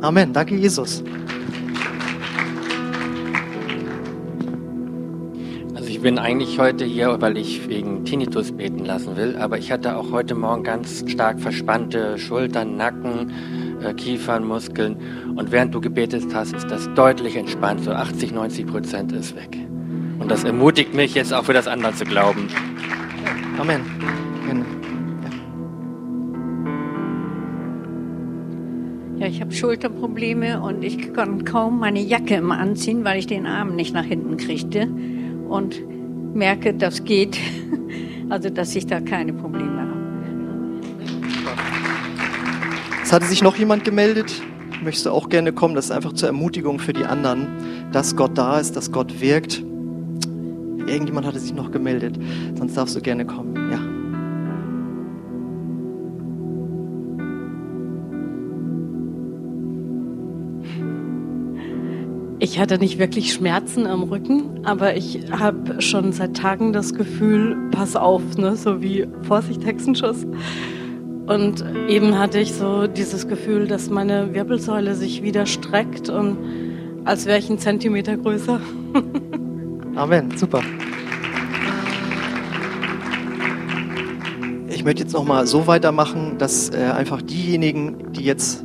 Amen. 0.00 0.32
Danke, 0.32 0.54
Jesus. 0.54 1.02
Also 5.74 5.88
ich 5.88 6.00
bin 6.00 6.20
eigentlich 6.20 6.60
heute 6.60 6.84
hier, 6.84 7.20
weil 7.20 7.36
ich 7.36 7.68
wegen 7.68 8.04
Tinnitus 8.04 8.52
beten 8.52 8.84
lassen 8.84 9.16
will, 9.16 9.36
aber 9.38 9.58
ich 9.58 9.72
hatte 9.72 9.96
auch 9.96 10.12
heute 10.12 10.36
Morgen 10.36 10.62
ganz 10.62 11.02
stark 11.08 11.40
verspannte 11.40 12.16
Schultern, 12.16 12.76
Nacken, 12.76 13.32
Kiefernmuskeln 13.92 14.96
und 15.36 15.52
während 15.52 15.74
du 15.74 15.80
gebetet 15.80 16.24
hast, 16.32 16.54
ist 16.54 16.70
das 16.70 16.88
deutlich 16.94 17.36
entspannt, 17.36 17.84
so 17.84 17.90
80, 17.90 18.32
90 18.32 18.66
Prozent 18.66 19.12
ist 19.12 19.36
weg. 19.36 19.58
Und 20.18 20.30
das 20.30 20.44
ermutigt 20.44 20.94
mich 20.94 21.14
jetzt 21.14 21.34
auch 21.34 21.44
für 21.44 21.52
das 21.52 21.66
andere 21.66 21.92
zu 21.94 22.04
glauben. 22.04 22.48
Amen. 23.58 23.82
Ja, 29.24 29.30
ich 29.30 29.40
habe 29.40 29.52
Schulterprobleme 29.52 30.60
und 30.60 30.84
ich 30.84 31.14
kann 31.14 31.46
kaum 31.46 31.78
meine 31.78 32.00
Jacke 32.00 32.34
immer 32.34 32.58
anziehen, 32.58 33.04
weil 33.04 33.18
ich 33.18 33.26
den 33.26 33.46
Arm 33.46 33.74
nicht 33.74 33.94
nach 33.94 34.04
hinten 34.04 34.36
kriegte. 34.36 34.86
Und 35.48 35.80
merke, 36.34 36.74
das 36.74 37.04
geht. 37.04 37.38
Also, 38.30 38.48
dass 38.48 38.74
ich 38.74 38.86
da 38.86 39.00
keine 39.00 39.34
Probleme 39.34 39.73
hatte 43.14 43.26
sich 43.26 43.42
noch 43.42 43.56
jemand 43.56 43.84
gemeldet. 43.84 44.42
Möchtest 44.82 45.06
du 45.06 45.10
auch 45.10 45.28
gerne 45.28 45.52
kommen? 45.52 45.76
Das 45.76 45.86
ist 45.86 45.90
einfach 45.92 46.12
zur 46.12 46.28
Ermutigung 46.28 46.80
für 46.80 46.92
die 46.92 47.04
anderen, 47.04 47.46
dass 47.92 48.16
Gott 48.16 48.36
da 48.36 48.58
ist, 48.58 48.76
dass 48.76 48.90
Gott 48.90 49.20
wirkt. 49.20 49.62
Irgendjemand 50.86 51.24
hatte 51.24 51.38
sich 51.38 51.54
noch 51.54 51.70
gemeldet. 51.70 52.18
Sonst 52.58 52.76
darfst 52.76 52.96
du 52.96 53.00
gerne 53.00 53.24
kommen. 53.24 53.54
Ja. 53.70 53.78
Ich 62.40 62.58
hatte 62.58 62.78
nicht 62.78 62.98
wirklich 62.98 63.32
Schmerzen 63.32 63.86
am 63.86 64.02
Rücken, 64.02 64.66
aber 64.66 64.96
ich 64.96 65.20
habe 65.30 65.80
schon 65.80 66.12
seit 66.12 66.36
Tagen 66.36 66.72
das 66.72 66.92
Gefühl, 66.92 67.70
pass 67.70 67.94
auf, 67.94 68.36
ne? 68.36 68.56
so 68.56 68.82
wie 68.82 69.06
Vorsicht, 69.22 69.64
Hexenschuss. 69.64 70.26
Und 71.26 71.64
eben 71.88 72.18
hatte 72.18 72.38
ich 72.38 72.52
so 72.52 72.86
dieses 72.86 73.26
Gefühl, 73.28 73.66
dass 73.66 73.88
meine 73.88 74.34
Wirbelsäule 74.34 74.94
sich 74.94 75.22
wieder 75.22 75.46
streckt 75.46 76.10
und 76.10 76.36
als 77.04 77.24
wäre 77.24 77.38
ich 77.38 77.48
einen 77.48 77.58
Zentimeter 77.58 78.16
größer. 78.16 78.60
Amen, 79.94 80.36
super. 80.36 80.60
Ich 84.68 84.84
möchte 84.84 85.02
jetzt 85.02 85.12
noch 85.14 85.24
mal 85.24 85.46
so 85.46 85.66
weitermachen, 85.66 86.36
dass 86.36 86.68
äh, 86.70 86.76
einfach 86.76 87.22
diejenigen, 87.22 88.12
die 88.12 88.24
jetzt 88.24 88.62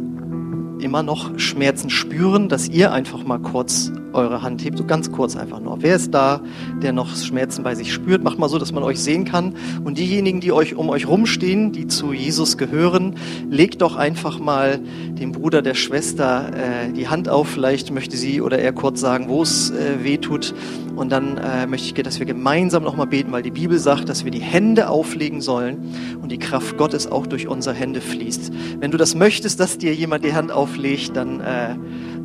immer 0.79 1.03
noch 1.03 1.39
Schmerzen 1.39 1.89
spüren, 1.89 2.49
dass 2.49 2.67
ihr 2.67 2.91
einfach 2.91 3.23
mal 3.23 3.39
kurz 3.39 3.91
eure 4.13 4.41
Hand 4.41 4.63
hebt, 4.63 4.77
so 4.77 4.85
ganz 4.85 5.11
kurz 5.11 5.35
einfach 5.35 5.59
nur. 5.59 5.81
Wer 5.81 5.95
ist 5.95 6.13
da, 6.13 6.41
der 6.81 6.93
noch 6.93 7.15
Schmerzen 7.15 7.63
bei 7.63 7.75
sich 7.75 7.93
spürt? 7.93 8.23
Macht 8.23 8.39
mal 8.39 8.49
so, 8.49 8.57
dass 8.57 8.71
man 8.71 8.83
euch 8.83 8.99
sehen 8.99 9.25
kann. 9.25 9.55
Und 9.83 9.97
diejenigen, 9.97 10.39
die 10.39 10.51
euch 10.51 10.75
um 10.75 10.89
euch 10.89 11.07
rumstehen, 11.07 11.71
die 11.71 11.87
zu 11.87 12.13
Jesus 12.13 12.57
gehören, 12.57 13.15
legt 13.49 13.81
doch 13.81 13.95
einfach 13.95 14.39
mal 14.39 14.79
dem 14.79 15.31
Bruder, 15.31 15.61
der 15.61 15.73
Schwester 15.73 16.51
äh, 16.53 16.91
die 16.91 17.07
Hand 17.07 17.29
auf. 17.29 17.47
Vielleicht 17.49 17.91
möchte 17.91 18.17
sie 18.17 18.41
oder 18.41 18.59
er 18.59 18.73
kurz 18.73 18.99
sagen, 18.99 19.29
wo 19.29 19.41
es 19.41 19.71
äh, 19.71 20.03
weh 20.03 20.17
tut. 20.17 20.53
Und 20.95 21.11
dann 21.11 21.37
äh, 21.37 21.65
möchte 21.65 21.87
ich, 21.87 22.03
dass 22.03 22.19
wir 22.19 22.25
gemeinsam 22.25 22.83
nochmal 22.83 23.07
beten, 23.07 23.31
weil 23.31 23.41
die 23.41 23.51
Bibel 23.51 23.79
sagt, 23.79 24.09
dass 24.09 24.25
wir 24.25 24.31
die 24.31 24.41
Hände 24.41 24.89
auflegen 24.89 25.41
sollen 25.41 25.93
und 26.21 26.29
die 26.29 26.39
Kraft 26.39 26.77
Gottes 26.77 27.09
auch 27.09 27.25
durch 27.25 27.47
unsere 27.47 27.73
Hände 27.75 28.01
fließt. 28.01 28.51
Wenn 28.79 28.91
du 28.91 28.97
das 28.97 29.15
möchtest, 29.15 29.59
dass 29.59 29.77
dir 29.77 29.93
jemand 29.93 30.25
die 30.25 30.33
Hand 30.33 30.51
auflegt, 30.51 31.15
dann 31.15 31.39
äh, 31.39 31.75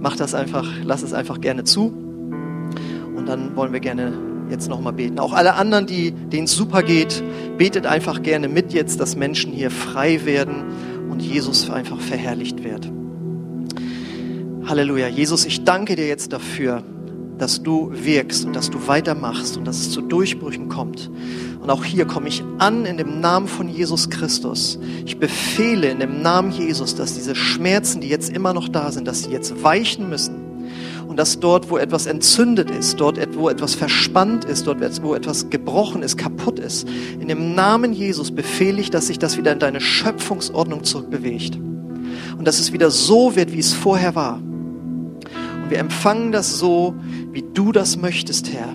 mach 0.05 0.17
das 0.17 0.35
einfach, 0.35 0.71
lass 0.85 1.03
es 1.03 1.15
einfach 1.15 1.41
gerne 1.41 1.65
zu. 1.65 1.87
Und 1.87 3.27
dann 3.27 3.57
wollen 3.57 3.73
wir 3.73 3.81
gerne 3.81 4.13
jetzt 4.51 4.69
nochmal 4.69 4.93
beten. 4.93 5.19
Auch 5.19 5.33
alle 5.33 5.55
anderen, 5.55 5.87
die, 5.87 6.13
denen 6.13 6.45
es 6.45 6.53
super 6.53 6.83
geht, 6.83 7.25
betet 7.57 7.87
einfach 7.87 8.23
gerne 8.23 8.49
mit 8.49 8.75
jetzt, 8.75 9.01
dass 9.01 9.17
Menschen 9.17 9.51
hier 9.51 9.71
frei 9.71 10.27
werden 10.27 10.57
und 11.11 11.23
Jesus 11.23 11.71
einfach 11.71 11.99
verherrlicht 12.01 12.63
wird. 12.63 12.93
Halleluja. 14.67 15.09
Jesus, 15.09 15.47
ich 15.47 15.65
danke 15.65 15.97
dir 15.97 16.07
jetzt 16.07 16.35
dafür, 16.35 16.83
dass 17.39 17.63
du 17.63 17.91
wirkst 17.93 18.45
und 18.45 18.55
dass 18.55 18.71
du 18.71 18.87
weitermachst 18.87 19.57
und 19.57 19.65
dass 19.67 19.79
es 19.79 19.91
zu 19.91 20.01
Durchbrüchen 20.01 20.69
kommt. 20.69 21.11
Und 21.61 21.71
auch 21.71 21.85
hier 21.85 22.05
komme 22.05 22.29
ich 22.29 22.45
an 22.59 22.85
in 22.85 22.99
dem 22.99 23.21
Namen 23.21 23.49
von 23.49 23.69
Jesus 23.69 24.11
Christus. 24.11 24.79
Ich 25.07 25.19
befehle 25.19 25.89
in 25.89 25.99
dem 25.99 26.23
Namen 26.23 26.51
Jesus, 26.51 26.95
dass 26.95 27.15
diese 27.15 27.35
Schmerzen, 27.35 28.01
die 28.01 28.09
jetzt 28.09 28.31
immer 28.31 28.53
noch 28.53 28.69
da 28.69 28.93
sind, 28.93 29.09
dass 29.09 29.23
sie 29.23 29.31
jetzt 29.31 29.63
weichen 29.63 30.09
müssen 30.09 30.45
Und 31.07 31.19
dass 31.19 31.39
dort, 31.39 31.71
wo 31.71 31.79
etwas 31.79 32.07
entzündet 32.07 32.71
ist, 32.71 32.99
dort, 32.99 33.19
wo 33.37 33.49
etwas 33.49 33.75
verspannt 33.75 34.45
ist, 34.45 34.67
dort, 34.67 34.81
wo 35.03 35.15
etwas 35.15 35.49
gebrochen 35.49 36.03
ist, 36.03 36.17
kaputt 36.17 36.59
ist, 36.59 36.89
in 37.21 37.29
dem 37.29 37.55
Namen 37.55 37.93
Jesus 37.93 38.31
befehle 38.31 38.81
ich, 38.81 38.91
dass 38.91 39.07
sich 39.07 39.19
das 39.19 39.37
wieder 39.37 39.53
in 39.53 39.59
deine 39.59 39.81
Schöpfungsordnung 39.81 40.85
zurückbewegt. 40.85 41.57
Und 42.37 42.47
dass 42.47 42.59
es 42.59 42.73
wieder 42.73 42.91
so 42.91 43.37
wird, 43.37 43.53
wie 43.53 43.61
es 43.61 43.73
vorher 43.73 44.15
war. 44.15 44.37
Und 44.37 45.71
wir 45.71 45.79
empfangen 45.79 46.33
das 46.33 46.59
so, 46.59 46.95
wie 47.35 47.45
du 47.53 47.73
das 47.73 47.97
möchtest, 47.97 48.53
Herr. 48.53 48.75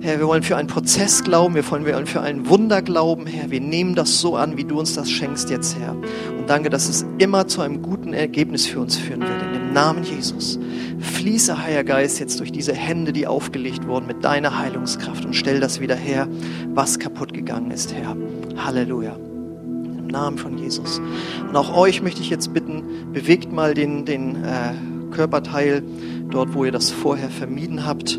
Herr, 0.00 0.18
wir 0.18 0.26
wollen 0.26 0.42
für 0.42 0.56
einen 0.56 0.66
Prozess 0.66 1.22
glauben, 1.22 1.54
wir 1.54 1.68
wollen 1.70 2.06
für 2.06 2.20
ein 2.20 2.48
Wunder 2.48 2.82
glauben, 2.82 3.26
Herr. 3.26 3.52
Wir 3.52 3.60
nehmen 3.60 3.94
das 3.94 4.20
so 4.20 4.34
an, 4.34 4.56
wie 4.56 4.64
du 4.64 4.78
uns 4.78 4.94
das 4.94 5.08
schenkst 5.08 5.48
jetzt, 5.48 5.78
Herr. 5.78 5.92
Und 5.92 6.48
danke, 6.48 6.70
dass 6.70 6.88
es 6.88 7.06
immer 7.18 7.46
zu 7.46 7.60
einem 7.60 7.82
guten 7.82 8.12
Ergebnis 8.12 8.66
für 8.66 8.80
uns 8.80 8.96
führen 8.96 9.20
wird. 9.20 9.42
In 9.42 9.52
dem 9.52 9.72
Namen 9.72 10.02
Jesus. 10.02 10.58
Fließe, 10.98 11.62
Heiliger 11.62 11.84
Geist, 11.84 12.18
jetzt 12.18 12.40
durch 12.40 12.50
diese 12.50 12.72
Hände, 12.72 13.12
die 13.12 13.28
aufgelegt 13.28 13.86
wurden, 13.86 14.08
mit 14.08 14.24
deiner 14.24 14.58
Heilungskraft 14.58 15.24
und 15.24 15.34
stell 15.34 15.60
das 15.60 15.78
wieder 15.78 15.94
her, 15.94 16.26
was 16.74 16.98
kaputt 16.98 17.32
gegangen 17.32 17.70
ist, 17.70 17.94
Herr. 17.94 18.16
Halleluja. 18.56 19.14
Im 19.14 20.08
Namen 20.08 20.36
von 20.36 20.58
Jesus. 20.58 21.00
Und 21.48 21.56
auch 21.56 21.76
euch 21.76 22.02
möchte 22.02 22.22
ich 22.22 22.30
jetzt 22.30 22.52
bitten, 22.52 23.12
bewegt 23.12 23.52
mal 23.52 23.74
den, 23.74 24.04
den 24.04 24.44
äh, 24.44 24.72
Körperteil 25.12 25.82
dort, 26.30 26.54
wo 26.54 26.64
ihr 26.64 26.72
das 26.72 26.90
vorher 26.90 27.30
vermieden 27.30 27.86
habt 27.86 28.18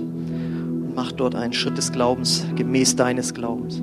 mach 0.96 1.12
dort 1.12 1.36
einen 1.36 1.54
Schritt 1.54 1.78
des 1.78 1.92
Glaubens 1.92 2.46
gemäß 2.56 2.96
deines 2.96 3.34
Glaubens. 3.34 3.82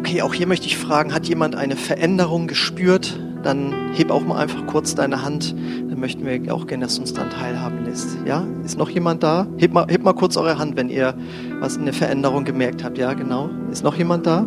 Okay, 0.00 0.22
auch 0.22 0.34
hier 0.34 0.46
möchte 0.46 0.66
ich 0.66 0.76
fragen, 0.76 1.14
hat 1.14 1.28
jemand 1.28 1.54
eine 1.54 1.76
Veränderung 1.76 2.46
gespürt? 2.46 3.18
Dann 3.42 3.92
heb 3.94 4.10
auch 4.10 4.22
mal 4.22 4.36
einfach 4.36 4.66
kurz 4.66 4.94
deine 4.94 5.22
Hand. 5.22 5.54
Dann 5.88 5.98
möchten 5.98 6.26
wir 6.26 6.54
auch 6.54 6.66
gerne, 6.66 6.84
dass 6.84 6.96
du 6.96 7.02
uns 7.02 7.14
dann 7.14 7.30
teilhaben 7.30 7.84
lässt. 7.84 8.18
Ja, 8.26 8.44
ist 8.64 8.76
noch 8.76 8.90
jemand 8.90 9.22
da? 9.22 9.46
Heb 9.56 9.72
mal, 9.72 9.86
hebt 9.88 10.04
mal 10.04 10.12
kurz 10.12 10.36
eure 10.36 10.58
Hand, 10.58 10.76
wenn 10.76 10.90
ihr 10.90 11.14
was 11.60 11.76
in 11.76 11.84
der 11.84 11.94
Veränderung 11.94 12.44
gemerkt 12.44 12.84
habt. 12.84 12.98
Ja, 12.98 13.14
genau. 13.14 13.48
Ist 13.70 13.82
noch 13.82 13.96
jemand 13.96 14.26
da? 14.26 14.46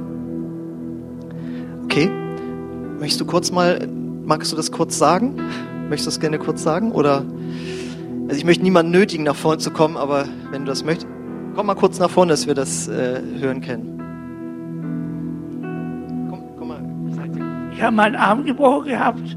Okay. 1.86 2.23
Möchtest 3.04 3.20
du 3.20 3.26
kurz 3.26 3.52
mal, 3.52 3.86
magst 4.24 4.54
du 4.54 4.56
das 4.56 4.72
kurz 4.72 4.98
sagen? 4.98 5.36
Möchtest 5.90 6.06
du 6.06 6.10
das 6.12 6.20
gerne 6.22 6.40
kurz 6.40 6.64
sagen? 6.64 6.94
Oder, 6.94 7.26
also 8.30 8.38
ich 8.38 8.46
möchte 8.46 8.64
niemanden 8.64 8.94
nötigen, 8.94 9.26
nach 9.26 9.36
vorne 9.36 9.58
zu 9.58 9.72
kommen, 9.72 9.98
aber 9.98 10.24
wenn 10.52 10.62
du 10.62 10.68
das 10.68 10.86
möchtest, 10.86 11.08
komm 11.54 11.66
mal 11.66 11.76
kurz 11.76 12.00
nach 12.00 12.10
vorne, 12.10 12.32
dass 12.32 12.48
wir 12.48 12.54
das 12.54 12.88
äh, 12.88 13.20
hören 13.42 13.60
können. 13.60 14.00
Komm, 16.30 16.44
komm 16.58 16.68
mal. 16.70 16.82
Ich 17.74 17.82
habe 17.82 17.94
meinen 17.94 18.16
Arm 18.16 18.46
gebrochen 18.46 18.86
gehabt 18.86 19.36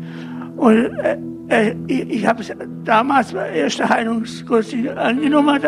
und 0.57 0.77
äh, 1.01 1.19
äh 1.49 1.75
ich, 1.89 2.09
ich 2.09 2.25
habe 2.25 2.43
es 2.43 2.53
damals 2.85 3.33
bei 3.33 3.49
der 3.49 3.65
ersten 3.65 3.89
Heilungskurs 3.89 4.73
angenommen, 4.95 5.61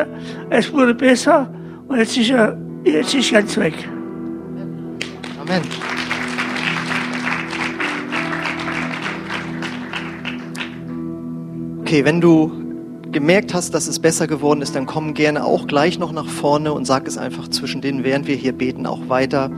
es 0.51 0.73
wurde 0.73 0.95
besser 0.95 1.53
und 1.89 1.99
jetzt 1.99 2.17
ist 2.17 2.31
er 2.31 2.57
jetzt 2.85 3.13
ist 3.13 3.33
ganz 3.33 3.57
weg. 3.57 3.75
Amen. 5.41 5.98
Okay, 11.89 12.05
wenn 12.05 12.21
du 12.21 12.53
gemerkt 13.13 13.55
hast, 13.55 13.73
dass 13.73 13.89
es 13.89 13.99
besser 13.99 14.27
geworden 14.27 14.61
ist, 14.61 14.77
dann 14.77 14.85
komm 14.85 15.15
gerne 15.15 15.47
auch 15.47 15.67
gleich 15.67 15.99
noch 15.99 16.13
nach 16.13 16.27
vorne 16.27 16.75
und 16.75 16.85
sag 16.85 17.09
es 17.09 17.17
einfach 17.17 17.49
zwischen 17.49 17.81
denen, 17.81 18.05
während 18.05 18.27
wir 18.27 18.37
hier 18.37 18.53
beten, 18.53 18.85
auch 18.85 19.09
weiter. 19.09 19.51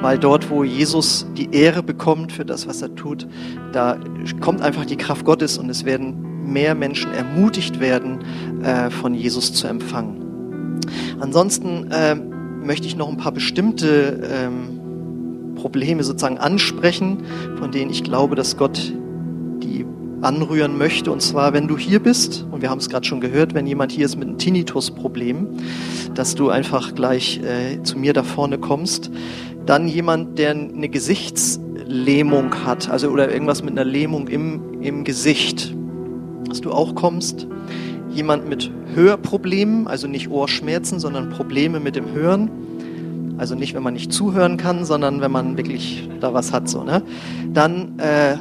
Weil 0.00 0.18
dort, 0.18 0.50
wo 0.50 0.64
Jesus 0.64 1.28
die 1.36 1.54
Ehre 1.54 1.84
bekommt 1.84 2.32
für 2.32 2.44
das, 2.44 2.66
was 2.66 2.82
er 2.82 2.96
tut, 2.96 3.28
da 3.70 4.00
kommt 4.40 4.62
einfach 4.62 4.84
die 4.84 4.96
Kraft 4.96 5.24
Gottes 5.24 5.58
und 5.58 5.70
es 5.70 5.84
werden 5.84 6.50
mehr 6.52 6.74
Menschen 6.74 7.14
ermutigt 7.14 7.78
werden, 7.78 8.24
äh, 8.64 8.90
von 8.90 9.14
Jesus 9.14 9.52
zu 9.52 9.68
empfangen. 9.68 10.80
Ansonsten 11.20 11.92
äh, 11.92 12.16
möchte 12.16 12.88
ich 12.88 12.96
noch 12.96 13.08
ein 13.08 13.16
paar 13.16 13.30
bestimmte 13.30 14.28
ähm, 14.28 15.54
Probleme 15.54 16.02
sozusagen 16.02 16.38
ansprechen, 16.38 17.18
von 17.60 17.70
denen 17.70 17.92
ich 17.92 18.02
glaube, 18.02 18.34
dass 18.34 18.56
Gott 18.56 18.92
anrühren 20.22 20.78
möchte. 20.78 21.10
Und 21.12 21.22
zwar, 21.22 21.52
wenn 21.52 21.68
du 21.68 21.76
hier 21.76 22.00
bist, 22.00 22.46
und 22.50 22.62
wir 22.62 22.70
haben 22.70 22.78
es 22.78 22.88
gerade 22.88 23.06
schon 23.06 23.20
gehört, 23.20 23.54
wenn 23.54 23.66
jemand 23.66 23.92
hier 23.92 24.06
ist 24.06 24.16
mit 24.16 24.28
einem 24.28 24.38
Tinnitus-Problem, 24.38 25.48
dass 26.14 26.34
du 26.34 26.50
einfach 26.50 26.94
gleich 26.94 27.40
äh, 27.42 27.82
zu 27.82 27.98
mir 27.98 28.12
da 28.12 28.22
vorne 28.22 28.58
kommst. 28.58 29.10
Dann 29.66 29.88
jemand, 29.88 30.38
der 30.38 30.52
eine 30.52 30.88
Gesichtslähmung 30.88 32.64
hat, 32.64 32.88
also 32.88 33.08
oder 33.08 33.32
irgendwas 33.32 33.62
mit 33.62 33.72
einer 33.72 33.84
Lähmung 33.84 34.28
im, 34.28 34.80
im 34.80 35.04
Gesicht, 35.04 35.74
dass 36.48 36.60
du 36.60 36.72
auch 36.72 36.94
kommst. 36.94 37.46
Jemand 38.10 38.48
mit 38.48 38.70
Hörproblemen, 38.94 39.86
also 39.86 40.06
nicht 40.06 40.30
Ohrschmerzen, 40.30 41.00
sondern 41.00 41.30
Probleme 41.30 41.80
mit 41.80 41.96
dem 41.96 42.12
Hören. 42.12 42.50
Also 43.38 43.54
nicht, 43.54 43.74
wenn 43.74 43.82
man 43.82 43.92
nicht 43.92 44.12
zuhören 44.12 44.56
kann, 44.56 44.86
sondern 44.86 45.20
wenn 45.20 45.30
man 45.30 45.58
wirklich 45.58 46.08
da 46.20 46.32
was 46.32 46.52
hat. 46.52 46.68
So, 46.70 46.82
ne? 46.82 47.02
Dann 47.52 47.98
äh, 47.98 48.36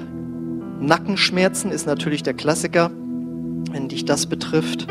Nackenschmerzen 0.79 1.71
ist 1.71 1.85
natürlich 1.85 2.23
der 2.23 2.33
Klassiker, 2.33 2.91
wenn 3.71 3.87
dich 3.87 4.05
das 4.05 4.25
betrifft. 4.27 4.87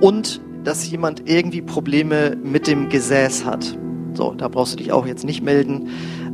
Und 0.00 0.40
dass 0.64 0.90
jemand 0.90 1.28
irgendwie 1.28 1.62
Probleme 1.62 2.36
mit 2.42 2.66
dem 2.66 2.88
Gesäß 2.88 3.44
hat. 3.44 3.78
So, 4.14 4.34
da 4.34 4.48
brauchst 4.48 4.72
du 4.72 4.76
dich 4.78 4.92
auch 4.92 5.06
jetzt 5.06 5.24
nicht 5.24 5.42
melden, 5.42 5.90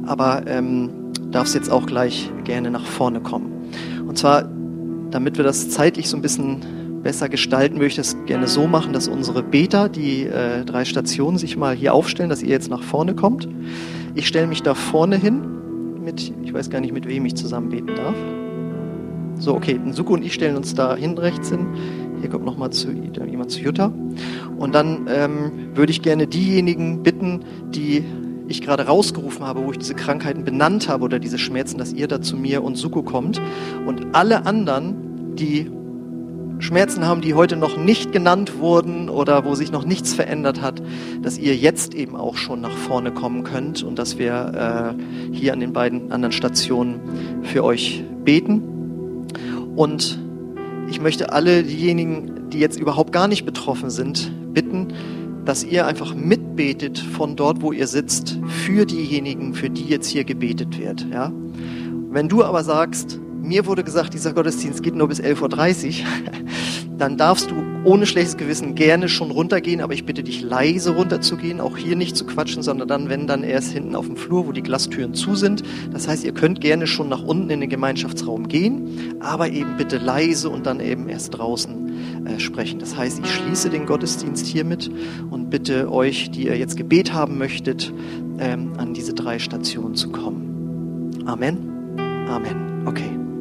aber 0.07 0.47
ähm, 0.47 0.91
darfst 1.31 1.55
jetzt 1.55 1.71
auch 1.71 1.85
gleich 1.85 2.31
gerne 2.45 2.71
nach 2.71 2.87
vorne 2.87 3.21
kommen. 3.21 3.53
Und 4.07 4.17
zwar, 4.17 4.49
damit 5.11 5.37
wir 5.37 5.45
das 5.45 5.69
zeitlich 5.69 6.09
so 6.09 6.17
ein 6.17 6.23
bisschen 6.23 7.03
besser 7.03 7.29
gestalten, 7.29 7.77
würde 7.77 7.89
ich 7.89 7.97
das 7.97 8.17
gerne 8.25 8.49
so 8.49 8.67
machen, 8.67 8.93
dass 8.93 9.09
unsere 9.09 9.43
Beter, 9.43 9.89
die 9.89 10.23
äh, 10.23 10.65
drei 10.65 10.85
Stationen, 10.85 11.37
sich 11.37 11.57
mal 11.57 11.75
hier 11.75 11.93
aufstellen, 11.93 12.31
dass 12.31 12.43
ihr 12.43 12.51
jetzt 12.51 12.71
nach 12.71 12.83
vorne 12.83 13.15
kommt. 13.15 13.49
Ich 14.15 14.27
stelle 14.29 14.47
mich 14.47 14.63
da 14.63 14.75
vorne 14.75 15.17
hin 15.17 15.43
mit, 16.03 16.33
ich 16.43 16.55
weiß 16.55 16.71
gar 16.71 16.81
nicht, 16.81 16.93
mit 16.93 17.07
wem 17.07 17.27
ich 17.27 17.35
zusammen 17.35 17.69
beten 17.69 17.95
darf. 17.97 18.15
So, 19.43 19.57
okay, 19.57 19.81
Suko 19.91 20.15
und 20.15 20.25
ich 20.25 20.35
stellen 20.35 20.55
uns 20.55 20.73
da 20.73 20.95
hin 20.95 21.19
rechts 21.19 21.51
hin. 21.51 21.67
Hier 22.21 22.31
kommt 22.31 22.45
nochmal 22.45 22.71
zu, 22.71 22.93
jemand 22.93 23.51
zu 23.51 23.59
Jutta. 23.59 23.93
Und 24.57 24.73
dann 24.73 25.09
ähm, 25.09 25.71
würde 25.75 25.91
ich 25.91 26.01
gerne 26.01 26.29
diejenigen 26.29 27.03
bitten, 27.03 27.41
die 27.75 28.05
ich 28.47 28.63
gerade 28.63 28.87
rausgerufen 28.87 29.45
habe, 29.45 29.65
wo 29.65 29.73
ich 29.73 29.79
diese 29.79 29.95
Krankheiten 29.95 30.45
benannt 30.45 30.89
habe 30.89 31.03
oder 31.03 31.19
diese 31.19 31.39
Schmerzen, 31.39 31.77
dass 31.77 31.93
ihr 31.93 32.07
da 32.07 32.23
zu 32.23 32.37
mir 32.37 32.63
und 32.63 32.77
Suko 32.77 33.03
kommt. 33.03 33.43
Und 33.85 34.15
alle 34.15 34.47
anderen, 34.47 35.35
die 35.35 35.69
Schmerzen 36.61 37.05
haben, 37.05 37.21
die 37.21 37.35
heute 37.35 37.57
noch 37.57 37.77
nicht 37.77 38.13
genannt 38.13 38.61
wurden 38.61 39.09
oder 39.09 39.45
wo 39.45 39.57
sich 39.57 39.73
noch 39.73 39.85
nichts 39.85 40.15
verändert 40.15 40.63
hat, 40.63 40.81
dass 41.21 41.37
ihr 41.37 41.57
jetzt 41.57 41.95
eben 41.95 42.15
auch 42.15 42.37
schon 42.37 42.61
nach 42.61 42.77
vorne 42.77 43.11
kommen 43.11 43.43
könnt 43.43 43.83
und 43.83 43.99
dass 43.99 44.19
wir 44.19 44.95
äh, 44.97 45.35
hier 45.35 45.53
an 45.53 45.59
den 45.59 45.73
beiden 45.73 46.13
anderen 46.13 46.31
Stationen 46.31 47.01
für 47.43 47.65
euch 47.65 48.05
beten. 48.25 48.72
Und 49.77 50.19
ich 50.89 51.01
möchte 51.01 51.33
alle 51.33 51.63
diejenigen, 51.63 52.51
die 52.51 52.59
jetzt 52.59 52.79
überhaupt 52.79 53.13
gar 53.13 53.29
nicht 53.29 53.45
betroffen 53.45 53.91
sind, 53.91 54.31
bitten, 54.53 54.89
dass 55.45 55.65
ihr 55.65 55.87
einfach 55.87 56.15
mitbetet 56.15 56.99
von 56.99 57.37
dort, 57.37 57.63
wo 57.63 57.73
ihr 57.73 57.87
sitzt, 57.87 58.39
für 58.47 58.87
diejenigen, 58.87 59.55
für 59.55 59.71
die 59.71 59.85
jetzt 59.85 60.09
hier 60.09 60.25
gebetet 60.25 60.79
wird. 60.79 61.07
Ja? 61.11 61.33
Wenn 62.11 62.29
du 62.29 62.45
aber 62.45 62.63
sagst, 62.63 63.19
mir 63.43 63.67
wurde 63.67 63.83
gesagt, 63.83 64.15
dieser 64.15 64.35
Gottesdienst 64.35 64.83
geht 64.83 64.95
nur 64.95 65.09
bis 65.09 65.21
11.30 65.21 65.41
Uhr, 65.89 66.07
dann 66.99 67.17
darfst 67.17 67.51
du 67.51 67.57
ohne 67.85 68.07
schlechtes 68.07 68.37
Gewissen 68.37 68.75
gerne 68.75 69.09
schon 69.09 69.31
runtergehen, 69.31 69.81
aber 69.81 69.95
ich 69.95 70.05
bitte 70.05 70.23
dich 70.23 70.43
leise 70.43 70.95
runterzugehen, 70.95 71.61
auch 71.61 71.77
hier 71.77 71.97
nicht 71.97 72.17
zu 72.17 72.25
quatschen, 72.25 72.63
sondern 72.63 72.89
dann, 72.89 73.09
wenn 73.09 73.27
dann 73.27 73.43
erst 73.43 73.73
hinten 73.73 73.97
auf 73.97 74.07
dem 74.07 74.17
Flur, 74.17 74.47
wo 74.47 74.53
die 74.53 74.63
Glastüren 74.63 75.15
zu 75.15 75.35
sind. 75.35 75.63
Das 75.93 76.07
heißt, 76.07 76.25
ihr 76.25 76.33
könnt 76.33 76.61
gerne 76.61 76.87
schon 76.87 77.09
nach 77.09 77.23
unten 77.23 77.51
in 77.51 77.61
den 77.61 77.71
Gemeinschaftsraum 77.71 78.49
gehen, 78.49 79.17
aber 79.21 79.51
eben 79.51 79.77
bitte 79.77 79.99
leise 79.99 80.49
und 80.49 80.67
dann 80.67 80.81
eben 80.81 81.09
erst 81.09 81.37
draußen 81.39 82.27
äh, 82.27 82.39
sprechen. 82.39 82.79
Das 82.79 82.97
heißt, 82.97 83.21
ich 83.25 83.31
schließe 83.31 83.71
den 83.71 83.87
Gottesdienst 83.87 84.47
hiermit 84.47 84.91
und 85.31 85.51
bitte 85.51 85.91
euch, 85.91 86.31
die 86.31 86.47
ihr 86.47 86.57
jetzt 86.57 86.77
Gebet 86.77 87.13
haben 87.13 87.39
möchtet, 87.39 87.93
ähm, 88.39 88.73
an 88.79 88.95
diese 88.95 89.15
drei 89.15 89.39
Stationen 89.39 89.95
zu 89.95 90.11
kommen. 90.11 91.21
Amen. 91.27 91.59
Amen. 92.29 92.87
Okay. 92.87 93.32